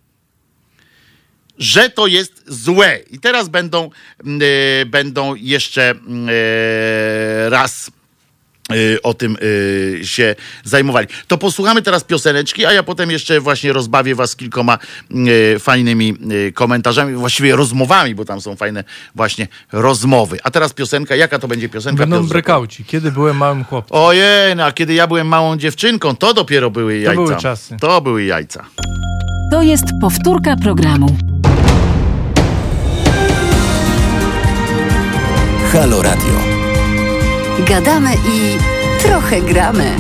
[1.59, 2.99] że to jest złe.
[3.11, 3.91] I teraz będą,
[4.25, 5.95] yy, będą jeszcze
[7.45, 7.91] yy, raz
[9.03, 10.35] o tym y, się
[10.65, 11.07] zajmowali.
[11.27, 14.79] To posłuchamy teraz pioseneczki, a ja potem jeszcze właśnie rozbawię was kilkoma
[15.55, 18.85] y, fajnymi y, komentarzami, właściwie rozmowami, bo tam są fajne
[19.15, 20.39] właśnie rozmowy.
[20.43, 22.07] A teraz piosenka, jaka to będzie piosenka?
[22.07, 22.85] Będą brekauci.
[22.85, 23.99] Kiedy byłem małym chłopcem.
[23.99, 27.23] Ojej, no, a kiedy ja byłem małą dziewczynką, to dopiero były jajca.
[27.23, 27.77] były czasy.
[27.81, 28.65] To były jajca.
[29.51, 31.17] To jest powtórka programu.
[35.73, 36.54] Halo Radio.
[37.59, 38.59] Gadamy i
[39.03, 39.97] trochę gramy.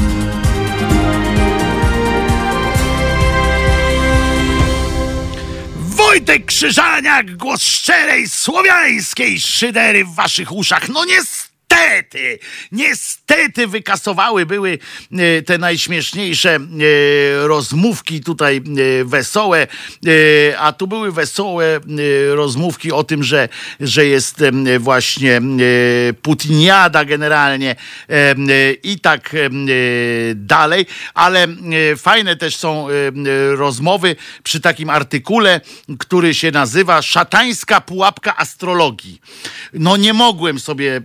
[5.76, 10.88] Wojtek Krzyżaniak, głos szczerej, słowiańskiej szydery w waszych uszach.
[10.88, 11.53] No niestety,
[12.72, 14.78] niestety wykasowały były
[15.12, 16.60] e, te najśmieszniejsze e,
[17.46, 19.66] rozmówki tutaj e, wesołe,
[20.58, 21.80] a tu były wesołe
[22.34, 23.48] rozmówki o tym, że,
[23.80, 24.42] że jest
[24.78, 25.40] właśnie
[26.22, 27.76] Putiniada generalnie
[28.82, 29.36] i tak
[30.34, 31.46] dalej, ale
[31.96, 32.86] fajne też są
[33.50, 35.60] rozmowy przy takim artykule,
[35.98, 39.20] który się nazywa Szatańska pułapka astrologii.
[39.72, 41.00] No nie mogłem sobie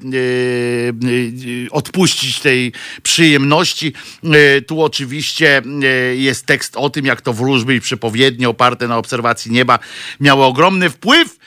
[1.71, 2.71] odpuścić tej
[3.03, 3.93] przyjemności.
[4.23, 5.61] E, Tu oczywiście
[6.15, 9.79] jest tekst o tym, jak to wróżby i przepowiednie oparte na obserwacji nieba
[10.19, 11.37] miały ogromny wpływ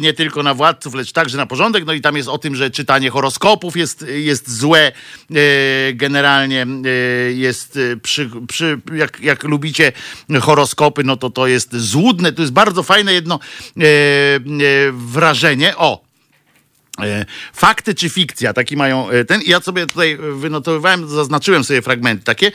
[0.00, 1.84] nie tylko na władców, lecz także na porządek.
[1.86, 4.92] No i tam jest o tym, że czytanie horoskopów jest, jest złe.
[5.94, 6.66] Generalnie
[7.34, 9.92] jest przy, przy, jak, jak lubicie
[10.40, 12.32] horoskopy, no to to jest złudne.
[12.32, 13.40] To jest bardzo fajne jedno
[14.92, 15.76] wrażenie.
[15.76, 16.11] O,
[17.52, 19.40] Fakty czy fikcja, taki mają e, ten.
[19.46, 22.52] Ja sobie tutaj wynotowywałem, zaznaczyłem sobie fragmenty takie.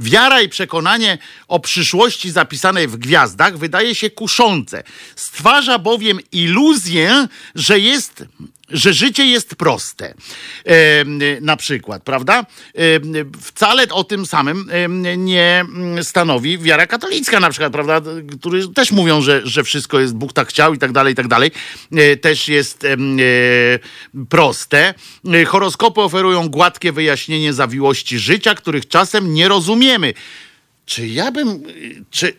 [0.00, 1.18] Wiara i przekonanie
[1.48, 4.82] o przyszłości zapisanej w gwiazdach wydaje się kuszące.
[5.16, 8.24] Stwarza bowiem iluzję, że jest.
[8.70, 10.14] Że życie jest proste.
[10.66, 11.04] E,
[11.40, 12.40] na przykład, prawda?
[12.40, 12.82] E,
[13.40, 18.00] wcale o tym samym e, nie mm, stanowi wiara katolicka, na przykład, prawda?
[18.40, 21.28] Którzy też mówią, że, że wszystko jest, Bóg tak chciał i tak dalej, i tak
[21.28, 21.50] dalej.
[21.92, 22.96] E, też jest e,
[24.28, 24.94] proste.
[25.32, 30.14] E, Horoskopy oferują gładkie wyjaśnienie zawiłości życia, których czasem nie rozumiemy.
[30.86, 31.62] Czy ja bym.
[32.10, 32.36] Czy.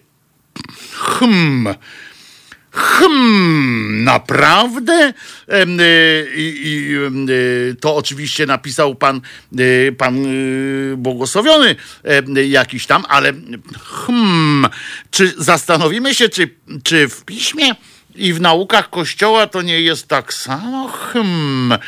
[0.93, 1.75] Hmm.
[2.71, 5.13] Hmm, naprawdę?
[5.49, 6.95] Y, I,
[7.29, 9.21] y, to oczywiście napisał pan,
[9.59, 10.25] y, pan
[10.97, 11.75] błogosławiony
[12.47, 13.33] jakiś tam, ale
[13.83, 14.67] hmm,
[15.11, 16.49] czy zastanowimy się, czy,
[16.83, 17.75] czy w piśmie
[18.15, 20.87] i w naukach Kościoła to nie jest tak samo?
[20.87, 21.79] Hmm.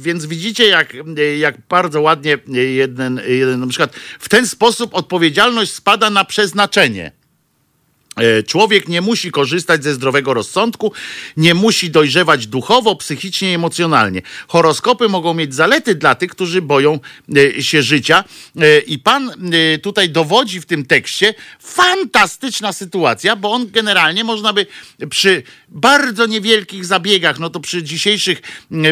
[0.00, 0.96] Więc widzicie, jak,
[1.38, 2.38] jak bardzo ładnie
[2.74, 7.12] jeden, jeden, na przykład w ten sposób odpowiedzialność spada na przeznaczenie.
[8.16, 10.92] E, Człowiek nie musi korzystać ze zdrowego rozsądku,
[11.36, 14.22] nie musi dojrzewać duchowo, psychicznie i emocjonalnie.
[14.48, 17.00] Horoskopy mogą mieć zalety dla tych, którzy boją
[17.36, 18.24] e, się życia.
[18.60, 19.30] E, I pan
[19.82, 24.66] tutaj dowodzi w tym tekście fantastyczna sytuacja, bo on generalnie można by
[25.10, 25.42] przy
[25.74, 28.42] bardzo niewielkich zabiegach, no to przy dzisiejszych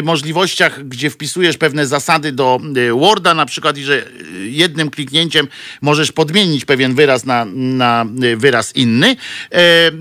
[0.03, 5.47] możliwościach, gdzie wpisujesz pewne zasady do e, Worda na przykład i że e, jednym kliknięciem
[5.81, 9.07] możesz podmienić pewien wyraz na, na e, wyraz inny,
[9.51, 9.91] e, e,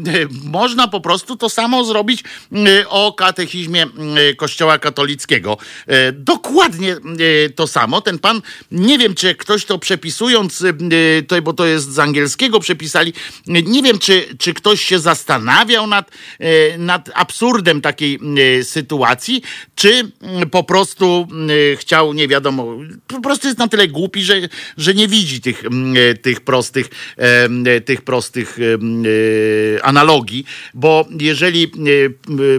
[0.44, 2.24] można po prostu to samo zrobić
[2.88, 3.86] o katechizmie
[4.36, 5.56] Kościoła katolickiego.
[5.86, 6.96] E, dokładnie
[7.54, 8.00] to samo.
[8.00, 10.64] Ten pan, nie wiem, czy ktoś to przepisując,
[11.28, 13.12] to, bo to jest z angielskiego przepisali,
[13.46, 16.10] nie wiem, czy, czy ktoś się zastanawiał nad,
[16.78, 18.18] nad absurdem takiej
[18.58, 19.42] e, sytuacji,
[19.74, 20.12] czy
[20.50, 21.28] po prostu
[21.72, 22.76] e, chciał, nie wiadomo,
[23.06, 24.34] po prostu jest na tyle głupi, że,
[24.76, 26.90] że nie widzi tych, e, tych prostych,
[27.84, 28.58] tych prostych
[29.82, 30.44] analogii,
[30.74, 31.72] bo jeżeli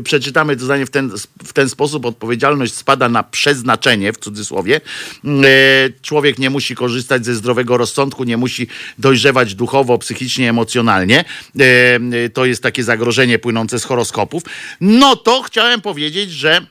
[0.04, 1.12] przeczytamy to zdanie w ten,
[1.44, 4.82] w ten sposób, odpowiedzialność spada na przeznaczenie, w cudzysłowie,
[6.02, 8.68] człowiek nie musi korzystać ze zdrowego rozsądku, nie musi
[8.98, 11.26] dojrzewać duchowo, psychicznie, emocjonalnie.
[12.34, 14.44] To jest takie zagrożenie płynące z horoskopów.
[14.82, 16.66] No to chciałem powiedzieć, że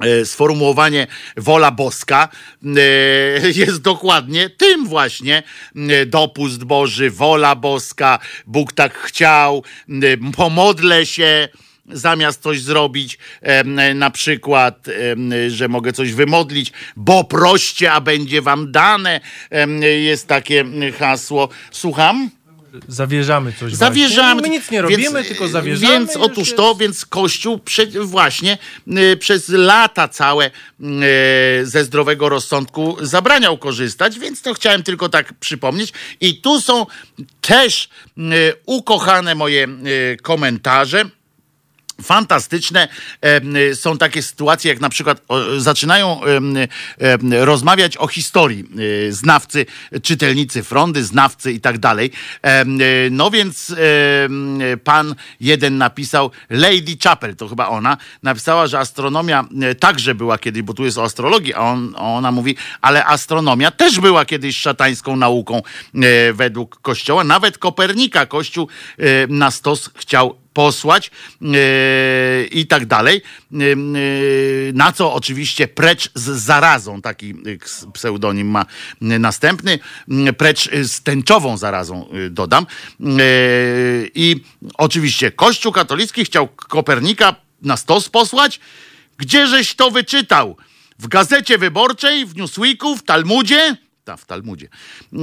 [0.00, 1.06] e, sformułowanie
[1.36, 2.28] wola boska
[2.64, 5.42] e, jest dokładnie tym właśnie.
[5.76, 9.64] e, Dopust Boży, wola boska, Bóg tak chciał,
[10.36, 11.48] pomodlę się
[11.86, 13.18] zamiast coś zrobić,
[13.94, 14.86] na przykład,
[15.48, 19.20] że mogę coś wymodlić, bo proście, a będzie wam dane,
[20.02, 20.64] jest takie
[20.98, 21.48] hasło.
[21.70, 22.30] Słucham?
[22.88, 24.40] Zawierzamy coś Zawierzamy.
[24.40, 24.50] właśnie.
[24.50, 25.92] My nic nie robimy, tylko zawierzamy.
[25.94, 28.58] Więc otóż jest- to, więc Kościół prze, właśnie
[29.12, 30.50] y, przez lata całe y,
[31.66, 35.92] ze zdrowego rozsądku zabraniał korzystać, więc to chciałem tylko tak przypomnieć.
[36.20, 36.86] I tu są
[37.40, 37.88] też
[38.18, 38.22] y,
[38.66, 39.66] ukochane moje
[40.12, 41.04] y, komentarze
[42.02, 42.88] fantastyczne
[43.70, 45.22] y, są takie sytuacje, jak na przykład
[45.58, 46.20] zaczynają
[47.30, 49.66] rozmawiać o historii y, znawcy,
[50.02, 52.10] czytelnicy frondy, znawcy i tak dalej.
[52.46, 53.74] Y, No więc
[54.84, 59.44] pan jeden napisał, Lady Chapel, to chyba ona, napisała, że astronomia
[59.80, 64.00] także była kiedyś, bo tu jest o astrologii, a on, ona mówi, ale astronomia też
[64.00, 65.62] była kiedyś szatańską nauką
[66.34, 67.24] według Kościoła.
[67.24, 68.68] Nawet Kopernika Kościół
[69.28, 71.10] na stos chciał posłać
[71.40, 71.50] yy,
[72.50, 73.22] i tak dalej.
[73.50, 77.34] Yy, yy, na co oczywiście precz z zarazą, taki
[77.92, 78.66] pseudonim ma
[79.00, 79.78] następny,
[80.38, 82.66] precz z tęczową zarazą dodam.
[84.14, 84.44] I
[84.78, 88.60] oczywiście Kościół katolicki chciał Kopernika na stos posłać.
[89.18, 90.56] Gdzieżeś to wyczytał?
[90.98, 93.76] W gazecie wyborczej, w Newsweeku, w Talmudzie?
[94.04, 94.68] Ta, w Talmudzie.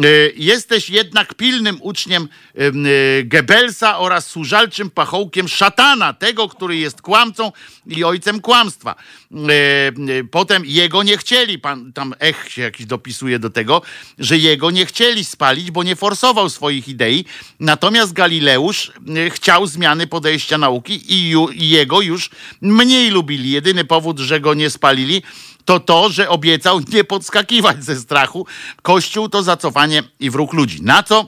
[0.06, 2.28] Y, Jesteś jednak pilnym uczniem
[2.60, 7.52] y, Goebbelsa oraz służalczym pachołkiem szatana, tego, który jest kłamcą
[7.88, 8.96] i ojcem kłamstwa.
[9.32, 13.82] Y, Potem jego nie chcieli, pan, tam Ech się jakiś dopisuje do tego,
[14.20, 17.26] że jego nie chcieli spalić, bo nie forsował swoich idei.
[17.60, 18.92] Natomiast Galileusz
[19.30, 22.30] chciał zmiany podejścia nauki i, ju, i jego już
[22.62, 23.52] mniej lubili.
[23.52, 25.22] Jedyny powód, że go nie spalili,
[25.70, 28.46] to to, że obiecał nie podskakiwać ze strachu.
[28.82, 30.82] Kościół to zacofanie i wróg ludzi.
[30.82, 31.28] Na co?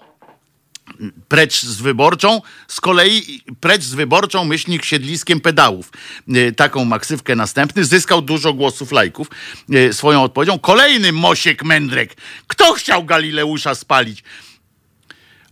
[1.28, 5.92] Precz z wyborczą, z kolei precz z wyborczą myślnik siedliskiem pedałów.
[6.36, 7.86] Y, Taką maksywkę następny.
[7.86, 9.28] Zyskał dużo głosów lajków
[9.74, 10.60] y, swoją odpowiedzią.
[10.60, 12.16] Kolejny Mosiek Mędrek.
[12.48, 14.24] Kto chciał Galileusza spalić?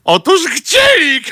[0.03, 1.21] Otóż chcieli!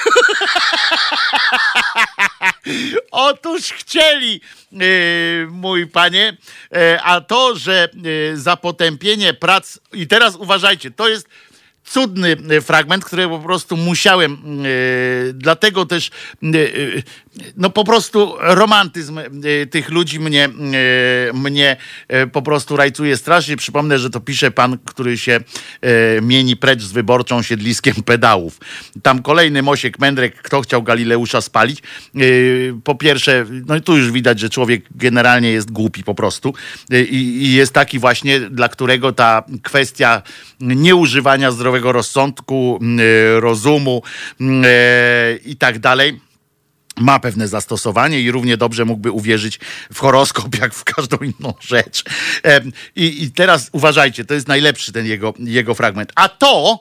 [3.12, 4.42] Otóż chcieli,
[4.72, 6.38] yy, mój panie,
[6.72, 9.80] Yy, a to, że yy, za potępienie prac.
[9.94, 11.28] I teraz uważajcie, to jest
[11.84, 14.64] cudny fragment, który po prostu musiałem,
[15.34, 16.12] dlatego też,
[17.58, 20.50] no po prostu romantyzm yy, tych ludzi mnie,
[21.30, 21.78] yy, mnie
[22.10, 23.58] yy, po prostu rajcuje strasznie.
[23.58, 25.40] Przypomnę, że to pisze pan, który się
[26.22, 28.60] mieni precz z wyborczą siedliskiem pedałów.
[29.02, 31.82] Tam kolejny Mosiek Mędrek, kto chciał Galileusza spalić.
[32.84, 36.54] Po pierwsze, no i tu już widać, że człowiek generalnie jest głupi po prostu
[36.92, 40.22] i, jest taki właśnie, dla którego ta kwestia
[40.60, 42.80] nieużywania zdrowego rozsądku,
[43.40, 44.02] rozumu
[45.46, 46.27] i tak dalej
[46.98, 49.60] ma pewne zastosowanie i równie dobrze mógłby uwierzyć
[49.94, 52.04] w horoskop, jak w każdą inną rzecz.
[52.96, 56.12] I, i teraz uważajcie, to jest najlepszy ten jego, jego fragment.
[56.16, 56.80] A to,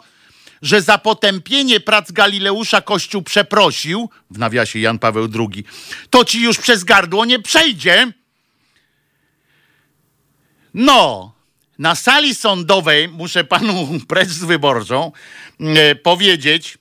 [0.62, 5.64] że za potępienie prac Galileusza Kościół przeprosił, w nawiasie Jan Paweł II,
[6.10, 8.12] to ci już przez gardło nie przejdzie.
[10.74, 11.32] No,
[11.78, 15.12] na sali sądowej muszę panu precz z wyborczą
[15.60, 16.78] e, powiedzieć,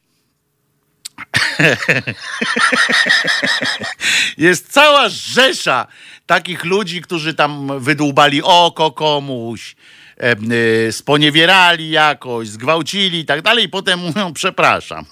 [4.37, 5.87] jest cała rzesza
[6.25, 9.75] takich ludzi, którzy tam wydłubali oko komuś,
[10.91, 15.05] sponiewierali jakoś, zgwałcili i tak dalej i potem mówią przepraszam.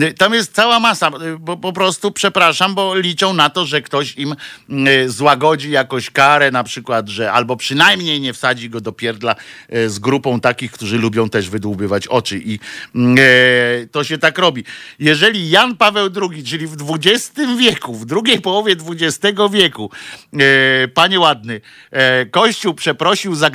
[0.00, 3.82] E, Tam jest cała masa, e, bo po prostu przepraszam, bo liczą na to, że
[3.82, 4.34] ktoś im
[4.70, 9.34] e, złagodzi jakoś karę, na przykład, że albo przynajmniej nie wsadzi go do pierdla
[9.68, 12.58] e, z grupą takich, którzy lubią też wydłubywać oczy i
[12.94, 14.64] mm, e, to się tak robi.
[14.98, 19.90] Jeżeli Jan Paweł II, czyli w XX wieku, w drugiej połowie XX wieku,
[20.32, 23.50] e, panie ładny, e, Kościół przeprosił za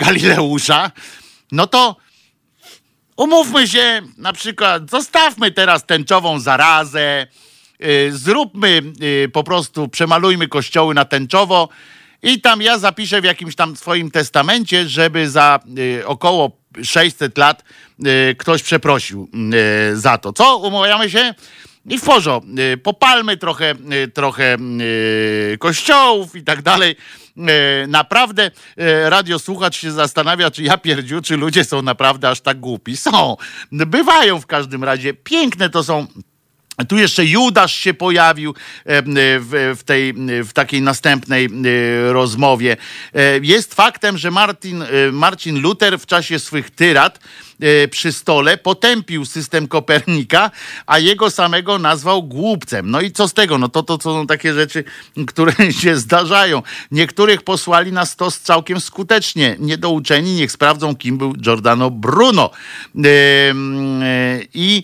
[0.61, 0.91] Galileusza,
[1.51, 1.95] no to
[3.17, 7.27] umówmy się, na przykład, zostawmy teraz tęczową zarazę,
[7.83, 8.81] y, zróbmy
[9.25, 11.69] y, po prostu, przemalujmy kościoły na tęczowo
[12.23, 16.51] i tam ja zapiszę w jakimś tam swoim testamencie, żeby za y, około
[16.83, 17.63] 600 lat
[18.38, 19.29] ktoś przeprosił
[19.93, 20.33] za to.
[20.33, 20.57] Co?
[20.57, 21.33] Umawiamy się?
[21.85, 22.49] I w porządku,
[22.83, 23.75] popalmy trochę,
[24.13, 24.57] trochę
[25.59, 26.95] kościołów i tak dalej.
[27.38, 32.60] Y, Naprawdę y, radiosłuchacz się zastanawia, czy ja pierdziu, czy ludzie są naprawdę aż tak
[32.60, 32.98] głupi.
[32.98, 33.38] Są.
[33.72, 35.14] Bywają w każdym razie.
[35.14, 36.08] Piękne to są
[36.88, 38.56] tu jeszcze Judasz się pojawił
[38.86, 39.06] em,
[39.76, 40.14] w, tej,
[40.44, 42.78] w takiej następnej e, rozmowie.
[43.14, 47.22] E, Jest faktem, że Martin, e, Marcin Luther w czasie swych tyrad e,
[47.91, 50.51] przy stole potępił system Kopernika,
[50.85, 52.91] a jego samego nazwał głupcem.
[52.91, 53.57] No i co z tego?
[53.57, 54.83] No to, to, to są takie rzeczy,
[55.27, 56.63] które się zdarzają.
[56.91, 59.55] Niektórych posłali na stos całkiem skutecznie.
[59.59, 62.49] Niedouczeni niech sprawdzą, kim był Giordano Bruno.
[62.95, 64.83] Em, e, I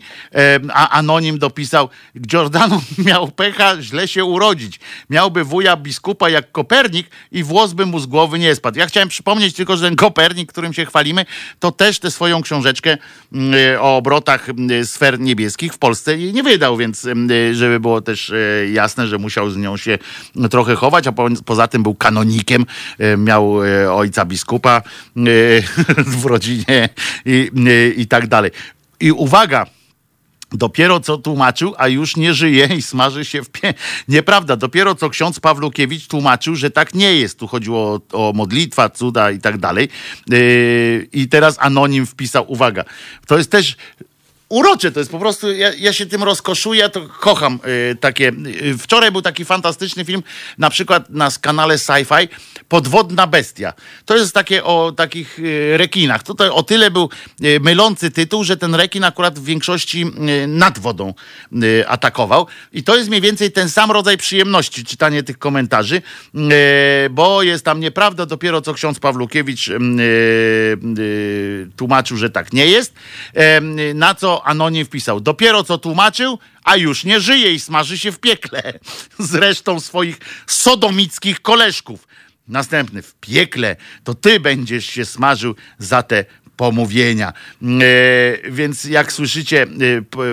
[0.74, 1.90] a anonim dopisał,
[2.22, 4.80] Giordano miał pecha źle się urodzić.
[5.10, 8.80] Miałby wuja biskupa jak Kopernik i włos by mu z głowy nie spadł.
[8.80, 11.26] Ja chciałem przypomnieć tylko, że ten Kopernik, którym się chwalimy,
[11.60, 12.67] to też tę swoją książeczkę
[13.34, 18.30] mm, o obrotach mm, sfer niebieskich w Polsce nie wydał, więc mm, żeby było też
[18.30, 19.98] e, jasne, że musiał z nią się
[20.50, 22.66] trochę chować, a po, poza tym był kanonikiem,
[23.00, 25.22] e, miał e, ojca biskupa e,
[26.22, 26.90] w rodzinie
[27.26, 27.52] i,
[27.98, 28.52] i tak dalej.
[29.00, 29.66] I uwaga,
[30.52, 33.74] Dopiero co tłumaczył, a już nie żyje i smaży się w pie...
[34.08, 37.40] Nieprawda, dopiero co ksiądz Pawlukiewicz tłumaczył, że tak nie jest.
[37.40, 39.90] Tu chodziło o, o modlitwa, cuda i tak dalej.
[40.30, 42.84] Yy, I teraz anonim wpisał, uwaga,
[43.26, 43.76] to jest też
[44.50, 47.60] urocze, to jest po prostu, ja, ja się tym rozkoszuję, ja to kocham
[47.92, 48.32] y, takie.
[48.62, 50.24] Y, wczoraj był taki fantastyczny film,
[50.58, 52.28] na przykład na kanale Sci-Fi,
[52.68, 53.74] Podwodna Bestia.
[54.06, 56.24] To jest takie o takich y, rekinach.
[56.24, 57.10] Tutaj o tyle był
[57.44, 60.06] y, mylący tytuł, że ten rekin akurat w większości
[60.44, 61.14] y, nad wodą
[61.64, 62.48] y, atakował.
[62.74, 66.02] I to jest mniej więcej ten sam rodzaj przyjemności, czytanie tych komentarzy,
[67.10, 69.78] bo jest tam nieprawda, dopiero co ksiądz Pawlukiewicz y,
[71.76, 72.94] tłumaczył, że tak nie jest.
[73.96, 78.20] Na co anonim wpisał, dopiero co tłumaczył, a już nie żyje i smaży się w
[78.20, 78.80] piekle.
[79.20, 82.08] Z resztą swoich sodomickich koleżków.
[82.48, 86.26] Następny, w piekle to ty będziesz się smażył za te
[86.58, 87.34] pomówienia.
[87.62, 89.68] E, więc jak słyszycie,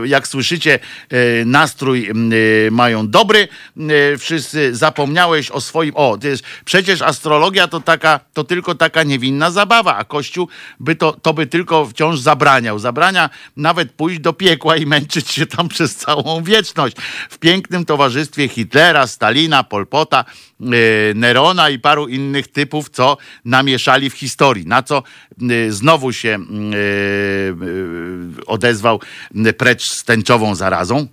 [0.03, 0.79] e, jak słyszycie,
[1.11, 2.11] e, nastrój
[2.71, 3.49] mają dobry.
[4.19, 5.93] Wszyscy zapomniałeś o swoim.
[5.97, 10.49] O, to jest, przecież astrologia to taka, to tylko taka niewinna zabawa, a Kościół
[10.81, 12.79] by to, to by tylko wciąż zabraniał.
[12.79, 16.97] Zabrania nawet pójść do piekła i męczyć się tam przez całą wieczność.
[17.31, 20.25] W pięknym towarzystwie Hitlera, Stalina, Polpota,
[21.15, 24.67] Nerona i paru innych typów, co namieszali w historii.
[24.67, 25.03] Na co
[25.43, 26.41] e, znowu się e, e,
[28.47, 29.01] odezwał
[29.47, 31.07] e, precz z tęczową zarazą.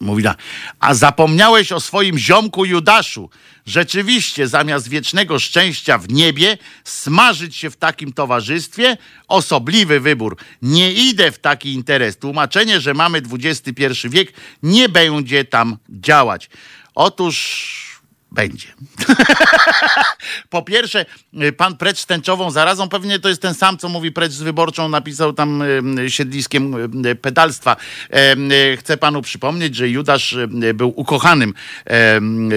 [0.00, 0.38] Mówi tak,
[0.80, 3.30] a zapomniałeś o swoim ziomku Judaszu.
[3.66, 8.96] Rzeczywiście, zamiast wiecznego szczęścia w niebie, smażyć się w takim towarzystwie?
[9.28, 10.36] Osobliwy wybór.
[10.62, 12.18] Nie idę w taki interes.
[12.18, 14.32] Tłumaczenie, że mamy XXI wiek,
[14.62, 16.50] nie będzie tam działać.
[16.94, 17.87] Otóż
[18.32, 18.68] będzie.
[20.50, 21.06] po pierwsze,
[21.42, 24.42] y, pan precz z tęczową zarazą, pewnie to jest ten sam, co mówi precz z
[24.42, 25.62] wyborczą, napisał tam
[25.98, 26.74] y, siedliskiem
[27.06, 27.76] y, pedalstwa.
[28.10, 30.36] Em, y, Chcę panu przypomnieć, że Judasz
[30.74, 31.54] był ukochanym,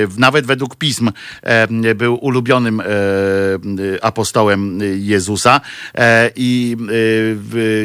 [0.07, 1.11] w- nawet według pism,
[1.41, 2.85] em, był ulubionym e,
[4.01, 5.61] apostołem Jezusa
[5.95, 6.77] E, i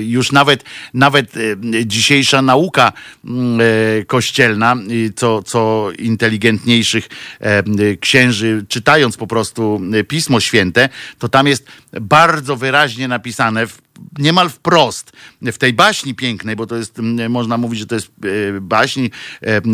[0.01, 0.65] już nawet,
[0.95, 1.33] nawet
[1.85, 2.93] dzisiejsza nauka
[3.25, 4.77] mm, e, kościelna,
[5.17, 7.09] co, co inteligentniejszych
[7.41, 7.63] e,
[8.01, 10.89] księży, czytając po prostu y, Pismo Święte,
[11.19, 11.67] to tam jest
[12.01, 13.79] bardzo wyraźnie napisane, w,
[14.19, 15.13] niemal wprost,
[15.43, 16.99] w tej baśni pięknej, bo to jest,
[17.29, 18.11] można mówić, że to jest
[18.61, 19.09] baśń,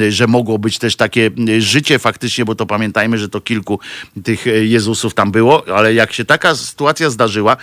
[0.01, 3.81] e, że mogło być też takie życie faktycznie, bo to pamiętajmy, że to kilku
[4.25, 7.57] tych Jezusów tam było, ale jak się taka sytuacja zdarzyła,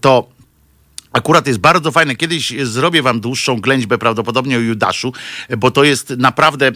[0.00, 0.39] to
[1.12, 2.16] Akurat jest bardzo fajne.
[2.16, 5.12] Kiedyś zrobię wam dłuższą ględźbę prawdopodobnie o Judaszu,
[5.58, 6.72] bo to jest naprawdę e,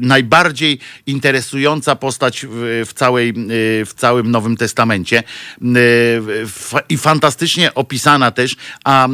[0.00, 3.32] najbardziej interesująca postać w, całej, e,
[3.84, 5.22] w całym Nowym Testamencie
[5.62, 9.10] E, i fantastycznie opisana też, a e,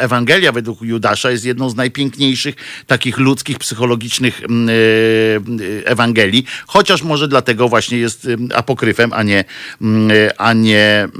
[0.00, 2.54] Ewangelia według Judasza jest jedną z najpiękniejszych
[2.86, 4.46] takich ludzkich, psychologicznych e,
[5.86, 9.44] Ewangelii, chociaż może dlatego właśnie jest em, apokryfem, a nie,
[10.38, 11.10] a nie e,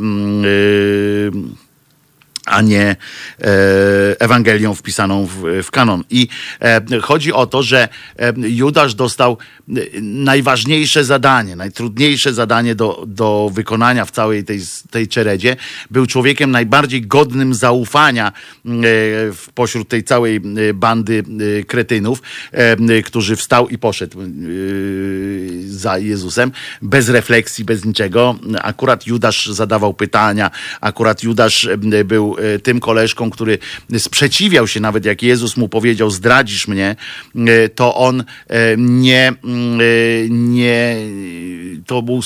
[2.51, 2.97] a nie e,
[4.21, 6.05] Ewangelią wpisaną w, w kanon.
[6.11, 6.29] I
[6.61, 9.39] e, chodzi o to, że e, Judasz dostał
[10.03, 14.61] najważniejsze zadanie, najtrudniejsze zadanie do, do wykonania w całej tej,
[14.91, 15.57] tej czeredzie.
[15.91, 18.33] Był człowiekiem najbardziej godnym zaufania
[19.55, 20.41] pośród tej całej
[20.75, 21.25] bandy
[21.67, 22.23] kretynów,
[23.05, 24.19] którzy wstał i poszedł
[25.67, 26.53] za Jezusem,
[26.83, 28.37] bez refleksji, bez niczego.
[28.63, 30.51] Akurat Judasz zadawał pytania,
[30.81, 31.69] akurat Judasz
[32.05, 33.59] był tym koleżką, który
[33.99, 36.97] sprzeciwiał się, nawet jak Jezus mu powiedział, zdradzisz mnie,
[37.37, 39.85] e, to on e, nie, mm, e,
[40.29, 40.97] nie,
[41.87, 42.21] to był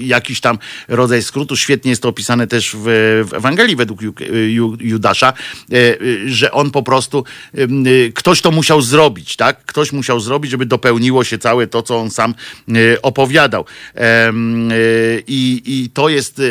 [0.00, 0.58] jakiś tam
[0.88, 1.56] rodzaj skrótu.
[1.56, 2.84] Świetnie jest to opisane też w,
[3.28, 4.14] w Ewangelii według Ju,
[4.46, 5.32] Ju, Judasza,
[5.72, 7.24] e, e, że on po prostu,
[7.54, 7.66] e,
[8.14, 9.64] ktoś to musiał zrobić, tak?
[9.64, 12.34] Ktoś musiał zrobić, żeby dopełniło się całe to, co on sam
[12.68, 13.64] e, opowiadał.
[13.94, 14.32] E,
[15.26, 16.42] I, I to jest e,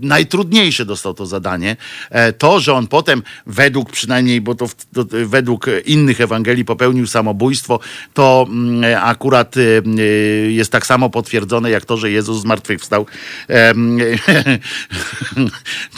[0.00, 1.76] najtrudniejsze dostał to zadanie.
[2.10, 7.80] E, To, że on potem według przynajmniej, bo to, to według innych Ewangelii popełnił samobójstwo,
[8.14, 10.02] to mm, akurat e, e,
[10.50, 13.06] jest tak samo potwierdzone jak to, że Jezus zmartwychwstał.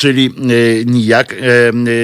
[0.00, 0.30] Czyli e,
[0.84, 1.34] nijak.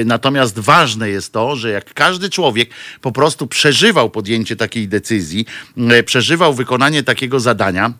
[0.05, 2.69] Natomiast ważne jest to, że jak każdy człowiek
[3.01, 5.45] po prostu przeżywał podjęcie takiej decyzji,
[5.77, 7.93] e, przeżywał wykonanie takiego zadania,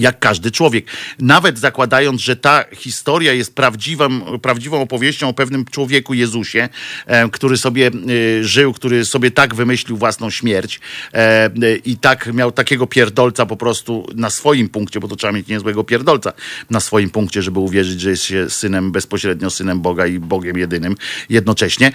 [0.00, 0.86] jak każdy człowiek.
[1.18, 6.68] Nawet zakładając, że ta historia jest prawdziwą, prawdziwą opowieścią o pewnym człowieku Jezusie,
[7.06, 10.80] e, który sobie e, żył, który sobie tak wymyślił własną śmierć
[11.14, 11.50] e,
[11.84, 15.84] i tak miał takiego pierdolca po prostu na swoim punkcie, bo to trzeba mieć niezłego
[15.84, 16.32] pierdolca
[16.70, 20.96] na swoim punkcie, żeby uwierzyć, że jest się synem, bezpośrednio synem Boga i Bogiem jedynym
[21.28, 21.92] jednocześnie,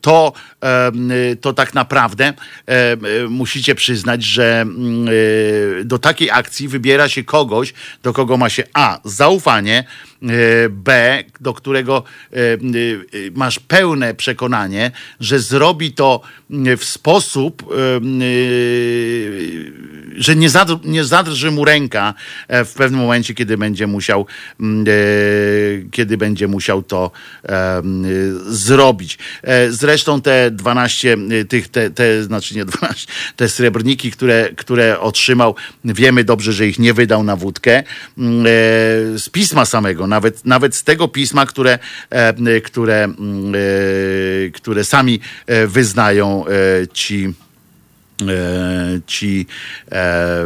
[0.00, 0.32] to,
[1.40, 2.32] to tak naprawdę
[3.28, 5.06] musicie przyznać, że mm,
[5.84, 9.00] do takiej akcji wybiera się kogoś, do kogo ma się A.
[9.04, 9.84] Zaufanie,
[10.22, 10.26] e,
[10.68, 11.18] B.
[11.40, 12.58] Do którego e, e,
[13.34, 16.20] masz pełne przekonanie, że zrobi to
[16.78, 17.74] w sposób,
[20.16, 22.14] że nie, zadr, nie zadrży mu ręka
[22.48, 24.26] e, w pewnym momencie, kiedy będzie musiał,
[24.60, 24.92] mm, e,
[25.90, 27.10] kiedy będzie musiał to
[27.44, 28.04] e, m,
[28.46, 29.18] zrobić.
[29.70, 33.06] Zresztą te 12 e, tych, te, te znaczy nie 12,
[33.36, 35.54] te srebrniki, które, które otrzymał,
[35.84, 37.82] wiemy dobrze, że ich nie wydał na wódkę.
[38.18, 38.46] Mm,
[39.18, 41.78] Z pisma samego, nawet, nawet z tego pisma, które,
[42.64, 43.52] które, mm,
[44.52, 45.20] które sami
[45.66, 46.44] wyznają
[46.92, 47.34] ci
[49.06, 49.46] ci
[49.92, 50.42] e,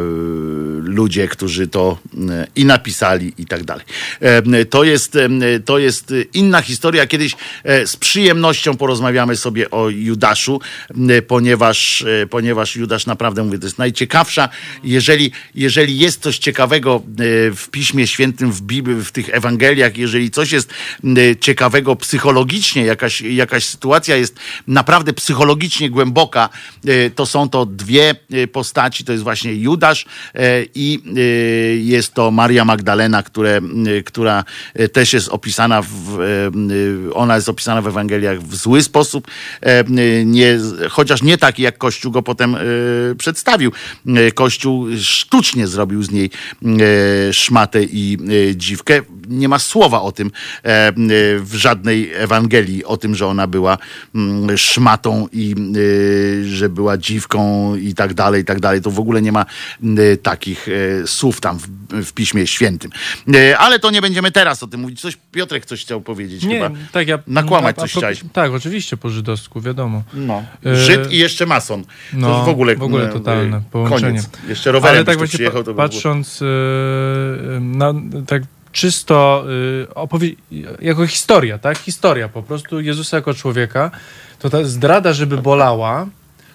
[0.83, 1.99] ludzie, którzy to
[2.31, 3.85] e, i napisali i tak dalej.
[4.21, 5.29] E, to, jest, e,
[5.65, 7.07] to jest inna historia.
[7.07, 10.61] Kiedyś e, z przyjemnością porozmawiamy sobie o Judaszu,
[11.09, 14.49] e, ponieważ, e, ponieważ Judasz naprawdę, mówię, to jest najciekawsza.
[14.85, 17.01] Jeżeli, jeżeli jest coś ciekawego e,
[17.55, 20.71] w Piśmie Świętym, w Biblii, w tych Ewangeliach, jeżeli coś jest
[21.41, 24.37] ciekawego psychologicznie, jakaś, jakaś sytuacja jest
[24.67, 26.49] naprawdę psychologicznie głęboka,
[26.87, 30.39] e, to są to dwie e, postaci, to jest właśnie Judasz e,
[30.75, 31.21] i e,
[31.77, 33.61] jest to Maria Magdalena, które,
[34.05, 34.45] która
[34.93, 36.19] też jest opisana, w,
[37.15, 39.27] ona jest opisana w Ewangeliach w zły sposób,
[40.25, 40.59] nie,
[40.91, 42.57] chociaż nie taki, jak Kościół go potem
[43.19, 43.73] przedstawił.
[44.35, 46.31] Kościół sztucznie zrobił z niej
[47.33, 48.19] szmatę i
[48.55, 49.01] dziwkę.
[49.29, 50.31] Nie ma słowa o tym
[51.41, 53.79] w żadnej Ewangelii, o tym, że ona była
[54.15, 55.55] mm, szmatą i
[56.45, 58.83] że była dziwką i tak dalej, i tak dalej.
[58.83, 59.47] To w ogóle nie ma
[60.23, 61.67] takich e, słów tam w,
[62.05, 62.91] w Piśmie Świętym.
[63.35, 65.01] E, Ale to nie będziemy teraz o tym mówić.
[65.01, 66.71] Coś Piotrek coś chciał powiedzieć Nie, chyba.
[66.93, 67.19] tak ja...
[67.27, 68.21] Nakłamać a- coś chciałeś.
[68.33, 70.03] Tak, oczywiście po żydowsku, wiadomo.
[70.15, 70.43] No.
[70.67, 71.85] E, Żyd i jeszcze mason.
[71.85, 74.03] To No, w ogóle, w ogóle totalne połączenie.
[74.23, 74.29] Koniec.
[74.49, 76.47] Jeszcze rowerem Ale tak właśnie przyjechał, to patrząc yy,
[77.61, 77.95] na
[78.27, 79.45] tak czysto
[79.95, 80.35] opowie-
[80.81, 81.79] jako historia, tak?
[81.79, 83.91] Historia po prostu Jezusa jako człowieka,
[84.39, 86.07] to ta zdrada, żeby bolała,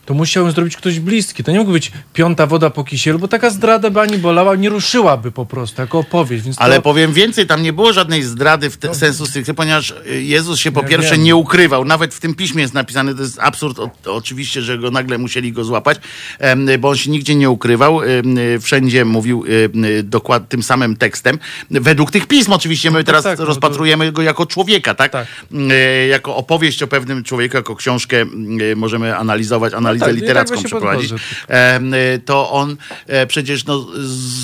[0.09, 1.43] to musiał zrobić ktoś bliski.
[1.43, 4.69] To nie mógł być piąta woda po kisielu, bo taka zdrada by ani bolała, nie
[4.69, 6.43] ruszyłaby po prostu, jako opowieść.
[6.43, 9.93] Więc Ale to, powiem więcej, tam nie było żadnej zdrady w te, sensu stricte, ponieważ
[10.11, 11.23] y, Jezus się po Ja pierwsze wiem.
[11.23, 11.85] nie ukrywał.
[11.85, 15.51] Nawet w tym piśmie jest napisane, to jest absurd, o, oczywiście, że go nagle musieli
[15.51, 15.97] go złapać,
[16.79, 18.03] bo on się nigdzie nie ukrywał.
[18.03, 19.43] y, Wszędzie mówił
[20.03, 21.39] dokładnie tym samym tekstem.
[21.71, 25.11] Według tych pism oczywiście, my teraz tak, no to- rozpatrujemy go jako człowieka, tak?
[25.11, 25.27] Tak.
[26.09, 28.25] Jako opowieść o pewnym człowieku, jako książkę
[28.75, 29.73] możemy analizować,
[30.03, 31.11] analizę tak, literacką tak by się przeprowadzić.
[32.15, 32.77] y, to on
[33.07, 33.85] e, przecież no,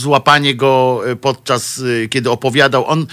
[0.02, 3.08] złapanie go e, podczas, e, kiedy opowiadał, on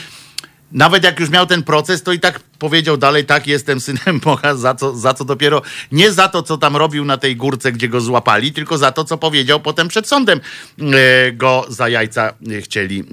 [0.72, 4.54] nawet jak już miał ten proces, to i tak powiedział dalej, tak, jestem synem Boga,
[4.54, 5.62] za co, za co dopiero,
[5.92, 9.04] nie za to, co tam robił na tej górce, gdzie go złapali, tylko za to,
[9.04, 10.40] co powiedział potem przed sądem,
[10.78, 13.04] e, go za jajca chcieli e,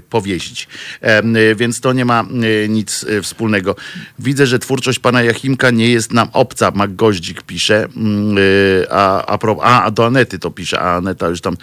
[0.00, 0.68] powiesić.
[1.00, 2.24] Em, e, Więc to nie ma
[2.68, 3.76] nic wspólnego.
[4.18, 7.88] Widzę, że twórczość pana Jachimka nie jest nam obca, Goździk pisze,
[8.90, 11.56] a, a, pro- a, a do Anety to pisze, a Aneta już tam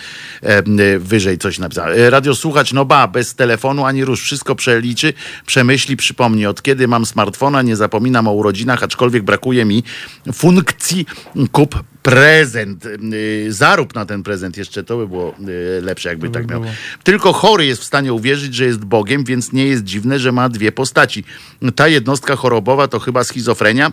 [0.99, 1.89] wyżej coś napisała.
[1.89, 5.14] E, Radiosłuchacz, no ba, bez telefonu ani rusz, wszystko przeliczy,
[5.45, 6.45] przemyśli, przypomni.
[6.45, 7.22] Od kiedy mam smartfona,
[7.63, 9.83] nie zapominam o urodzinach, aczkolwiek brakuje mi
[10.33, 11.05] funkcji
[11.51, 12.85] kup prezent.
[12.85, 15.35] Y, Zarób na ten prezent jeszcze, to by było
[15.77, 16.61] y, lepsze, jakby by tak miał.
[16.61, 16.73] było.
[17.03, 20.49] Tylko chory jest w stanie uwierzyć, że jest Bogiem, więc nie jest dziwne, że ma
[20.49, 21.23] dwie postaci.
[21.75, 23.91] Ta jednostka chorobowa to chyba schizofrenia.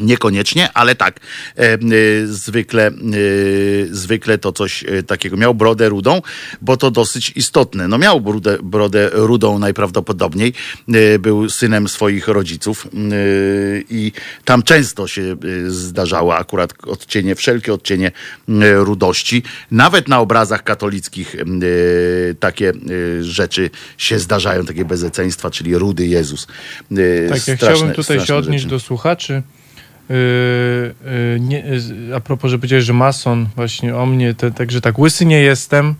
[0.00, 1.20] Niekoniecznie, ale tak,
[1.56, 5.36] e, y, zwykle, y, zwykle to coś e, takiego.
[5.36, 6.22] Miał brodę rudą,
[6.60, 7.88] bo to dosyć istotne.
[7.88, 10.52] No miał brodę, brodę rudą najprawdopodobniej.
[10.88, 12.90] E, był synem swoich rodziców e,
[13.90, 14.12] i
[14.44, 18.12] tam często się e, zdarzało akurat odcienie, wszelkie odcienie
[18.48, 19.42] e, rudości.
[19.70, 21.44] Nawet na obrazach katolickich e,
[22.40, 26.46] takie e, rzeczy się zdarzają, takie bezeceństwa, czyli rudy Jezus.
[26.92, 28.70] E, Tak, ja chciałbym tutaj się odnieść rzeczy.
[28.70, 29.42] do słuchaczy.
[30.08, 30.14] Yy,
[31.34, 31.64] yy, nie,
[32.16, 35.94] a propos, że powiedziałeś, że mason właśnie o mnie, te, także tak, łysy nie jestem,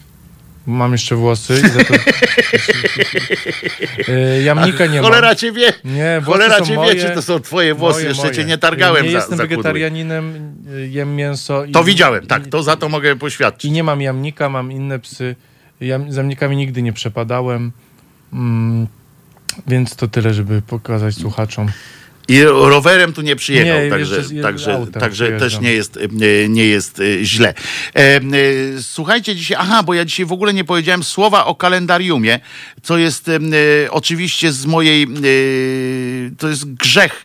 [0.67, 1.55] mam jeszcze włosy.
[1.67, 1.95] I za to,
[4.09, 5.05] yy, jamnika nie mam.
[5.11, 5.73] Cholera cię wie.
[5.85, 7.99] Nie, Cholera cię moje, wie, czy to są twoje włosy.
[7.99, 8.35] moje, Jeszcze moje.
[8.37, 10.55] cię nie targałem Nie za, jestem za wegetarianinem,
[10.89, 11.65] jem mięso.
[11.65, 13.71] I, To widziałem, tak, i- to za to mogę I poświadczyć.
[13.71, 15.37] nie mam jamnika, mam inne psy.
[15.81, 17.73] Jam, za jamnikami nigdy nie przepadałem.
[18.33, 18.87] Mm,
[19.67, 21.67] więc to tyle, żeby pokazać słuchaczom.
[22.29, 26.49] I rowerem tu nie przyjechał, Nie, także, jeszcze także, autem także też nie jest, e,
[26.49, 27.55] nie jest e, źle.
[27.95, 28.21] E, e,
[28.83, 32.41] Słuchajcie dzisiaj, aha, bo ja dzisiaj w ogóle nie powiedziałem słowa o kalendariumie,
[32.83, 33.33] co jest e,
[33.91, 35.09] oczywiście z mojej, e,
[36.39, 37.25] to jest grzech,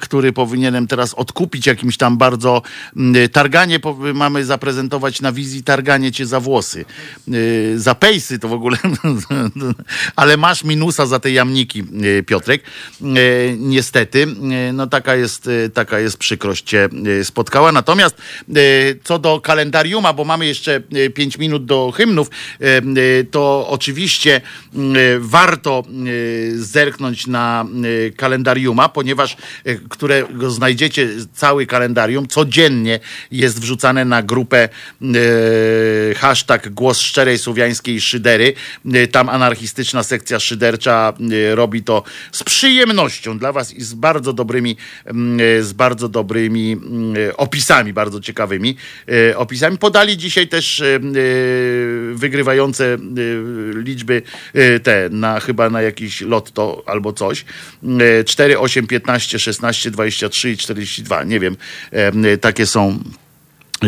[0.00, 2.62] który powinienem teraz odkupić jakimś tam bardzo
[3.32, 6.84] targanie, po- mamy zaprezentować na wizji targanie cię za włosy.
[7.76, 8.76] Za pejsy to w ogóle,
[10.16, 11.84] ale masz minusa za te jamniki,
[12.26, 12.62] Piotrek.
[13.02, 13.06] E,
[14.26, 16.88] Niestety, e, no taka jest, e, taka jest przykrość cię
[17.20, 17.72] e, spotkała.
[17.72, 18.16] Natomiast
[19.04, 20.80] co do kalendariuma, bo mamy jeszcze
[21.14, 22.30] 5 minut do hymnów,
[23.30, 24.40] to oczywiście
[24.74, 25.84] m, e, warto
[26.54, 27.66] zerknąć na
[28.16, 34.68] kalendariuma, ponieważ e, którego znajdziecie cały kalendarium, codziennie jest wrzucane na grupę
[36.16, 38.54] hashtag głos szczerej słowiańskiej szydery.
[39.12, 41.12] Tam anarchistyczna sekcja szydercza
[41.54, 42.02] robi to
[42.32, 47.36] z przyjemnością dla was i z bardzo dobrymi, mm, e, z bardzo dobrymi mm, e,
[47.36, 48.76] opisami, bardzo ciekawymi
[49.08, 49.78] e, opisami.
[49.78, 50.82] Podali dzisiaj też
[52.12, 52.98] wygrywające
[53.74, 54.22] liczby
[54.82, 57.44] te, na, chyba na jakiś lotto albo coś.
[58.20, 61.24] E, 4, 8, 15, 16, 23 i 42.
[61.24, 61.56] Nie wiem,
[62.40, 62.98] takie są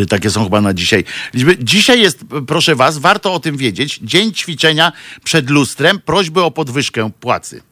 [0.08, 1.04] takie są chyba na dzisiaj
[1.34, 1.56] liczby.
[1.58, 4.92] Dzisiaj jest, proszę Was, warto o tym wiedzieć, dzień ćwiczenia
[5.24, 7.62] przed lustrem, prośby o podwyżkę płacy.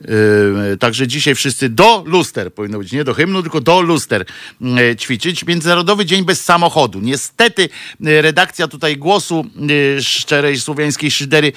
[0.00, 4.24] Yy, także dzisiaj wszyscy do luster, powinno być nie do hymnu, tylko do luster
[4.60, 5.46] yy, ćwiczyć.
[5.46, 7.00] Międzynarodowy Dzień Bez Samochodu.
[7.00, 7.68] Niestety
[8.00, 9.44] yy, redakcja tutaj głosu
[10.00, 11.52] szczerej słowiańskiej szydery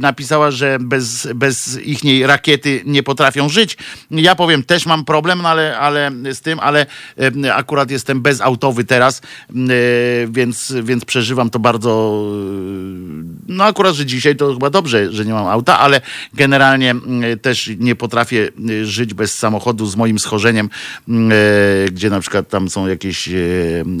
[0.00, 3.76] napisała, że bez, bez ichniej rakiety nie potrafią żyć.
[4.10, 6.86] Ja powiem, też mam problem, no ale, ale z tym, ale
[7.54, 9.22] akurat jestem bezautowy teraz,
[10.28, 12.22] więc, więc przeżywam to bardzo
[13.48, 16.00] no akurat, że dzisiaj to chyba dobrze, że nie mam auta, ale
[16.34, 20.70] generalnie mm, też nie potrafię y, żyć bez samochodu z moim schorzeniem,
[21.08, 23.32] mm, e, gdzie na przykład tam są jakieś e,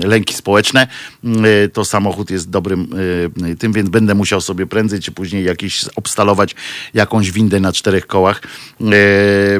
[0.04, 0.88] lęki społeczne,
[1.24, 2.90] mm, e, to samochód jest dobrym
[3.58, 6.54] tym, więc będę musiał sobie prędzej czy później jakiś obstalować
[6.94, 8.42] jakąś windę na czterech kołach,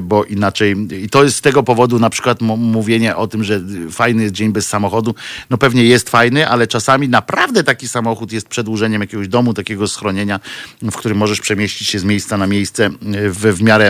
[0.00, 3.60] bo inaczej i to jest z tego powodu na przykład mówienie o tym, że
[3.90, 5.14] fajny jest dzień bez samochodu,
[5.50, 10.40] no pewnie jest fajny, ale czasami naprawdę taki samochód jest przedłużeniem jakiegoś domu, takiego schronienia,
[10.82, 12.90] w którym możesz przemieścić się z miejsca na miejsce
[13.30, 13.89] w, w miarę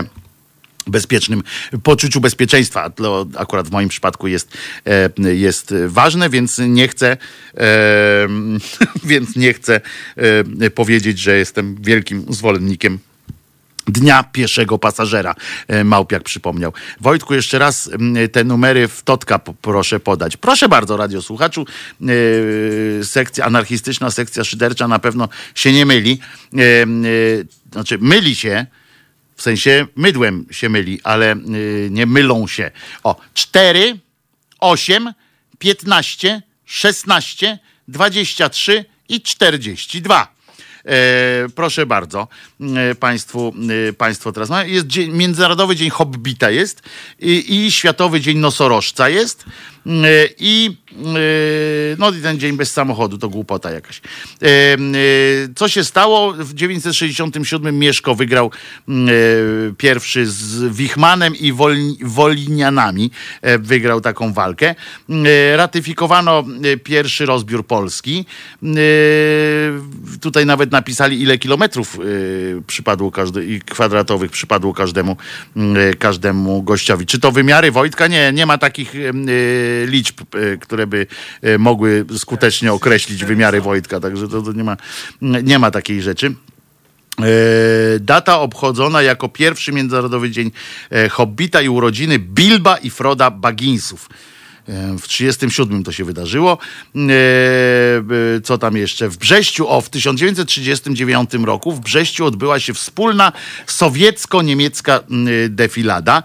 [0.87, 1.43] bezpiecznym
[1.83, 2.89] poczuciu bezpieczeństwa.
[2.89, 7.17] To akurat w moim przypadku jest, e, jest ważne, więc nie chcę,
[7.57, 8.27] e,
[9.03, 9.81] więc nie chcę
[10.61, 12.99] e, powiedzieć, że jestem wielkim zwolennikiem
[13.87, 15.35] Dnia pieszego pasażera,
[15.67, 16.73] e, Małpiak przypomniał.
[16.99, 17.89] Wojtku, jeszcze raz
[18.31, 20.37] te numery w Totka proszę podać.
[20.37, 21.65] Proszę bardzo, radiosłuchaczu.
[23.03, 26.19] Sekcja, anarchistyczna sekcja szydercza na pewno się nie myli.
[27.71, 28.65] Znaczy, myli się,
[29.41, 32.71] w sensie mydłem się myli, ale y, nie mylą się.
[33.03, 33.99] O, 4,
[34.59, 35.13] 8,
[35.59, 40.35] 15, 16, 23 i 42.
[40.85, 42.27] E, proszę bardzo,
[42.61, 43.53] e, państwu,
[43.89, 44.63] e, państwo teraz ma.
[44.63, 46.81] Jest dzień, Międzynarodowy Dzień Hobbita jest
[47.19, 49.45] i, i Światowy Dzień Nosorożca jest
[50.39, 53.97] i e, no i ten dzień bez samochodu, to głupota jakaś.
[54.41, 54.77] E, e,
[55.55, 56.33] co się stało?
[56.33, 58.51] W 967 Mieszko wygrał
[58.89, 58.91] e,
[59.77, 63.11] pierwszy z Wichmanem i Wol- Wolinianami.
[63.41, 64.75] E, wygrał taką walkę.
[65.09, 66.43] E, ratyfikowano
[66.73, 68.25] e, pierwszy rozbiór Polski.
[68.63, 68.67] E,
[70.21, 75.17] tutaj nawet napisali, ile kilometrów e, przypadło każdy, kwadratowych przypadło każdemu,
[75.57, 77.05] e, każdemu gościowi.
[77.05, 78.07] Czy to wymiary Wojtka?
[78.07, 78.99] Nie, nie ma takich e,
[79.85, 81.07] liczb, e, które by
[81.41, 84.77] e, mogły skutecznie określić wymiary Wojtka, także to, to nie, ma,
[85.21, 86.27] nie ma takiej rzeczy.
[87.19, 87.23] E,
[87.99, 90.51] Data obchodzona jako pierwszy Międzynarodowy Dzień
[91.11, 94.09] Hobbita i urodziny Bilba i Froda Bagginsów.
[94.67, 96.57] E, W 37 to się wydarzyło.
[96.95, 99.09] E, e, Co tam jeszcze?
[99.09, 103.31] W Brześciu, o, w 1939 roku w Brześciu odbyła się wspólna
[103.67, 104.99] sowiecko-niemiecka
[105.49, 106.23] defilada.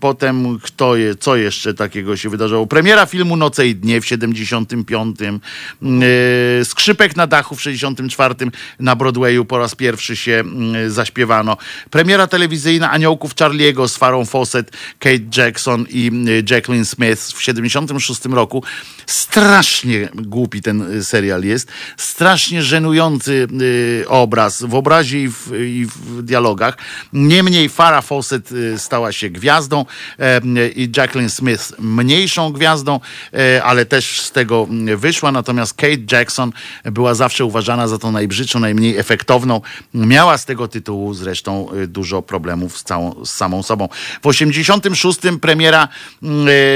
[0.00, 2.66] Potem kto je, co jeszcze takiego się wydarzyło?
[2.66, 5.18] Premiera filmu Noce i Dnie w 75.
[5.22, 8.34] E, Skrzypek na dachu w 64.
[8.80, 10.44] Na Broadwayu po raz pierwszy się
[10.88, 11.56] zaśpiewano.
[11.90, 16.10] Premiera telewizyjna Aniołków Charliego z Farą Fawcett, Kate Jackson i
[16.50, 18.62] Jacqueline Smith w 76 roku.
[19.06, 21.68] Strasznie głupi ten y, serial jest.
[21.96, 26.78] Strasznie żenujący y, obraz w obrazie i w, i w dialogach.
[27.12, 29.84] Niemniej Farah Fawcett y, stała się gwiazdą
[30.18, 33.00] e, i Jacqueline Smith mniejszą gwiazdą,
[33.32, 35.32] e, ale też z tego mm, wyszła.
[35.32, 36.52] Natomiast Kate Jackson
[36.84, 39.60] była zawsze uważana za tą najbrzydszą, najmniej efektowną.
[39.94, 43.88] Miała z tego tytułu zresztą dużo problemów z, całą, z samą sobą.
[44.22, 45.88] W 86 premiera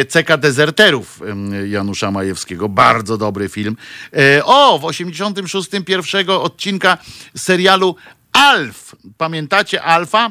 [0.07, 1.21] CK Dezerterów
[1.67, 2.69] Janusza Majewskiego.
[2.69, 3.77] Bardzo dobry film.
[4.17, 6.99] E, O, w 86 pierwszego odcinka
[7.37, 7.97] serialu
[8.33, 8.97] Alf.
[9.19, 10.31] Pamiętacie Alfa?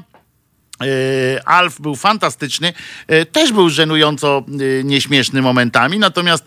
[0.81, 2.73] E, Alf był fantastyczny,
[3.07, 4.45] e, też był żenująco
[4.79, 6.43] e, nieśmieszny momentami, natomiast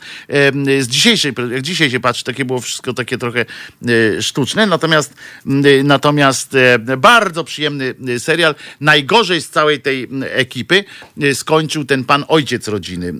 [0.80, 3.44] z dzisiejszej, jak dzisiaj się patrzy, takie było wszystko takie trochę
[4.20, 5.14] sztuczne, natomiast,
[5.84, 6.56] natomiast
[6.98, 8.54] bardzo przyjemny serial.
[8.80, 10.84] Najgorzej z całej tej ekipy
[11.34, 13.14] skończył ten pan ojciec rodziny.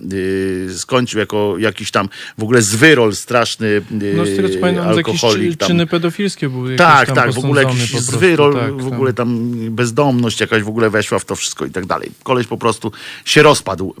[0.77, 3.81] Skończył jako jakiś tam w ogóle zwyrol straszny,
[4.15, 5.67] No z tego co pamiętam, jakieś alkoholik czy- tam.
[5.67, 9.49] czyny pedofilskie były jakieś Tak, tam tak, w ogóle jakiś zwyrol, tak, w ogóle tam
[9.69, 12.11] bezdomność jakaś w ogóle weszła w to wszystko i tak dalej.
[12.23, 12.91] Koleś po prostu
[13.25, 13.95] się rozpadł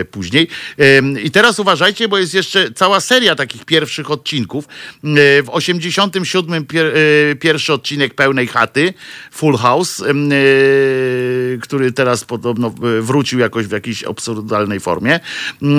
[0.00, 0.48] e, później.
[1.24, 4.64] I teraz uważajcie, bo jest jeszcze cała seria takich pierwszych odcinków.
[4.64, 8.94] E, w 87 pier, e, pierwszy odcinek pełnej chaty,
[9.30, 10.02] Full House,
[11.62, 15.20] który teraz podobno wrócił jakoś w jakiejś absurdalnej formie.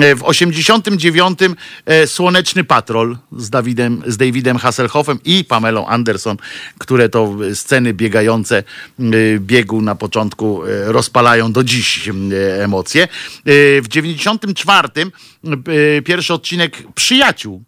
[0.02, 1.38] E, w 89
[1.86, 6.36] e, Słoneczny Patrol z Dawidem, z Davidem Hasselhoffem i Pamelą Anderson,
[6.78, 8.62] które to sceny biegające
[9.38, 12.12] biegu na początku rozpalają do dziś e,
[12.64, 13.02] emocje.
[13.02, 13.08] E,
[13.82, 17.62] W 94 e, pierwszy odcinek Przyjaciół.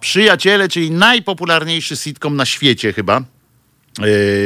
[0.00, 3.24] Przyjaciele, czyli najpopularniejszy sitcom na świecie chyba e,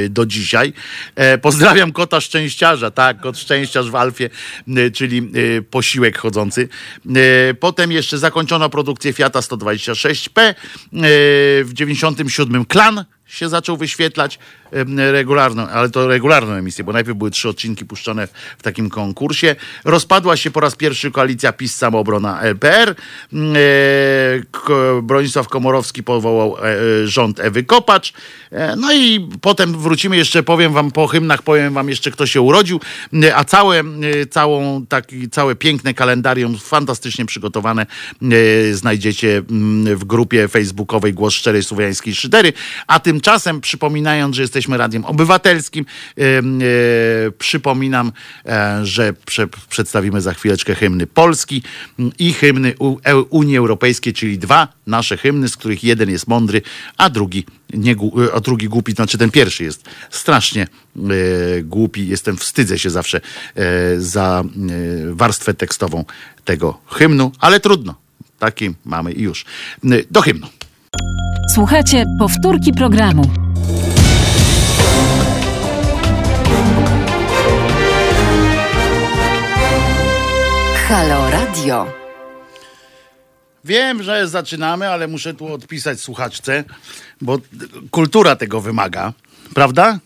[0.09, 0.73] do dzisiaj.
[1.15, 4.31] E, Pozdrawiam kota szczęściarza, tak, kot szczęściarz w Alfie,
[4.69, 5.19] e, czyli
[5.59, 6.69] e, posiłek chodzący.
[7.17, 10.41] E, Potem jeszcze zakończono produkcję Fiata 126P.
[10.43, 10.55] E,
[11.65, 14.39] W 97 Klan się zaczął wyświetlać
[14.97, 18.29] regularną, ale to regularną emisję, bo najpierw były trzy odcinki puszczone
[18.59, 19.57] w takim konkursie.
[19.85, 22.95] Rozpadła się po raz pierwszy koalicja PiS Samoobrona LPR.
[23.33, 28.13] Mm, e, Bronisław Komorowski powołał e, e, rząd Ewy Kopacz.
[28.51, 32.41] E, No i potem wrócimy jeszcze, powiem wam po hymnach, powiem wam jeszcze kto się
[32.41, 32.81] urodził,
[33.25, 37.87] E, a całe, e, całą, taki, całe piękne kalendarium, fantastycznie przygotowane
[38.23, 42.53] e, znajdziecie mm, w grupie facebookowej Głos Szczerej Słowiańskiej Szydery,
[42.87, 45.85] a tymczasem Tymczasem przypominając, że jesteśmy radiem obywatelskim,
[46.19, 46.43] e, e,
[47.39, 48.13] przypominam,
[48.47, 51.63] e, że prze, przedstawimy za chwileczkę hymny Polski
[52.19, 52.75] i hymny
[53.05, 56.63] E- Unii Europejskiej, czyli dwa nasze hymny, z których jeden jest mądry,
[56.97, 57.45] a drugi,
[57.75, 62.09] nie, gł- a drugi głupi, znaczy ten pierwszy jest strasznie e, głupi.
[62.09, 63.21] Jestem, wstydzę się zawsze
[63.57, 66.05] e, za e, warstwę tekstową
[66.45, 67.95] tego hymnu, ale trudno.
[68.39, 69.45] Taki mamy i już.
[69.85, 70.47] E, Do hymnu.
[71.51, 73.23] Słuchajcie powtórki programu.
[80.89, 81.93] Halo Radio.
[83.65, 86.65] Wiem, że zaczynamy, ale muszę tu odpisać słuchaczce,
[87.21, 87.39] bo
[87.91, 89.13] kultura tego wymaga,
[89.55, 89.99] prawda?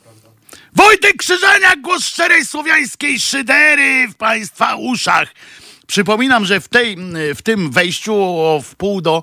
[0.75, 5.29] Wojtek Krzyżaniak, głos szczerej słowiańskiej szydery w Państwa uszach.
[5.87, 6.97] Przypominam, że w, tej,
[7.35, 9.23] w tym wejściu o wpół do,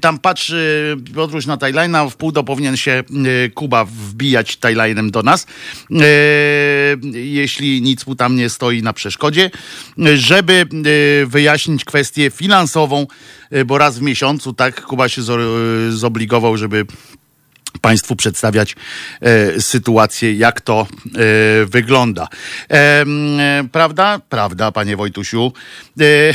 [0.00, 3.02] tam patrzy podróż na Tajlina, w pół do powinien się
[3.46, 5.46] y, Kuba wbijać Tajlinem do nas,
[5.90, 5.96] y,
[7.18, 9.50] jeśli nic mu tam nie stoi na przeszkodzie,
[10.14, 10.66] żeby
[11.22, 13.06] y, wyjaśnić kwestię finansową,
[13.56, 16.86] y, bo raz w miesiącu, tak, Kuba się zo- zobligował, żeby
[17.82, 18.76] Państwu przedstawiać
[19.20, 22.28] e, sytuację, jak to e, wygląda.
[22.70, 23.04] E, e,
[23.72, 24.20] prawda?
[24.28, 25.52] Prawda, panie Wojtusiu.
[26.00, 26.04] E,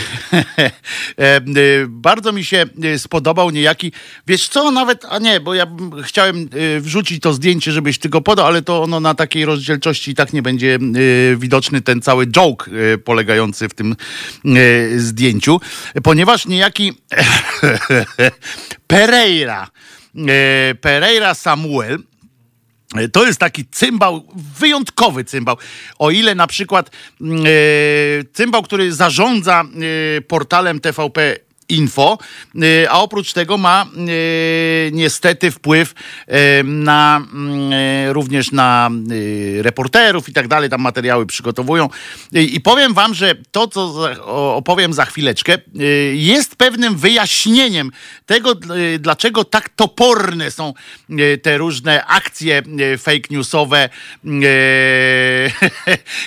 [1.17, 1.41] e,
[1.87, 2.65] bardzo mi się
[2.97, 3.91] spodobał niejaki,
[4.27, 5.67] wiesz co, nawet, a nie, bo ja
[6.03, 6.49] chciałem
[6.79, 10.33] wrzucić to zdjęcie, żebyś ty go podał, ale to ono na takiej rozdzielczości i tak
[10.33, 10.79] nie będzie
[11.37, 12.71] widoczny ten cały joke
[13.03, 13.95] polegający w tym
[14.97, 15.59] zdjęciu,
[16.03, 16.93] ponieważ niejaki
[18.87, 19.67] Pereira,
[20.81, 21.99] Pereira Samuel,
[22.95, 24.23] e, to jest taki cymbał,
[24.59, 25.57] wyjątkowy cymbał.
[25.99, 26.91] O ile na przykład
[27.21, 27.49] mm, e,
[28.33, 29.63] cymbał, który zarządza
[30.17, 32.17] e, portalem TVP Info,
[32.55, 33.87] e, a oprócz tego ma e,
[34.91, 35.93] niestety wpływ
[36.27, 38.89] e, na mm, również na
[39.61, 41.89] reporterów i tak dalej, tam materiały przygotowują.
[42.31, 44.09] I, powiem wam, że to, co
[44.55, 45.57] opowiem za chwileczkę,
[46.13, 47.91] jest pewnym wyjaśnieniem
[48.25, 48.55] tego,
[48.99, 50.73] dlaczego tak toporne są
[51.41, 52.61] te różne akcje
[52.97, 53.89] fake newsowe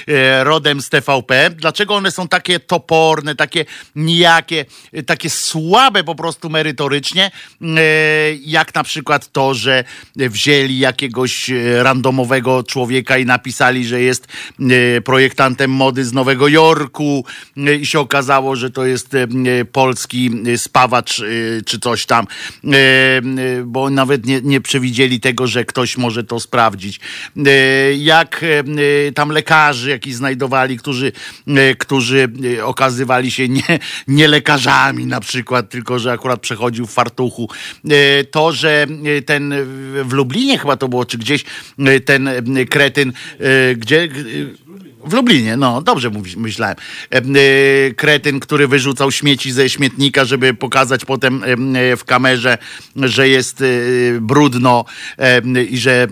[0.08, 1.50] e, rodem z TVP.
[1.50, 3.64] Dlaczego one są takie toporne, takie
[3.96, 7.30] nijakie, e, słabe po prostu merytorycznie,
[7.62, 7.80] e,
[8.34, 9.84] jak na przykład to, że
[10.16, 14.26] wzięli jakiegoś e, randomowego człowieka i napisali, że jest
[14.60, 17.24] e, projektantem mody z Nowego Jorku
[17.80, 19.16] i się okazało, że to jest
[19.72, 21.22] polski spawacz
[21.66, 22.26] czy coś tam,
[23.64, 27.00] bo nawet nie, nie przewidzieli tego, że ktoś może to sprawdzić.
[27.98, 28.44] Jak
[29.14, 31.12] tam lekarzy, jakich znajdowali, którzy,
[31.78, 32.28] którzy
[32.62, 33.78] okazywali się nie,
[34.08, 37.48] nie lekarzami na przykład, tylko że akurat przechodził w fartuchu.
[37.90, 38.86] E, To, że
[39.18, 39.54] e, ten
[40.04, 41.44] w Lublinie chyba to było, czy gdzieś
[41.78, 42.30] e, ten
[42.70, 43.12] kretyn,
[43.76, 44.08] gdzie...
[45.04, 46.76] w Lublinie, no dobrze myślałem.
[47.12, 52.58] E, e, Kretyn, który wyrzucał śmieci ze śmietnika, żeby pokazać potem em, e, w kamerze,
[52.96, 53.64] że jest
[54.20, 54.84] brudno
[55.70, 56.06] i że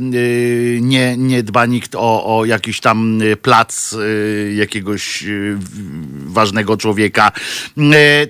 [0.81, 3.97] nie, nie dba nikt o, o jakiś tam plac
[4.55, 5.25] jakiegoś
[6.11, 7.33] ważnego człowieka.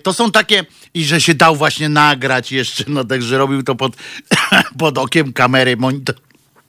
[0.02, 0.64] To są takie,
[0.94, 3.96] i że się dał właśnie nagrać jeszcze, no także robił to pod,
[4.78, 6.14] pod okiem kamery monitor,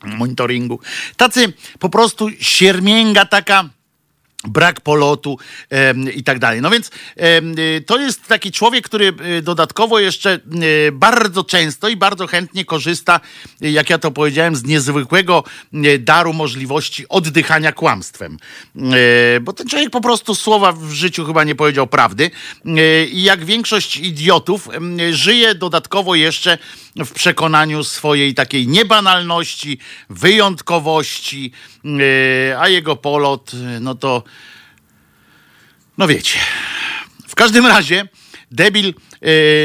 [0.04, 0.80] monitoringu.
[1.18, 3.70] Tacy po prostu siermięga taka
[4.48, 5.38] brak polotu
[5.70, 6.62] em, i tak dalej.
[6.62, 6.92] No więc
[7.78, 10.40] y, to jest taki człowiek, który y, dodatkowo jeszcze
[10.88, 13.20] y, bardzo często i bardzo chętnie korzysta,
[13.62, 15.44] jak ja to powiedziałem, z niezwykłego
[16.00, 18.38] daru możliwości oddychania kłamstwem.
[19.42, 22.32] Bo ten człowiek po prostu słowa w życiu chyba nie powiedział prawdy
[23.12, 24.70] i jak większość idiotów
[25.12, 26.58] żyje dodatkowo jeszcze
[26.96, 29.80] w przekonaniu swojej takiej niebanalności,
[30.10, 31.52] wyjątkowości,
[32.60, 33.52] a jego polot,
[33.82, 34.24] no to,
[35.98, 36.40] no wiecie.
[37.28, 38.08] W każdym razie
[38.52, 38.94] debil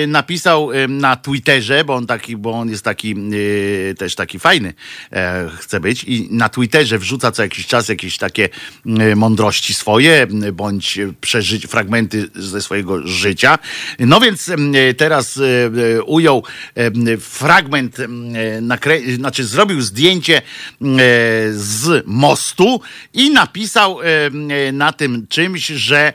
[0.07, 4.75] napisał yy, na Twitterze, bo on taki, bo on jest taki yy, też taki fajny,
[5.13, 8.49] e, chce być i na Twitterze wrzuca co jakiś czas jakieś takie
[9.17, 13.59] mądrości swoje, bądź przeżyć fragmenty ze swojego życia.
[13.99, 14.51] No więc
[14.97, 15.41] teraz
[16.07, 16.43] ujął
[17.21, 17.97] fragment,
[18.61, 20.43] nakrę- znaczy zrobił zdjęcie
[21.53, 22.81] z mostu
[23.15, 23.99] i napisał
[24.73, 26.13] na tym czymś, że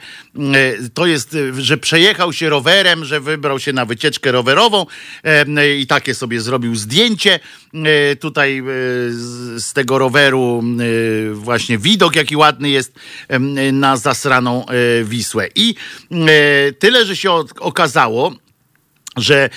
[0.94, 4.86] to jest, że przejechał się rowerem, że wybrał się na wycieczkę rowerową
[5.48, 7.40] yy, i takie sobie zrobił zdjęcie.
[7.74, 8.64] Yy, Tutaj
[9.10, 10.64] z, tego roweru
[11.34, 12.94] właśnie widok jaki ładny jest
[13.74, 14.66] na zasraną
[15.04, 15.48] Wisłę.
[15.56, 15.76] I
[16.80, 18.36] tyle, że się okazało,
[19.18, 19.50] że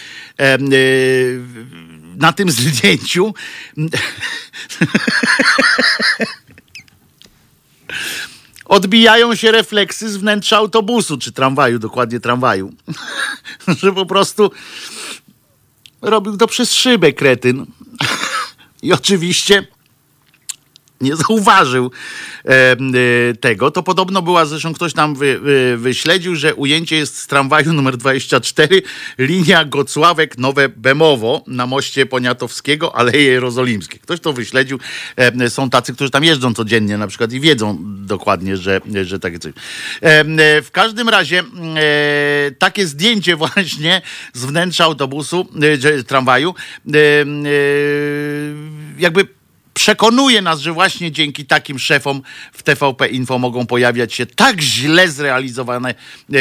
[2.16, 3.34] na tym zdjęciu
[8.72, 12.72] odbijają się refleksy z wnętrza autobusu, czy tramwaju, dokładnie tramwaju.
[13.82, 14.50] Że po prostu
[16.02, 17.66] robił to przez szybę kretyn.
[18.82, 19.66] I oczywiście
[21.08, 21.90] nie zauważył
[22.44, 22.76] e,
[23.40, 23.70] tego.
[23.70, 27.96] To podobno była, zresztą ktoś tam wy, wy, wyśledził, że ujęcie jest z tramwaju numer
[27.96, 28.82] 24,
[29.18, 33.98] linia Gocławek Nowe Bemowo na moście Poniatowskiego, Aleje Jerozolimskie.
[33.98, 34.78] Ktoś to wyśledził.
[35.48, 39.52] Są tacy, którzy tam jeżdżą codziennie na przykład i wiedzą dokładnie, że, że takie coś.
[40.00, 40.24] E,
[40.62, 41.38] w każdym razie
[41.76, 44.02] e, takie zdjęcie właśnie
[44.32, 45.48] z wnętrza autobusu,
[45.98, 46.54] e, tramwaju,
[48.98, 49.41] jakby
[49.82, 52.22] przekonuje nas, że właśnie dzięki takim szefom
[52.52, 56.38] w TVP Info mogą pojawiać się tak źle zrealizowane e,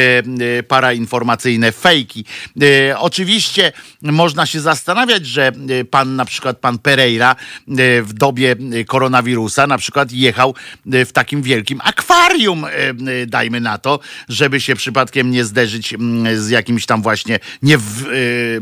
[0.58, 2.24] e, parainformacyjne fejki.
[2.62, 8.56] E, oczywiście można się zastanawiać, że e, pan na przykład pan Pereira e, w dobie
[8.86, 10.54] koronawirusa na przykład jechał
[10.86, 12.66] w takim wielkim akwarium,
[13.26, 15.94] dajmy na to, żeby się przypadkiem nie zderzyć
[16.34, 18.04] z jakimś tam właśnie, nie w,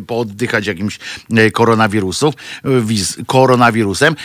[0.07, 0.99] pooddychać jakimś
[1.53, 2.35] koronawirusów,
[3.27, 4.17] koronawirusem.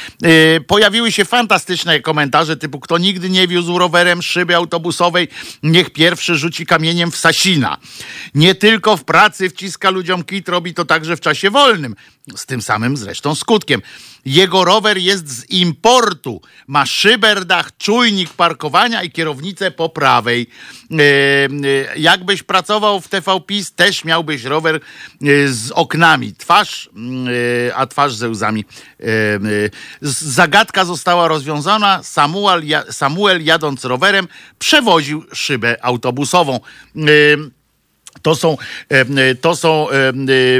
[0.45, 5.27] E, Pojawiły się fantastyczne komentarze typu kto nigdy nie wiózł rowerem szyby autobusowej,
[5.63, 7.77] niech pierwszy rzuci kamieniem w Sasina.
[8.35, 11.95] Nie tylko w pracy wciska ludziom kit, robi to także w czasie wolnym.
[12.35, 13.81] Z tym samym zresztą skutkiem.
[14.26, 16.41] Jego rower jest z importu.
[16.68, 20.47] Ma szyberdach, czujnik parkowania i kierownicę po prawej.
[20.91, 24.80] E, e, Jakbyś pracował w TV PiS, też miałbyś rower e,
[25.47, 26.34] z oknami.
[26.34, 26.89] Twarz,
[27.76, 28.65] a twarz ze łzami.
[30.02, 32.03] Zagadka została rozwiązana.
[32.03, 34.27] Samuel, Samuel jadąc rowerem
[34.60, 36.60] przewoził szybę autobusową.
[38.26, 38.57] To są,
[38.91, 40.14] e, e, to są e,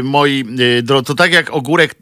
[0.04, 0.46] moi
[0.84, 1.96] drodzy, to tak jak ogórek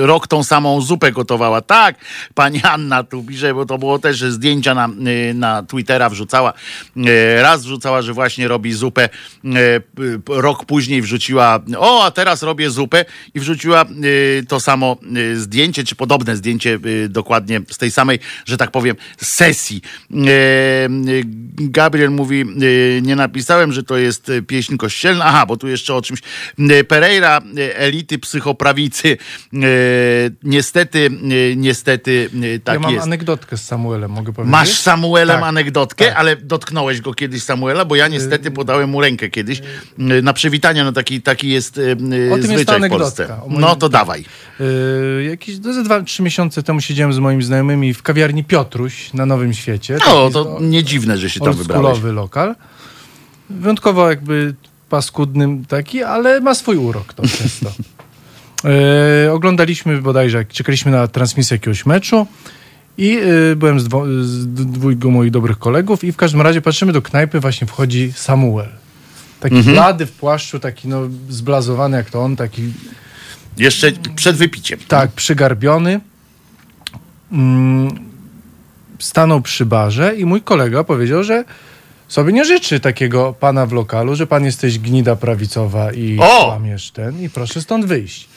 [0.00, 1.60] rok tą samą zupę gotowała.
[1.60, 1.96] Tak,
[2.34, 4.88] pani Anna tu pisze, bo to było też zdjęcia na,
[5.34, 6.52] na Twittera wrzucała.
[7.36, 9.08] Raz wrzucała, że właśnie robi zupę.
[10.28, 13.04] Rok później wrzuciła, o, a teraz robię zupę
[13.34, 13.84] i wrzuciła
[14.48, 14.96] to samo
[15.34, 16.78] zdjęcie, czy podobne zdjęcie
[17.08, 19.80] dokładnie z tej samej, że tak powiem, sesji.
[21.56, 22.44] Gabriel mówi,
[23.02, 25.24] nie napisałem, że to jest e, pieśń kościelna.
[25.24, 26.20] Aha, bo tu jeszcze o czymś.
[26.70, 29.16] E, Pereira, e, elity psychoprawicy.
[30.42, 31.10] Niestety,
[31.56, 32.30] niestety
[32.64, 33.04] tak ja mam jest.
[33.04, 34.52] anegdotkę z Samuelem, mogę powiedzieć?
[34.52, 36.16] Masz Samuelem Tak, anegdotkę, tak.
[36.16, 40.84] ale dotknąłeś go kiedyś Samuela, bo ja niestety podałem mu rękę kiedyś y, na przywitanie,
[40.84, 42.88] no taki, taki jest y, y, O tym jest zwyczaj w.
[42.88, 43.28] Polsce.
[43.48, 44.24] Moim- No to dawaj.
[44.60, 49.26] Yy, jakieś no, dwa, trzy miesiące temu siedziałem z moimi znajomymi w kawiarni Piotruś na
[49.26, 49.96] Nowym Świecie.
[50.06, 51.98] No, Taki to nie dziwne, że się tam wybrałeś.
[52.02, 52.54] lokal.
[53.50, 54.54] Wyjątkowo jakby
[54.88, 57.70] paskudnym taki, ale ma swój urok to przez to.
[59.26, 62.26] E, oglądaliśmy bodajże, czekaliśmy na transmisję jakiegoś meczu
[62.98, 63.18] i
[63.52, 67.02] e, byłem z, dwo, z dwójką moich dobrych kolegów i w każdym razie patrzymy do
[67.02, 68.68] knajpy, właśnie wchodzi Samuel.
[69.40, 69.76] Taki Mhm.
[69.76, 72.62] blady w płaszczu, taki no zblazowany jak to on, taki
[73.56, 74.78] Jeszcze przed wypiciem.
[74.88, 76.00] tak, przygarbiony.
[77.32, 77.90] Mm,
[78.98, 81.44] stanął przy barze i mój kolega powiedział, że
[82.10, 86.44] sobie nie życzy takiego pana w lokalu, że pan jesteś gnida prawicowa i O!
[86.46, 88.28] kłamiesz ten i proszę stąd wyjść.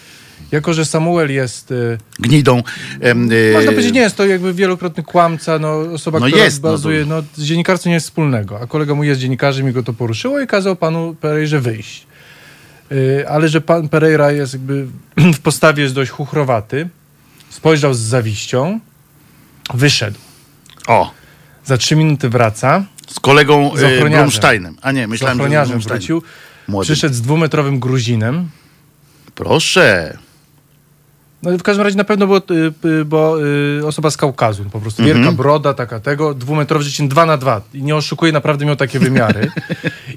[0.51, 2.57] Jako, że Samuel jest, y, Gnidą.
[3.03, 6.69] y, można powiedzieć, nie jest to jakby wielokrotny kłamca, no, osoba, No która jest, no
[6.69, 9.83] to- bazuje, no, z dziennikarstwem nie jest wspólnego, a kolega mój jest dziennikarzem i go
[9.83, 12.07] to poruszyło i kazał panu Pereirze wyjść.
[12.91, 14.87] Y, ale że pan Pereira jest jakby
[15.35, 16.89] w postawie jest dość chuchrowaty,
[17.49, 18.79] spojrzał z zawiścią,
[19.73, 20.17] wyszedł.
[20.87, 21.11] O,
[21.65, 24.11] Za trzy minuty wraca, z kolegą Z ochroniarzem.
[24.11, 24.77] Brumsteinem.
[24.81, 25.99] A nie, z myślałem, że z ochroniarzem Brumsteinem.
[25.99, 26.21] wrócił,
[26.67, 26.85] Młody.
[26.85, 28.49] przyszedł z dwumetrowym Gruzinem.
[29.35, 30.17] Proszę.
[31.43, 33.37] No w każdym razie na pewno było, y, y, bo
[33.79, 35.35] y, osoba z Kaukazu, po prostu wielka Mhm.
[35.35, 39.51] broda, taka tego, dwumetrowy życie 2 na 2 i nie oszukuję, naprawdę miał takie wymiary.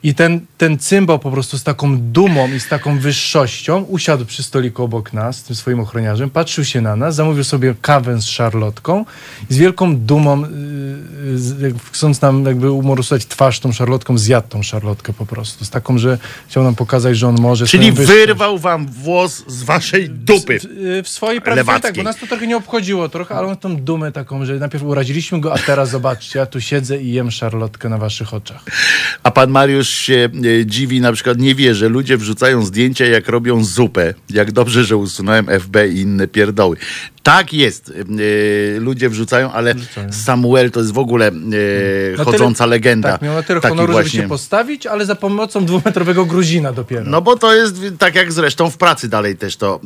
[0.03, 4.43] I ten, ten cymbał po prostu z taką dumą i z taką wyższością usiadł przy
[4.43, 8.25] stoliku obok nas, z tym swoim ochroniarzem, patrzył się na nas, zamówił sobie kawę z
[8.27, 9.05] szarlotką
[9.51, 14.49] i z wielką dumą, y, y, jak- chcąc nam jakby umorusować twarz tą szarlotką, zjadł
[14.49, 15.65] tą szarlotkę po prostu.
[15.65, 20.11] Z taką, że chciał nam pokazać, że on może Czyli wyrwał wam włos z waszej
[20.11, 20.59] dupy.
[20.61, 23.57] W, y, w swojej prawie tak, bo nas to trochę nie obchodziło trochę, ale on
[23.57, 27.31] tą dumę taką, że najpierw uraziliśmy go, a teraz zobaczcie, ja tu siedzę i jem
[27.31, 28.65] szarlotkę na waszych oczach.
[29.23, 30.29] A pan Mariusz się
[30.61, 34.15] e, dziwi, na przykład nie wie, że ludzie wrzucają zdjęcia, jak robią zupę.
[34.31, 36.77] Jak dobrze, że usunąłem FB i inne pierdoły.
[37.27, 37.93] Tak jest.
[38.77, 40.13] E, ludzie wrzucają, ale Wrzucają.
[40.13, 43.13] Samuel to jest w ogóle Na chodząca tyle- legenda.
[43.13, 47.05] Tak, miał na tyle honoru, żeby właśnie- się postawić, ale za pomocą dwumetrowego Gruzina dopiero.
[47.07, 49.81] No bo to jest tak jak zresztą w pracy dalej też to,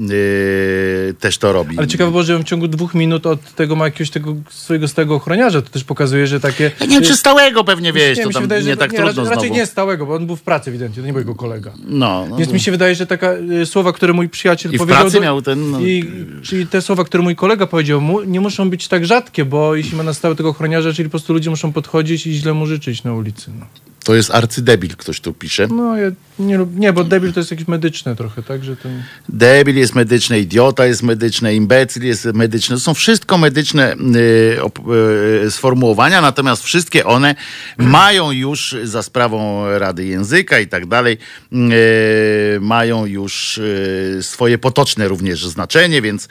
[1.10, 1.78] e, też to robi.
[1.78, 5.14] Ale ciekawe było, że w ciągu dwóch minut od tego ma jakiegoś tego swojego stałego
[5.14, 5.62] ochroniarza.
[5.62, 6.70] To też pokazuje, że takie...
[6.80, 8.98] Ja nie wiem, czy stałego pewnie wiesz, nie, to tam wydaje, nie że tak nie,
[8.98, 11.34] trudno raczej, raczej nie stałego, bo on był w pracy ewidentnie, to nie był jego
[11.34, 11.72] kolega.
[11.84, 14.76] No, no Więc to- mi się wydaje, że taka y, słowa, które mój przyjaciel I
[14.76, 15.02] w powiedział...
[15.02, 15.80] pracy miał ten, no.
[15.80, 16.10] I,
[16.42, 19.96] czyli te słowa, które mój kolega powiedział mu, nie muszą być tak rzadkie, bo jeśli
[19.96, 23.04] ma na stałe tego ochroniarza, czyli po prostu ludzie muszą podchodzić i źle mu życzyć
[23.04, 23.50] na ulicy.
[23.60, 23.66] No,
[24.04, 25.66] To jest arcydebil, ktoś tu pisze.
[25.66, 28.64] no ja nie, nie, bo debil to jest jakieś medyczne trochę, tak?
[28.64, 28.88] Że to...
[29.28, 32.76] Debil jest medyczny, idiota jest medyczny, imbecyl jest medyczny.
[32.76, 33.94] To są wszystko medyczne
[34.56, 34.78] y, op,
[35.46, 37.34] y, sformułowania, natomiast wszystkie one
[37.78, 41.18] mają już za sprawą Rady Języka i tak dalej,
[41.52, 41.56] y,
[42.60, 46.28] mają już y, swoje potoczne również znaczenie, więc, y,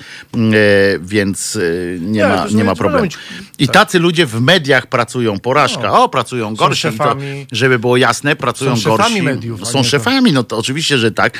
[1.02, 3.08] więc y, nie, ma, nie ma problemu.
[3.60, 7.48] I tacy ludzie w mediach pracują, porażka, o, pracują gorsi, to, szefami.
[7.52, 9.22] żeby było jasne, pracują Są szefami gorsi.
[9.22, 11.38] mediów, a są szefami, no to oczywiście, że tak,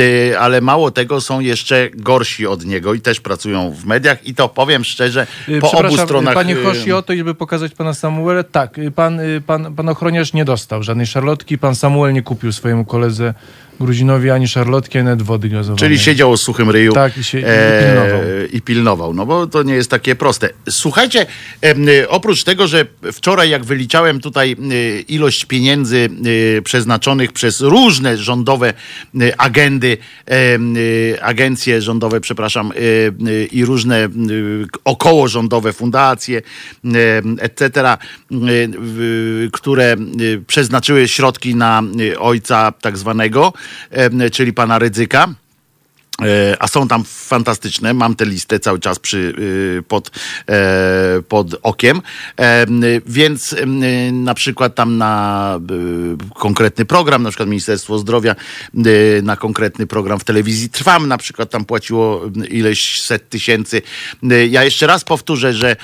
[0.00, 4.34] y, ale mało tego, są jeszcze gorsi od niego i też pracują w mediach i
[4.34, 6.34] to powiem szczerze, Y, po obu stronach.
[6.34, 8.42] Panie Hoshi, o to, żeby pokazać pana Samuela.
[8.42, 11.58] Tak, pan, pan, pan ochroniarz nie dostał żadnej szarlotki.
[11.58, 13.34] Pan Samuel nie kupił swojemu koledze
[13.80, 15.78] Gruzinowi ani szarlotki, ani nawet wody gazowanej.
[15.78, 18.20] Czyli siedział o suchym ryju Tak, i się- i e, pilnował.
[18.52, 19.14] i pilnował.
[19.14, 20.50] No bo to nie jest takie proste.
[20.70, 21.26] Słuchajcie,
[21.64, 26.08] y, oprócz tego, że wczoraj jak wyliczałem tutaj y, ilość pieniędzy
[26.64, 28.72] przeznaczonych przez różne rządowe
[29.38, 29.98] agendy,
[31.22, 32.72] agencje rządowe, przepraszam,
[33.52, 34.08] i różne
[34.84, 36.42] około rządowe fundacje,
[37.40, 37.96] etc.,
[39.52, 39.96] które
[40.46, 41.82] przeznaczyły środki na
[42.18, 43.52] ojca tak zwanego,
[44.32, 45.28] czyli pana Rydzyka.
[46.22, 49.18] E, A są tam fantastyczne, mam tę listę cały czas przy,
[49.78, 50.10] y, pod,
[50.48, 52.02] e, pod okiem.
[52.40, 52.66] E,
[53.06, 53.54] Więc
[54.12, 55.60] na przykład tam na
[56.34, 58.36] konkretny program, na przykład Ministerstwo Zdrowia
[58.86, 63.82] y, na konkretny program w telewizji Trwam, na przykład tam płaciło ileś set tysięcy.
[64.32, 65.76] Y, Ja jeszcze raz powtórzę, że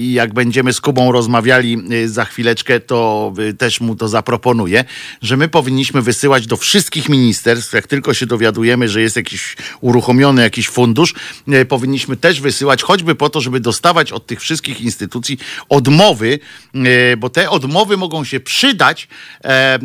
[0.00, 4.84] jak będziemy z Kubą rozmawiali za chwileczkę, to też mu to zaproponuję,
[5.22, 10.42] że my powinniśmy wysyłać do wszystkich ministerstw, jak tylko się dowiadujemy, że jest jakiś uruchomiony
[10.42, 11.14] jakiś fundusz,
[11.48, 16.38] e, powinniśmy też wysyłać, choćby po to, żeby dostawać od tych wszystkich instytucji odmowy,
[16.74, 19.08] e, bo te odmowy mogą się przydać
[19.44, 19.78] e,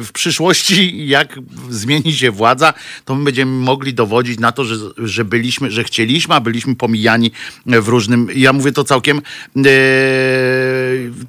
[0.00, 1.38] w przyszłości, jak
[1.70, 2.74] zmieni się władza,
[3.04, 7.30] to my będziemy mogli dowodzić na to, że, że byliśmy, że chcieliśmy, a byliśmy pomijani
[7.66, 9.22] w różnym, ja mówię to całkiem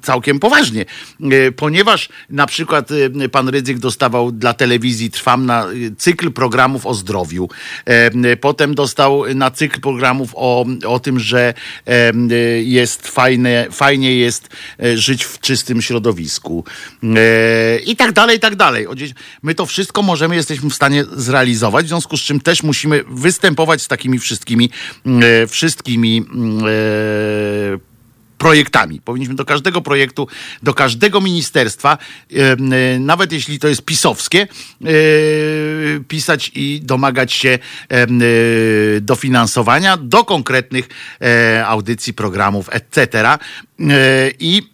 [0.02, 0.84] całkiem poważnie,
[1.56, 2.88] ponieważ na przykład
[3.32, 5.66] pan Rydzyk dostawał dla telewizji Trwam na
[5.98, 7.48] cykl programów o zdrowiu.
[7.84, 11.54] E, Potem dostał na cykl programów o, o tym, że
[12.64, 14.48] jest fajne, fajnie jest
[14.82, 16.64] e, żyć w czystym środowisku.
[17.16, 18.86] E, I tak dalej, i tak dalej.
[18.86, 18.94] O,
[19.42, 23.82] My to wszystko możemy, jesteśmy w stanie zrealizować, w związku z czym też musimy występować
[23.82, 24.70] z takimi wszystkimi,
[25.06, 26.64] e, wszystkimi mm,
[28.42, 29.00] projektami.
[29.00, 30.28] Powinniśmy do każdego projektu,
[30.62, 31.98] do każdego ministerstwa,
[32.32, 34.86] e, nawet jeśli to jest pisowskie, e,
[36.08, 37.58] pisać i domagać się
[37.88, 38.06] e,
[39.00, 40.88] dofinansowania do konkretnych
[41.64, 43.38] audycji, programów, etc.
[44.38, 44.71] I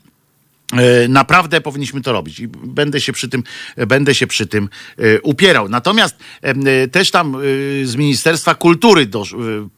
[1.09, 3.43] Naprawdę powinniśmy to robić i będę się przy tym,
[3.77, 4.69] będę się przy tym
[4.99, 5.69] e, upierał.
[5.69, 7.39] Natomiast e, też tam e,
[7.87, 9.09] z Ministerstwa Kultury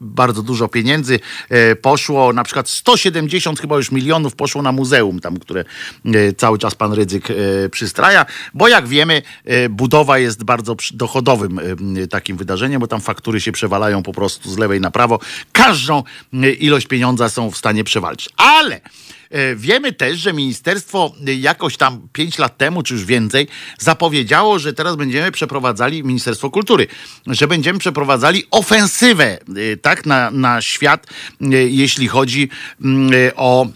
[0.01, 5.39] bardzo dużo pieniędzy e, poszło, na przykład 170 chyba już milionów poszło na muzeum tam,
[5.39, 5.65] które
[6.05, 7.35] e, cały czas pan Rydzyk e,
[7.69, 11.61] przystraja, bo jak wiemy e, budowa jest bardzo dochodowym
[12.03, 15.19] e, takim wydarzeniem, bo tam faktury się przewalają po prostu z lewej na prawo.
[15.53, 16.03] Każdą
[16.33, 18.29] e, ilość pieniądza są w stanie przewalczyć.
[18.37, 19.10] Ale E,
[19.57, 23.49] Wiemy też, że ministerstwo e, jakoś tam pięć lat temu, czy już więcej,
[23.79, 26.87] zapowiedziało, że teraz będziemy przeprowadzali, Ministerstwo Kultury,
[27.27, 31.07] że będziemy przeprowadzali ofensywę, e, tak, na, na świat,
[31.41, 32.49] e, jeśli chodzi
[32.81, 33.67] mm, e, o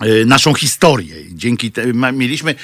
[0.00, 1.14] e, naszą historię.
[1.32, 1.72] Dzięki
[2.12, 2.54] mieliśmy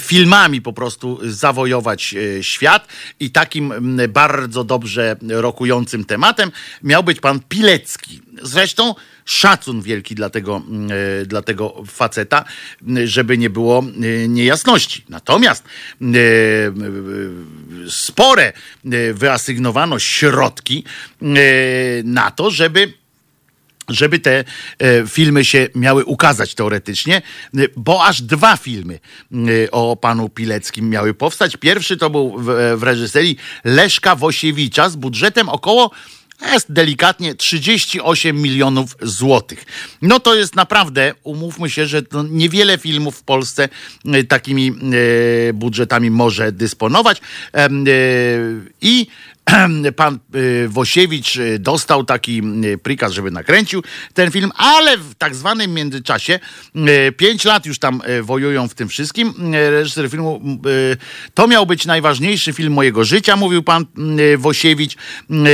[0.00, 2.88] filmami po prostu zawojować e, świat
[3.20, 6.52] i takim m, bardzo dobrze rokującym tematem
[6.82, 8.20] miał być pan Pilecki.
[8.42, 8.94] Zresztą
[9.28, 10.88] szacun wielki dla tego, m,
[11.22, 12.44] e, dla tego faceta,
[12.86, 15.04] m, żeby nie było e, niejasności.
[15.08, 16.06] Natomiast e,
[17.90, 18.52] spore
[19.12, 20.84] wyasygnowano środki
[22.04, 22.92] na to, żeby
[23.88, 24.44] żeby te
[25.08, 27.22] filmy się miały ukazać teoretycznie,
[27.76, 29.00] bo aż dwa filmy
[29.70, 31.56] o panu Pileckim miały powstać.
[31.56, 32.44] Pierwszy to był w,
[32.76, 35.90] w reżyserii Leszka Wosiewicza z budżetem około
[36.46, 39.64] jest delikatnie 38 milionów złotych.
[40.02, 43.68] No to jest naprawdę, umówmy się, że to niewiele filmów w Polsce
[44.06, 47.20] e, takimi e, budżetami może dysponować.
[47.54, 47.68] E,
[48.80, 49.06] I
[49.96, 53.82] pan y, Wosiewicz y, dostał taki y, prikaz, żeby nakręcił
[54.14, 56.40] ten film, ale w tak zwanym międzyczasie,
[57.16, 60.40] pięć lat już tam wojują w tym wszystkim, reżyser filmu,
[61.34, 63.86] to miał być najważniejszy film mojego życia, mówił pan
[64.38, 64.96] Wosiewicz,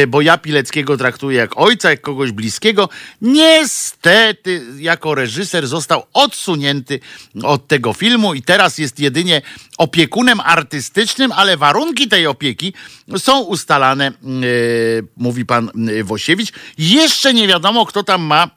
[0.08, 2.88] bo ja Pileckiego traktuję jak ojca, jak kogoś bliskiego.
[3.20, 7.00] Niestety, jako reżyser został odsunięty
[7.42, 9.42] od tego filmu i teraz jest jedynie
[9.78, 12.72] opiekunem artystycznym, ale warunki tej opieki
[13.18, 13.84] są ustalane,
[14.23, 16.52] yy, mówi pan yy, Wosiewicz.
[16.78, 18.51] Jeszcze nie wiadomo, kto tam ma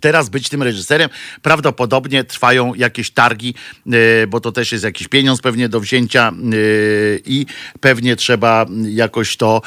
[0.00, 1.10] teraz być tym reżyserem.
[1.42, 3.54] Prawdopodobnie trwają jakieś targi,
[3.86, 7.46] yy, bo to też jest jakiś pieniądz pewnie do wzięcia yy, i
[7.80, 9.62] pewnie trzeba jakoś to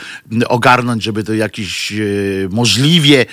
[0.48, 3.26] ogarnąć, żeby to jakiś yy, możliwie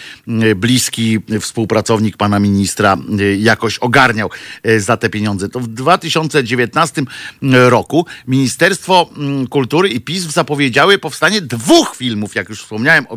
[0.57, 2.97] bliski współpracownik pana ministra
[3.39, 4.31] jakoś ogarniał
[4.79, 5.49] za te pieniądze.
[5.49, 7.03] To w 2019
[7.43, 9.11] roku Ministerstwo
[9.51, 13.17] Kultury i PiS zapowiedziały powstanie dwóch filmów, jak już wspomniałem o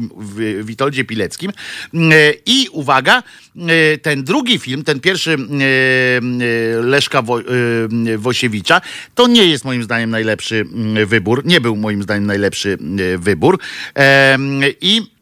[0.63, 1.51] Witoldzie Pileckim.
[2.45, 3.23] I uwaga,
[4.01, 5.37] ten drugi film, ten pierwszy yy,
[6.45, 7.39] yy, Leszka Wo,
[8.17, 8.81] Wosiewicza,
[9.15, 10.65] to nie jest moim zdaniem najlepszy
[11.05, 11.45] wybór.
[11.45, 12.77] Nie był moim zdaniem najlepszy
[13.17, 13.59] wybór.
[14.81, 15.14] I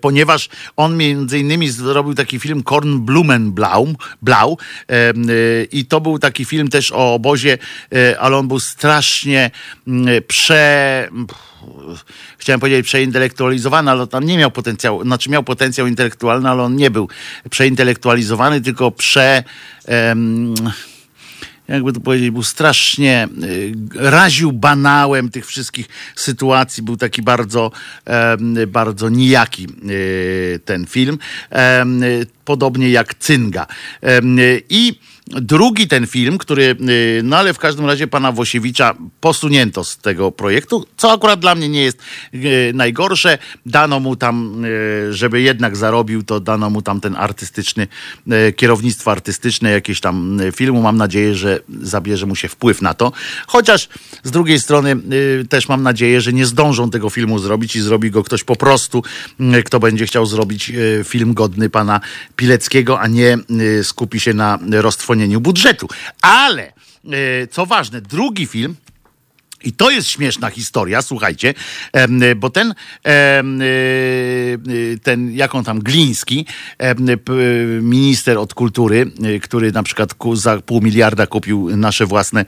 [0.00, 3.86] ponieważ on między innymi zrobił taki film Korn Blumenblau
[4.22, 4.58] Blau,
[4.90, 7.58] y, i to był taki film też o obozie,
[7.92, 9.50] e, ale on był strasznie
[9.86, 11.08] mm, prze...
[12.38, 16.90] Chciałem powiedzieć przeintelektualizowany, ale tam nie miał potencjału, znaczy miał potencjał intelektualny, ale on nie
[16.90, 17.08] był
[17.50, 19.44] przeintelektualizowany, tylko prze...
[21.68, 27.70] jakby to powiedzieć, był strasznie, y, raził banałem tych wszystkich sytuacji, był taki bardzo,
[28.68, 31.18] bardzo nijaki y, ten film,
[32.44, 33.66] podobnie jak Cynga.
[34.04, 36.76] Y, I drugi ten film, który,
[37.18, 41.54] y, no ale w każdym razie pana Wosiewicza posunięto z tego projektu, co akurat dla
[41.54, 41.98] mnie nie jest
[42.34, 43.38] y, najgorsze.
[43.66, 47.86] Dano mu tam, y, żeby jednak zarobił, to dano mu tam ten artystyczny,
[48.56, 50.82] kierownictwo artystyczne jakieś tam filmu.
[50.82, 53.12] Mam nadzieję, że zabierze mu się wpływ na to.
[53.46, 53.88] Chociaż
[54.24, 54.96] z drugiej strony
[55.48, 59.02] też mam nadzieję, że nie zdążą tego filmu zrobić i zrobi go ktoś po prostu,
[59.64, 60.72] kto będzie chciał zrobić
[61.04, 62.00] film godny pana
[62.36, 63.38] Pileckiego, a nie
[63.82, 64.58] skupi się na
[65.16, 65.88] roztrwonieniu budżetu.
[66.22, 66.72] Ale
[67.04, 68.76] y, co ważne, drugi film
[69.66, 71.54] i to jest śmieszna historia, słuchajcie,
[72.36, 73.10] bo ten, y,
[74.68, 76.46] y, ten jak on tam, Gliński,
[77.82, 82.44] minister od kultury, y, który na przykład za pół miliarda kupił nasze własne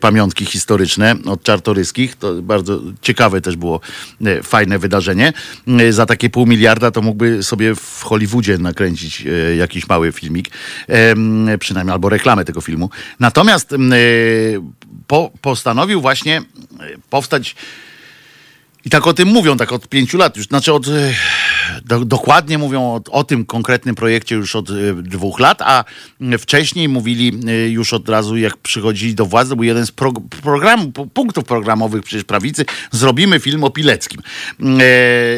[0.00, 3.80] pamiątki historyczne od Czartoryskich, to bardzo ciekawe też było,
[4.42, 5.32] fajne wydarzenie.
[5.90, 9.24] Za takie pół miliarda to mógłby sobie w Hollywoodzie nakręcić
[9.58, 10.48] jakiś mały filmik,
[11.58, 12.90] przynajmniej albo reklamę tego filmu.
[13.20, 13.74] Natomiast
[15.06, 16.42] po, postanowił właśnie e,
[17.10, 17.54] powstać
[18.86, 21.14] i tak o tym mówią, tak od pięciu lat już, znaczy od, e,
[21.84, 24.72] do, dokładnie mówią o, o tym konkretnym projekcie już od e,
[25.02, 25.84] dwóch lat, a
[26.38, 27.32] wcześniej mówili
[27.72, 30.12] już od razu, jak przychodzili do władzy, był jeden z pro,
[30.42, 34.20] programu, pu- punktów programowych przecież prawicy, zrobimy film o Pileckim.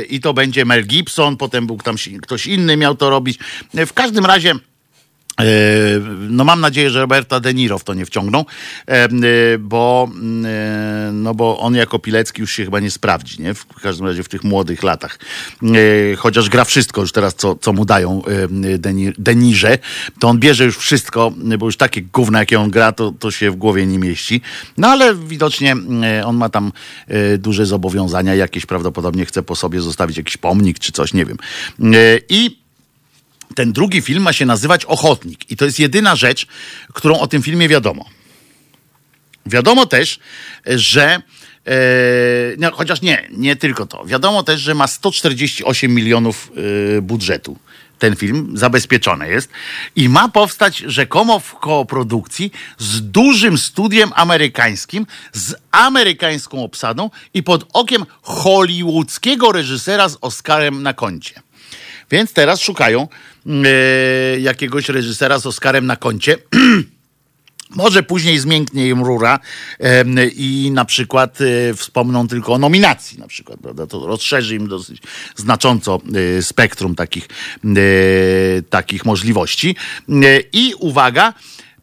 [0.09, 3.39] I to będzie Mel Gibson, potem był tam ktoś inny miał to robić.
[3.87, 4.55] W każdym razie
[6.31, 8.45] No mam nadzieję, że Roberta De Niro w to nie wciągną,
[8.87, 9.09] e,
[9.59, 10.11] bo,
[10.45, 13.55] e, no bo on jako Pilecki już się chyba nie sprawdzi, nie?
[13.55, 15.19] W każdym razie w tych młodych latach.
[15.63, 18.23] E, Chociaż gra wszystko już teraz, co, co mu dają
[18.79, 19.79] Deni- Denirze,
[20.21, 23.51] to on bierze już wszystko, bo już takie gówna, jakie on gra, to, to się
[23.51, 24.41] w głowie nie mieści.
[24.79, 25.77] No ale widocznie
[26.25, 26.73] on ma tam
[27.39, 31.37] duże zobowiązania, jakieś prawdopodobnie chce po sobie zostawić jakiś pomnik czy coś, nie wiem.
[32.29, 32.66] I
[33.57, 35.51] ten drugi film ma się nazywać Ochotnik.
[35.51, 36.47] I to jest jedyna rzecz,
[36.93, 38.05] którą o tym filmie wiadomo.
[39.47, 40.19] Wiadomo też,
[40.67, 41.23] że.
[41.67, 41.73] E,
[42.59, 44.05] no, chociaż nie, nie tylko to.
[44.05, 46.53] Wiadomo też, że ma 148 milionów
[46.97, 47.59] e, budżetu.
[47.99, 49.51] Ten film zabezpieczony jest
[49.97, 57.67] i ma powstać rzekomo w kooprodukcji z dużym studiem amerykańskim, z amerykańską obsadą i pod
[57.73, 61.46] okiem hollywoodzkiego reżysera z Oscarem na koncie.
[62.11, 63.09] Więc teraz szukają
[63.47, 66.37] e, jakiegoś reżysera z Oscarem na koncie.
[67.71, 69.39] Może później zmięknie im rura
[69.79, 73.87] em, i na przykład e, wspomną tylko o nominacji, na przykład, prawda?
[73.87, 75.03] To rozszerzy im dosyć
[75.37, 76.01] znacząco
[76.39, 77.29] e, spektrum takich,
[77.65, 77.69] e,
[78.63, 79.77] takich możliwości.
[80.09, 80.13] E,
[80.53, 81.35] I uwaga,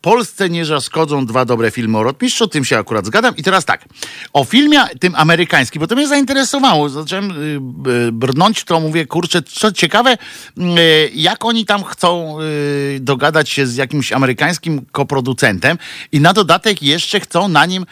[0.03, 3.35] Polsce nie zaszkodzą dwa dobre filmy o rotmistrzu, tym się akurat zgadzam.
[3.35, 3.85] I teraz tak,
[4.33, 7.31] o filmie tym amerykańskim, bo to mnie zainteresowało, zacząłem
[7.87, 13.67] y, brnąć to, mówię, kurczę, co ciekawe, y, jak oni tam chcą y, dogadać się
[13.67, 15.77] z jakimś amerykańskim koproducentem
[16.11, 17.85] i na dodatek jeszcze chcą na nim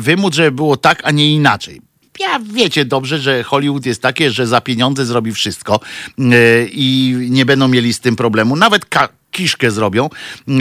[0.00, 4.46] wymóc, żeby było tak, a nie inaczej ja wiecie dobrze, że Hollywood jest takie, że
[4.46, 5.80] za pieniądze zrobi wszystko
[6.18, 8.56] yy, i nie będą mieli z tym problemu.
[8.56, 8.86] Nawet
[9.30, 10.08] kiszkę zrobią.
[10.48, 10.56] Yy,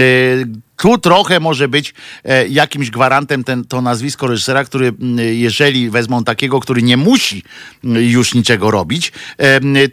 [0.83, 1.93] tu trochę może być
[2.23, 4.93] e, jakimś gwarantem ten, to nazwisko reżysera, który
[5.31, 7.43] jeżeli wezmą takiego, który nie musi
[7.83, 9.11] już niczego robić,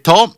[0.03, 0.35] to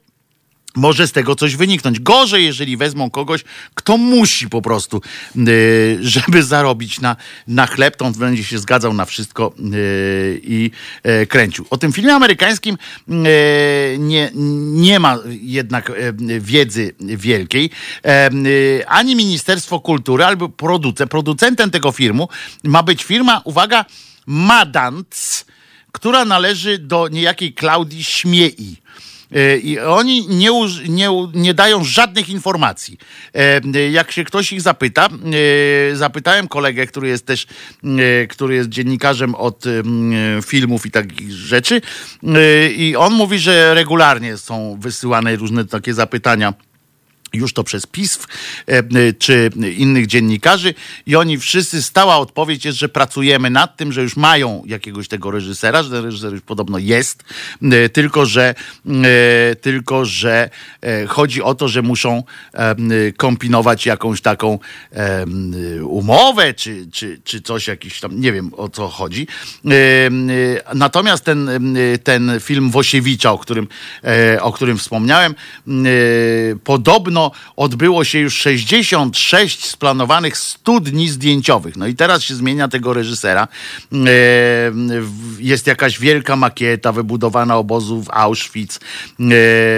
[0.76, 2.00] może z tego coś wyniknąć.
[2.00, 3.44] Gorzej, jeżeli wezmą kogoś,
[3.74, 5.02] kto musi po prostu,
[5.36, 7.16] yy, żeby zarobić na,
[7.48, 10.70] na chleb, to on będzie się zgadzał na wszystko yy, i
[11.04, 11.66] yy, kręcił.
[11.70, 12.78] O tym filmie amerykańskim
[13.08, 13.14] yy,
[13.98, 14.30] nie,
[14.74, 17.70] nie ma jednak yy, wiedzy wielkiej.
[18.04, 21.10] Yy, ani Ministerstwo Kultury, albo producent.
[21.10, 22.28] Producentem tego filmu
[22.64, 23.84] ma być firma, uwaga,
[24.26, 25.44] Madants,
[25.92, 28.81] która należy do niejakiej Klaudii Śmiei.
[29.34, 30.50] E, I oni nie,
[30.88, 32.98] nie, nie dają żadnych informacji.
[33.34, 35.08] E, Jak się ktoś ich zapyta,
[35.92, 37.46] e, zapytałem kolegę, który jest też,
[38.28, 39.64] który jest dziennikarzem od
[40.46, 41.80] filmów i takich rzeczy,
[42.76, 46.54] i on mówi, że regularnie są wysyłane różne takie zapytania
[47.32, 48.26] już to przez PISF
[48.66, 50.74] e, czy innych dziennikarzy
[51.06, 55.30] i oni wszyscy, stała odpowiedź jest, że pracujemy nad tym, że już mają jakiegoś tego
[55.30, 57.24] reżysera, że ten reżyser już podobno jest,
[57.62, 58.54] e, tylko że,
[58.86, 60.50] e, tylko, że
[61.08, 62.22] chodzi o to, że muszą
[63.16, 64.58] kombinować jakąś taką
[65.82, 69.26] umowę, czy, czy, czy coś jakiś tam, nie wiem o co chodzi.
[70.74, 71.50] Natomiast ten,
[72.04, 73.68] ten film Wosiewicza, o którym,
[74.40, 75.34] o którym wspomniałem,
[75.68, 75.72] e,
[77.30, 81.76] podobno odbyło się już 66 splanowanych 100 dni zdjęciowych.
[81.76, 83.48] No i teraz się zmienia tego reżysera.
[83.92, 83.96] E,
[85.38, 88.80] Jest jakaś wielka makieta wybudowana obozu w Auschwitz, e,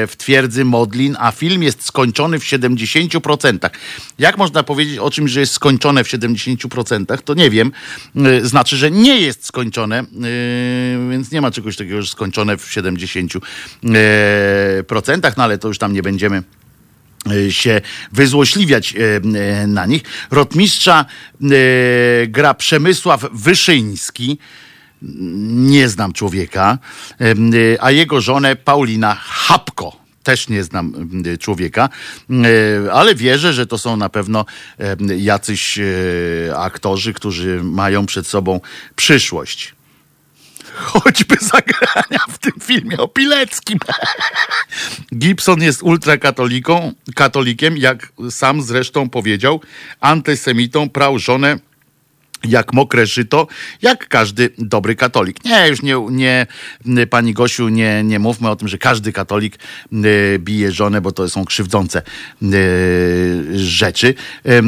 [0.06, 3.70] w twierdzy Modlin, a film jest skończony w 70%.
[4.18, 7.22] Jak można powiedzieć o czymś, że jest skończone w 70%?
[7.24, 7.72] To nie wiem.
[8.16, 10.04] E, Znaczy, że nie jest skończone,
[11.10, 13.40] więc nie ma czegoś takiego, że skończone w 70%,
[15.36, 16.42] no ale to już tam nie będziemy
[17.50, 17.80] się
[18.12, 18.98] wyzłośliwiać e,
[19.62, 20.02] e, na nich.
[20.30, 21.46] Rotmistrza e,
[22.26, 24.38] gra Przemysław Wyszyński.
[25.46, 26.78] Nie znam człowieka,
[27.20, 27.34] e,
[27.80, 29.96] a jego żonę Paulina Hapko.
[30.22, 31.88] Też nie znam e, człowieka,
[32.30, 34.44] e, ale wierzę, że to są na pewno
[34.78, 35.82] e, jacyś e,
[36.56, 38.60] aktorzy, którzy mają przed sobą
[38.96, 39.74] przyszłość.
[40.74, 43.78] Choćby zagrania w tym filmie o Pileckim.
[45.18, 49.60] Gibson jest ultrakatoliką, katolikiem, jak sam zresztą powiedział,
[50.00, 51.58] antysemitą, prał żonę
[52.44, 53.46] jak mokre żyto,
[53.82, 55.44] jak każdy dobry katolik.
[55.44, 56.46] Nie, już nie,
[56.84, 59.58] nie pani Gosiu, nie, nie mówmy o tym, że każdy katolik
[59.92, 62.02] y, bije żonę, bo to są krzywdzące
[62.42, 64.14] y, rzeczy.
[64.46, 64.62] Y,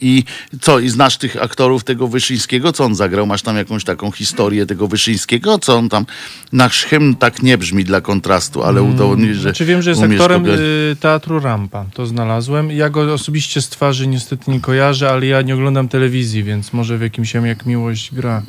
[0.00, 0.24] I
[0.60, 2.72] co, i znasz tych aktorów tego Wyszyńskiego?
[2.72, 3.26] Co on zagrał?
[3.26, 5.58] Masz tam jakąś taką historię tego Wyszyńskiego?
[5.58, 6.06] Co on tam,
[6.52, 10.46] nasz hymn tak nie brzmi dla kontrastu, ale udowodnił, że Znaczy wiem, że jest aktorem
[10.46, 11.84] y, teatru Rampa.
[11.94, 12.70] To znalazłem.
[12.70, 16.98] Ja go osobiście z twarzy niestety nie kojarzę, ale ja nie oglądam telewizji, więc może
[16.98, 18.42] w jakimś jak miłość gra.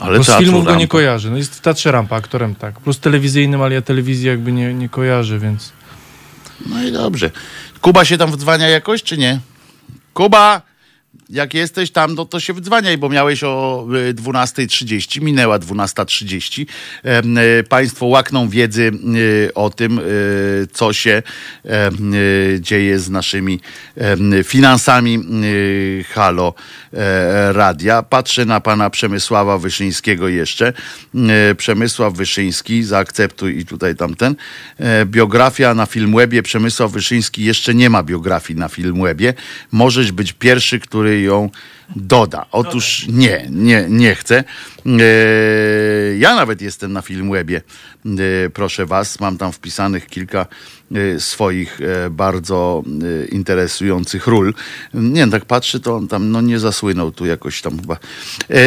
[0.00, 0.92] ale Bo z filmów go nie Rampa.
[0.92, 1.30] kojarzę.
[1.30, 2.80] No jest w teatrze Rampa aktorem, tak.
[2.80, 5.72] Plus telewizyjnym, ale ja telewizji jakby nie, nie kojarzę, więc...
[6.66, 7.30] No i dobrze.
[7.80, 9.40] Kuba się tam wdzwania jakoś, czy nie?
[10.14, 10.62] Kuba,
[11.30, 16.66] jak jesteś tam, no to się wdzwaniaj, bo miałeś o y, 12.30, minęła 12.30.
[17.02, 21.22] Em, y, Państwo łakną wiedzy y, o tym, y, co się
[22.54, 23.60] y, dzieje z naszymi
[24.44, 26.54] finansami y, Halo
[26.92, 28.02] e, Radia.
[28.02, 30.72] Patrzę na pana Przemysława Wyszyńskiego jeszcze.
[31.14, 34.36] E, Przemysław Wyszyński, zaakceptuj i tutaj tamten.
[34.78, 36.42] E, Biografia na Filmwebie.
[36.42, 39.34] Przemysław Wyszyński jeszcze nie ma biografii na Filmwebie.
[39.72, 41.50] Możesz być pierwszy, który ją
[41.96, 42.46] doda.
[42.52, 44.44] Otóż nie, nie, nie chcę.
[44.86, 47.62] E, Ja nawet jestem na Filmwebie,
[48.06, 49.20] e, proszę was.
[49.20, 50.46] Mam tam wpisanych kilka
[50.94, 51.78] e, swoich
[52.10, 52.82] bardzo
[53.28, 54.54] interesujących ról.
[54.94, 57.96] Nie wiem, tak patrzę, to on tam no, nie zasłynął tu jakoś tam chyba.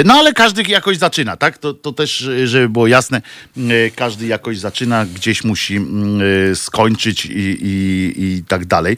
[0.05, 1.57] No ale każdy jakoś zaczyna, tak?
[1.57, 3.21] To, to też, żeby było jasne,
[3.95, 8.97] każdy jakoś zaczyna, gdzieś musi mm, skończyć i, i, i tak dalej.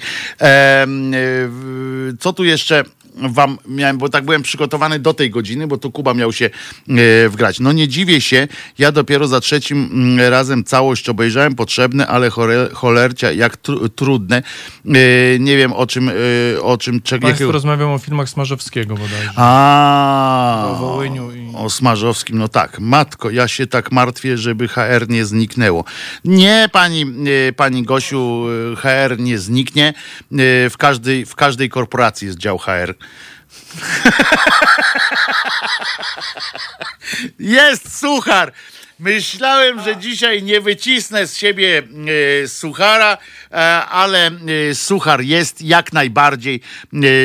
[2.19, 2.83] Co tu jeszcze
[3.15, 7.29] wam miałem, bo tak byłem przygotowany do tej godziny, bo tu Kuba miał się e,
[7.29, 7.59] wgrać.
[7.59, 12.69] No nie dziwię się, ja dopiero za trzecim mm, razem całość obejrzałem, potrzebne, ale chore,
[12.73, 14.37] cholercia, jak tru, trudne.
[14.85, 14.91] E,
[15.39, 16.13] nie wiem o czym, e,
[16.61, 17.51] o czym, czego, Państwo jakiego...
[17.51, 19.29] rozmawiam o filmach Smarzowskiego bodajże.
[19.35, 22.79] A, O Wołyniu i- o Smarzowskim, no tak.
[22.79, 25.83] Matko, ja się tak martwię, żeby HR nie zniknęło.
[26.25, 27.01] Nie, pani,
[27.49, 29.87] e, pani Gosiu, e, HR nie zniknie.
[29.87, 32.95] E, W każdej, w każdej korporacji jest dział HR.
[37.39, 38.53] Jest suchar!
[38.99, 41.83] Myślałem, że dzisiaj nie wycisnę z siebie
[42.43, 43.17] e, suchara,
[43.51, 43.55] e,
[43.85, 46.61] ale e, suchar jest jak najbardziej,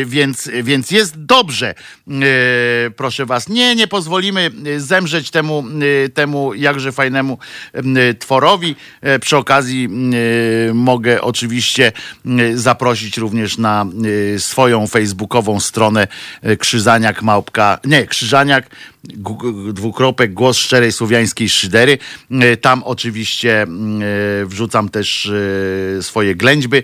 [0.05, 1.74] więc, więc jest dobrze.
[2.10, 5.64] E, proszę was, nie, nie pozwolimy e, zemrzeć temu,
[6.05, 7.39] e, temu jakże fajnemu
[8.18, 8.76] tworowi.
[9.20, 9.89] Przy okazji
[10.74, 11.93] mogę oczywiście
[12.55, 13.86] zaprosić również na
[14.39, 16.06] swoją facebookową stronę
[16.59, 18.70] Krzyżaniak Małpka, nie, Krzyżaniak
[19.72, 21.98] dwukropek głos szczerej słowiańskiej szydery.
[22.60, 23.66] Tam oczywiście
[24.44, 25.31] wrzucam też
[26.01, 26.82] swoje ględźby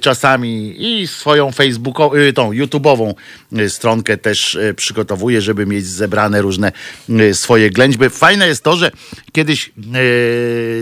[0.00, 3.14] czasami i swoją facebookową, tą YouTube'ową
[3.68, 6.72] stronkę też e, przygotowuję, żeby mieć zebrane różne
[7.08, 8.10] e, swoje ględźby.
[8.10, 8.90] Fajne jest to, że
[9.32, 9.72] kiedyś e,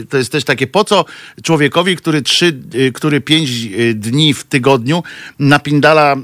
[0.09, 1.05] to jest też takie, po co
[1.43, 2.61] człowiekowi, który trzy,
[2.95, 3.51] który pięć
[3.95, 5.03] dni w tygodniu
[5.39, 6.17] napindala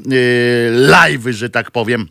[0.72, 2.08] live'y, że tak powiem,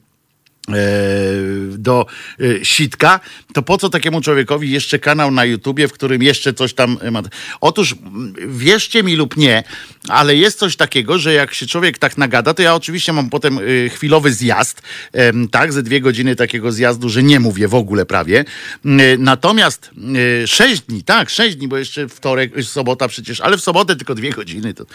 [1.77, 2.05] do
[2.39, 3.19] e, sitka,
[3.53, 7.21] to po co takiemu człowiekowi jeszcze kanał na YouTubie, w którym jeszcze coś tam ma.
[7.61, 7.95] Otóż
[8.47, 9.63] wierzcie mi lub nie,
[10.07, 13.59] ale jest coś takiego, że jak się człowiek tak nagada, to ja oczywiście mam potem
[13.59, 14.81] e, chwilowy zjazd,
[15.51, 18.45] tak, ze dwie godziny takiego zjazdu, że nie mówię w ogóle prawie.
[19.17, 19.91] Natomiast
[20.43, 24.15] e, sześć dni, tak, sześć dni, bo jeszcze wtorek, sobota przecież, ale w sobotę tylko
[24.15, 24.85] dwie godziny, to,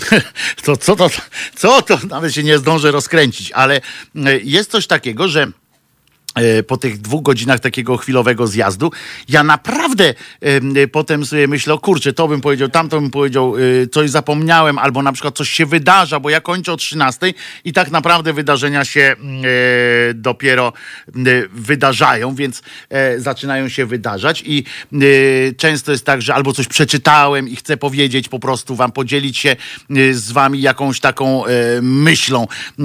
[0.64, 1.10] to co to,
[1.56, 3.80] co to, nawet się nie zdążę rozkręcić, ale
[4.16, 5.52] e, jest coś takiego, że e,
[6.66, 8.90] po tych dwóch godzinach takiego chwilowego zjazdu,
[9.28, 13.86] ja naprawdę e, potem sobie myślę, o kurczę, to bym powiedział, tamto bym powiedział, e,
[13.86, 17.34] coś zapomniałem, albo na przykład coś się wydarza, bo ja kończę o 13
[17.64, 20.72] i tak naprawdę wydarzenia się mm, e, dopiero
[21.08, 21.12] e,
[21.52, 24.96] wydarzają, więc e, zaczynają się wydarzać i e,
[25.56, 29.50] często jest tak, że albo coś przeczytałem i chcę powiedzieć po prostu wam, podzielić się
[29.50, 31.50] e, z wami jakąś taką e,
[31.82, 32.84] myślą, e,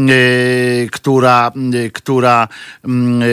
[0.92, 1.52] która,
[1.86, 2.48] e, która
[2.86, 3.26] mm, e,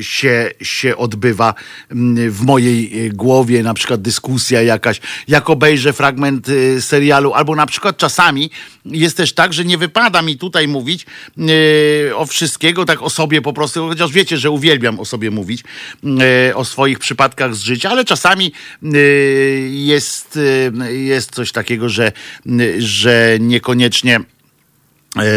[0.00, 1.54] się, się odbywa
[1.90, 7.56] mm, w mojej e, głowie, na przykład dyskusja jakaś, jak obejrzę fragment e, serialu, albo
[7.56, 8.50] na przykład czasami
[8.84, 11.06] jest też tak, że nie wypada mi tutaj mówić
[12.08, 15.64] e, o wszystkiego, tak o sobie po prostu, chociaż wiecie, że uwielbiam o sobie mówić,
[16.48, 18.52] e, o swoich przypadkach z życia, ale czasami
[18.82, 18.98] e,
[19.68, 20.38] jest,
[20.82, 22.12] e, jest coś takiego, że,
[22.78, 24.37] że niekoniecznie e,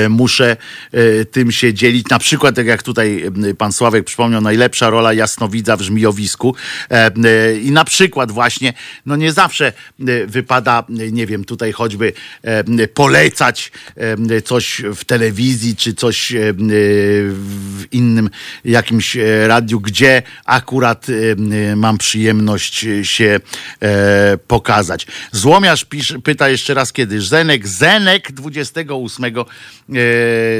[0.10, 0.58] muszę
[0.92, 2.10] e, tym się dzielić.
[2.10, 6.56] Na przykład, tak jak tutaj e, pan Sławek przypomniał, najlepsza rola jasnowidza w żmijowisku.
[6.92, 8.74] E, e, I na przykład właśnie,
[9.06, 15.06] no nie zawsze e, wypada, e, nie wiem, tutaj choćby e, polecać e, coś w
[15.06, 18.30] telewizji, czy coś e, w innym
[18.66, 23.40] jakimś e, radiu, gdzie akurat e, mam przyjemność e, się
[23.82, 25.08] e, pokazać.
[25.32, 27.22] Złomiarz pisze, pyta jeszcze raz kiedy.
[27.22, 29.32] Zenek, Zenek 28 e,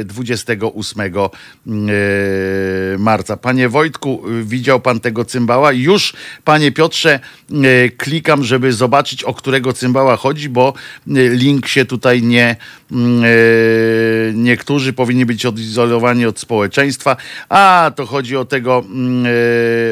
[0.04, 1.12] 28 e,
[2.98, 3.36] marca.
[3.36, 5.72] Panie Wojtku, widział pan tego cymbała?
[5.72, 6.12] Już,
[6.44, 7.20] panie Piotrze,
[7.50, 10.74] e, klikam, żeby zobaczyć, o którego cymbała chodzi, bo
[11.08, 12.56] e, link się tutaj nie.
[12.92, 13.28] mm, e,
[14.34, 17.16] Niektórzy powinni być odizolowani od społeczeństwa,
[17.48, 19.26] a to chodzi o tego, mm,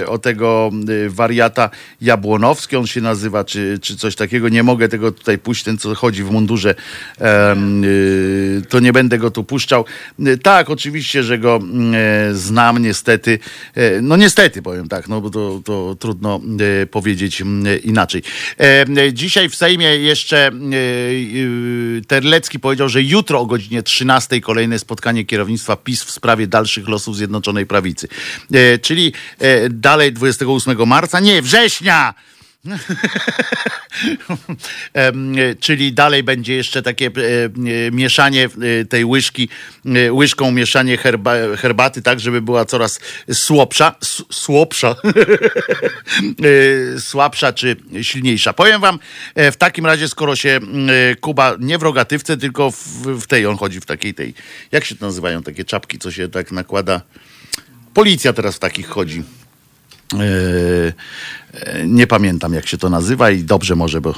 [0.02, 0.70] e, o tego
[1.06, 1.70] e, wariata
[2.00, 4.48] Jabłonowski, on się nazywa, czy, czy coś takiego.
[4.48, 9.30] Nie mogę tego tutaj puścić, ten co chodzi w mundurze, y, to nie będę go
[9.30, 9.84] tu puszczał.
[10.26, 13.38] Y, Tak, oczywiście, że go mm, e, znam, niestety.
[13.74, 16.40] E, No niestety, powiem tak, no bo to, to trudno
[16.82, 18.22] e, powiedzieć mm, inaczej.
[19.12, 20.50] Dzisiaj w Sejmie jeszcze
[22.06, 27.16] Terlecki powiedział, że jutro o godzinie 13 kolejne spotkanie kierownictwa PiS w sprawie dalszych losów
[27.16, 28.08] Zjednoczonej Prawicy.
[28.82, 29.12] Czyli
[29.70, 32.14] dalej 28 marca, nie, września!
[35.60, 38.48] Czyli dalej będzie jeszcze takie e, e, mieszanie e,
[38.84, 39.48] tej łyżki,
[40.10, 43.00] łyżką mieszanie herba, herbaty, tak, żeby była coraz
[43.32, 43.94] słabsza,
[44.32, 44.96] słabsza,
[47.10, 48.52] słabsza czy silniejsza.
[48.52, 48.98] Powiem wam,
[49.36, 50.60] w takim razie, skoro się
[51.20, 54.34] Kuba nie w rogatywce, tylko w, w tej, on chodzi w takiej tej,
[54.72, 57.00] jak się to nazywają takie czapki, co się tak nakłada?
[57.94, 59.22] Policja teraz w takich chodzi.
[60.14, 60.92] E,
[61.86, 64.14] nie pamiętam jak się to nazywa i dobrze może, bo e,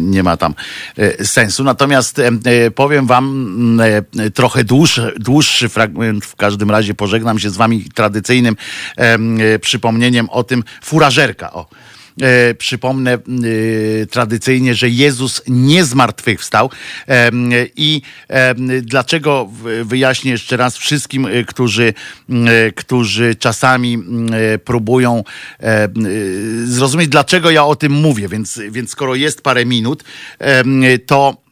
[0.00, 0.54] nie ma tam
[0.96, 1.64] e, sensu.
[1.64, 7.50] Natomiast e, e, powiem wam e, trochę dłuższy, dłuższy fragment, w każdym razie pożegnam się
[7.50, 8.56] z wami tradycyjnym
[8.96, 11.52] em, e, przypomnieniem o tym furażerka.
[11.52, 11.66] O.
[12.22, 13.18] E, przypomnę e,
[14.06, 16.70] tradycyjnie, że Jezus nie zmartwychwstał
[17.06, 18.02] Em, i
[18.82, 19.50] dlaczego
[19.84, 21.94] wyjaśnię jeszcze raz wszystkim, e, którzy,
[22.30, 23.98] e, którzy czasami
[24.54, 25.24] e, próbują
[25.60, 25.88] e, e,
[26.64, 28.28] zrozumieć, dlaczego ja o tym mówię.
[28.28, 30.04] Więc, więc skoro jest parę minut,
[31.06, 31.49] to E,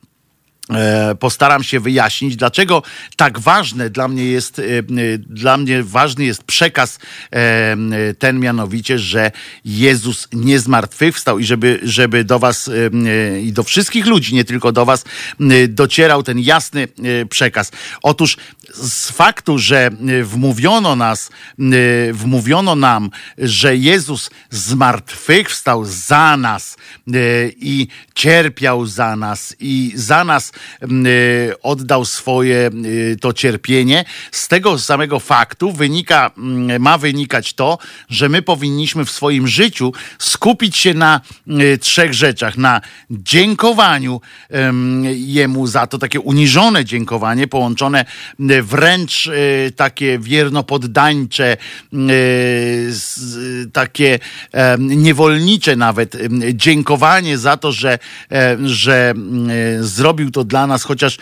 [1.21, 2.83] postaram się wyjaśnić, dlaczego
[3.17, 4.83] tak ważne dla mnie jest, e, e,
[5.19, 6.99] dla mnie ważny jest przekaz
[7.33, 7.77] e, e,
[8.15, 9.31] ten mianowicie, że
[9.65, 14.45] Jezus nie zmartwychwstał i żeby, żeby do was e, e, i do wszystkich ludzi, nie
[14.45, 15.05] tylko do was,
[15.41, 16.89] e, docierał ten jasny
[17.23, 17.71] e, przekaz.
[18.03, 18.37] Otóż
[18.75, 26.77] z faktu, że e, wmówiono nas, e, wmówiono nam, że Jezus zmartwychwstał za nas
[27.09, 27.11] e,
[27.49, 30.58] i cierpiał za nas i za nas e,
[31.63, 32.71] oddał swoje e,
[33.17, 34.05] to cierpienie.
[34.33, 36.31] Z tego samego faktu wynika,
[36.81, 37.79] ma wynikać to,
[38.09, 42.59] że my powinniśmy w swoim życiu skupić się na e, trzech rzeczach.
[42.59, 42.81] Na
[43.11, 44.21] dziękowaniu
[44.51, 48.05] em, Jemu za to, takie uniżone dziękowanie, połączone
[48.63, 49.31] wręcz
[49.77, 51.57] takie wiernopoddańcze,
[53.73, 54.19] takie
[54.79, 56.17] niewolnicze nawet
[56.53, 57.99] dziękowanie za to, że,
[58.33, 59.15] e, że
[59.81, 61.19] zrobił to dla nas, chociaż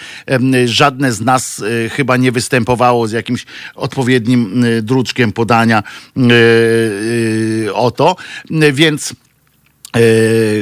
[0.64, 5.82] żadne z nas e, chyba nie występowało z jakimś odpowiednim e, druczkiem podania
[7.66, 8.16] e, o to.
[8.72, 9.14] Więc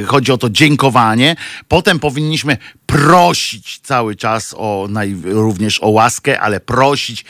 [0.05, 1.35] Chodzi o to dziękowanie.
[1.67, 7.25] Potem powinniśmy prosić cały czas o naj, również o łaskę, ale prosić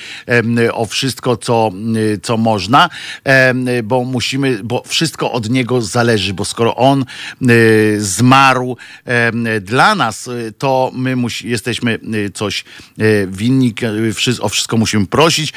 [0.73, 2.89] o wszystko, co, y, co można,
[3.83, 7.05] bo musimy, bo wszystko od niego zależy, bo skoro on
[7.49, 8.77] y, zmarł
[9.61, 11.99] dla nas, y, to my musi, jesteśmy
[12.33, 12.63] coś
[13.27, 13.73] winni,
[14.39, 15.53] o wszystko musimy prosić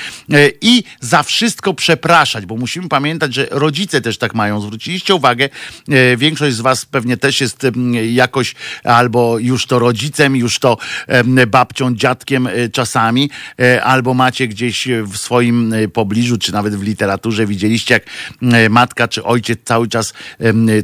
[0.60, 4.60] i za wszystko przepraszać, bo musimy pamiętać, że rodzice też tak mają.
[4.60, 5.48] Zwróciliście uwagę,
[6.16, 7.66] większość z was pewnie też jest
[8.10, 8.54] jakoś
[8.84, 10.78] albo już to rodzicem, już to
[11.46, 16.82] babcią, dziadkiem e, czasami, e, albo macie gdzieś w swoim e, pobliżu, czy nawet w
[16.82, 18.02] literaturze widzieliście, jak
[18.70, 20.12] matka czy ojciec cały czas,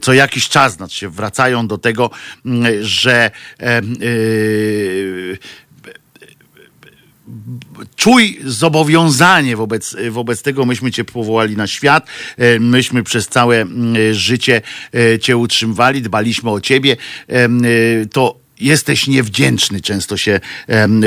[0.02, 2.10] co jakiś czas, znaczy się wracają do tego,
[2.80, 3.30] że
[7.96, 10.64] czuj zobowiązanie wobec, wobec tego.
[10.64, 12.06] Myśmy Cię powołali na świat,
[12.60, 13.66] myśmy przez całe
[14.12, 14.62] życie
[15.20, 16.96] Cię utrzymywali, dbaliśmy o Ciebie.
[18.12, 20.40] To jesteś niewdzięczny, często się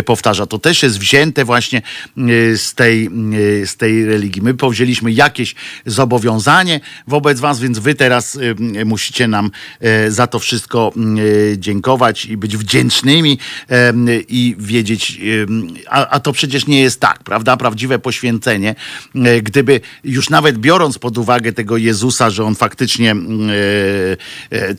[0.05, 0.45] powtarza.
[0.45, 1.81] To też jest wzięte właśnie
[2.17, 4.41] e, z tej, e, z tej religii.
[4.41, 8.39] My powzięliśmy jakieś zobowiązanie wobec was, więc wy teraz
[8.85, 10.93] musicie nam e, za to wszystko
[11.57, 13.39] dziękować i być wdzięcznymi
[14.27, 15.21] i wiedzieć,
[15.89, 17.57] a, a to przecież nie jest tak, prawda?
[17.57, 18.75] Prawdziwe poświęcenie,
[19.43, 23.15] gdyby już nawet biorąc pod uwagę tego Jezusa, że on faktycznie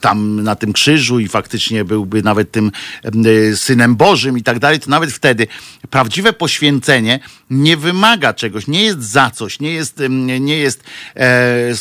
[0.00, 2.72] tam na tym krzyżu i faktycznie byłby nawet tym
[3.04, 5.46] e, synem Bożym i tak dalej, to nawet wtedy
[5.90, 7.20] prawdziwe poświęcenie
[7.50, 10.02] nie wymaga czegoś, nie jest za coś, nie jest,
[10.40, 10.84] nie jest,
[11.16, 11.74] e,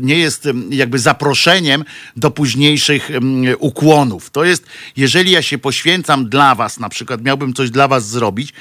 [0.00, 1.84] nie jest jakby zaproszeniem
[2.16, 3.10] do późniejszych
[3.58, 4.30] ukłonów.
[4.30, 8.52] To jest, jeżeli ja się poświęcam dla was, na przykład miałbym coś dla was zrobić,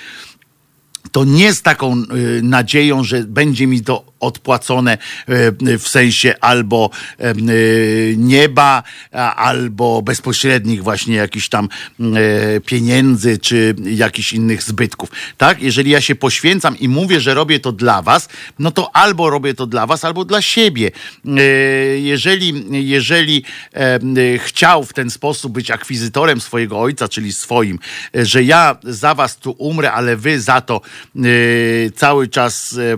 [1.12, 4.98] to nie z taką y, nadzieją, że będzie mi to odpłacone
[5.68, 8.84] y, w sensie albo y, nieba,
[9.36, 11.70] albo bezpośrednich właśnie jakichś tam
[12.66, 15.10] pieniędzy, czy jakichś innych zbytków.
[15.38, 15.62] Tak?
[15.62, 19.54] Jeżeli ja się poświęcam i mówię, że robię to dla was, no to albo robię
[19.54, 20.92] to dla was, albo dla siebie.
[21.96, 23.44] Jeżeli, jeżeli
[24.38, 27.80] chciał w ten sposób być akwizytorem swojego ojca, czyli swoim,
[28.14, 30.82] że ja za was tu umrę, ale wy za to
[31.96, 32.98] cały czas y,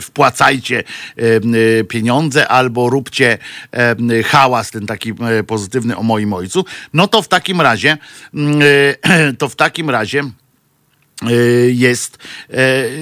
[0.00, 0.84] wpłacajcie
[1.16, 3.38] em, y, pieniądze albo róbcie
[4.24, 5.14] hałas ten taki
[5.46, 7.98] pozytywny o moim ojcu, no to w takim razie
[8.34, 8.96] mm, y,
[9.38, 10.22] to w takim razie
[11.30, 12.18] y, jest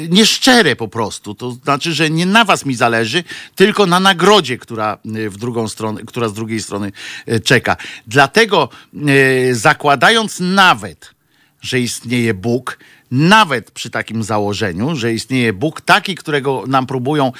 [0.09, 1.35] nieszczere po prostu.
[1.35, 3.25] To znaczy, że nie na was mi zależy,
[3.55, 6.93] tylko na nagrodzie, która y, w drugą stronę, która z drugiej strony
[7.29, 7.77] y, czeka.
[8.07, 8.69] Dlatego
[9.09, 11.15] y, zakładając nawet,
[11.61, 12.79] że istnieje Bóg,
[13.10, 17.33] nawet przy takim założeniu, że istnieje Bóg taki, którego nam próbują,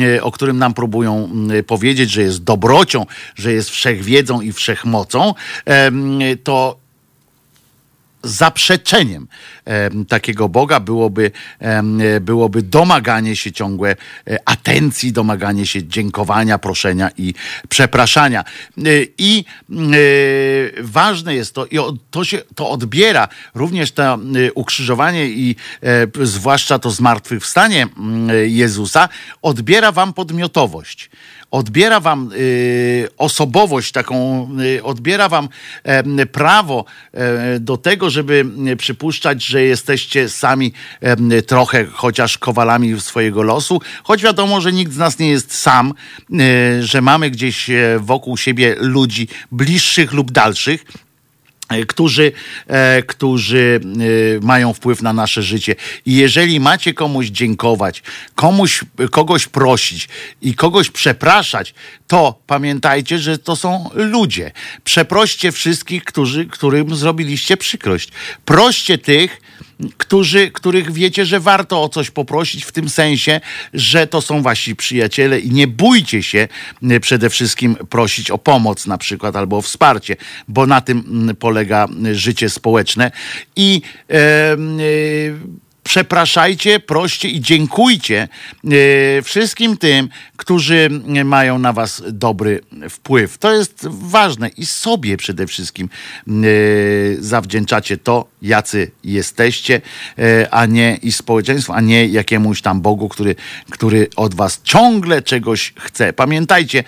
[0.00, 5.34] e, o którym nam próbują m, powiedzieć, że jest dobrocią, że jest wszechwiedzą i wszechmocą,
[5.64, 6.81] em, to
[8.22, 9.28] zaprzeczeniem
[9.64, 17.10] em, takiego Boga byłoby, e, byłoby domaganie się ciągłe e, atencji, domaganie się dziękowania, proszenia
[17.18, 17.34] i
[17.68, 18.44] przepraszania.
[18.78, 18.82] E,
[19.18, 19.44] I
[20.80, 21.78] ważne jest to, i
[22.10, 24.18] to się to odbiera również to
[24.54, 25.56] ukrzyżowanie i
[26.22, 29.08] zwłaszcza to zmartwychwstanie mm, Jezusa,
[29.42, 31.10] odbiera wam podmiotowość
[31.52, 35.48] odbiera wam y, osobowość taką, y, odbiera wam
[36.32, 40.72] prawo e, do tego, żeby y, przypuszczać, że jesteście sami
[41.46, 45.94] trochę chociaż kowalami swojego losu, choć wiadomo, że nikt z nas nie jest sam,
[46.80, 50.84] że mamy gdzieś e, wokół siebie ludzi bliższych lub dalszych,
[51.88, 52.32] którzy,
[52.66, 53.80] e, którzy
[54.40, 55.74] e, mają wpływ na nasze życie.
[56.06, 58.02] I jeżeli macie komuś dziękować,
[58.34, 60.08] komuś, kogoś prosić
[60.42, 61.74] i kogoś przepraszać,
[62.06, 64.50] to pamiętajcie, że to są ludzie.
[64.84, 68.08] Przeproście wszystkich, którzy, którym zrobiliście przykrość.
[68.44, 69.40] Proście tych,
[69.96, 73.40] którzy, których wiecie, że warto o coś poprosić, w tym sensie,
[73.74, 76.48] że to są wasi przyjaciele i nie bójcie się
[76.82, 80.16] e, przede wszystkim prosić o pomoc na przykład albo o wsparcie,
[80.48, 83.10] bo na tym mm, polega e, życie społeczne.
[83.56, 84.56] I e,
[85.92, 88.28] przepraszajcie, proście i dziękujcie
[88.64, 90.90] e, wszystkim tym, którzy
[91.24, 93.38] mają na was dobry wpływ.
[93.38, 95.88] To jest ważne i sobie przede wszystkim
[96.28, 96.32] e,
[97.18, 99.80] zawdzięczacie to, jacy jesteście,
[100.18, 103.34] e, a nie i społeczeństwu, a nie jakiemuś tam Bogu, który,
[103.70, 106.12] który od was ciągle czegoś chce.
[106.12, 106.84] Pamiętajcie,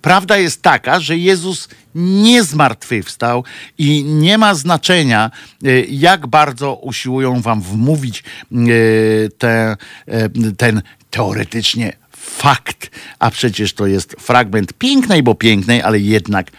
[0.00, 3.44] Prawda jest taka, że Jezus nie zmartwychwstał
[3.78, 5.30] i nie ma znaczenia,
[5.64, 8.56] e, jak bardzo usiłują wam wmówić e,
[9.38, 16.50] te, e, ten teoretycznie fakt, a przecież to jest fragment pięknej, bo pięknej, ale jednak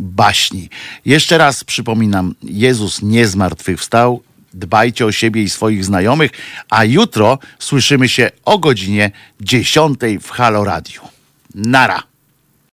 [0.00, 0.68] baśni.
[1.04, 4.22] Jeszcze raz przypominam, Jezus nie zmartwychwstał.
[4.54, 6.30] Dbajcie o siebie i swoich znajomych,
[6.70, 11.00] a jutro słyszymy się o godzinie 10 w Halo Radio.
[11.54, 12.15] Nara.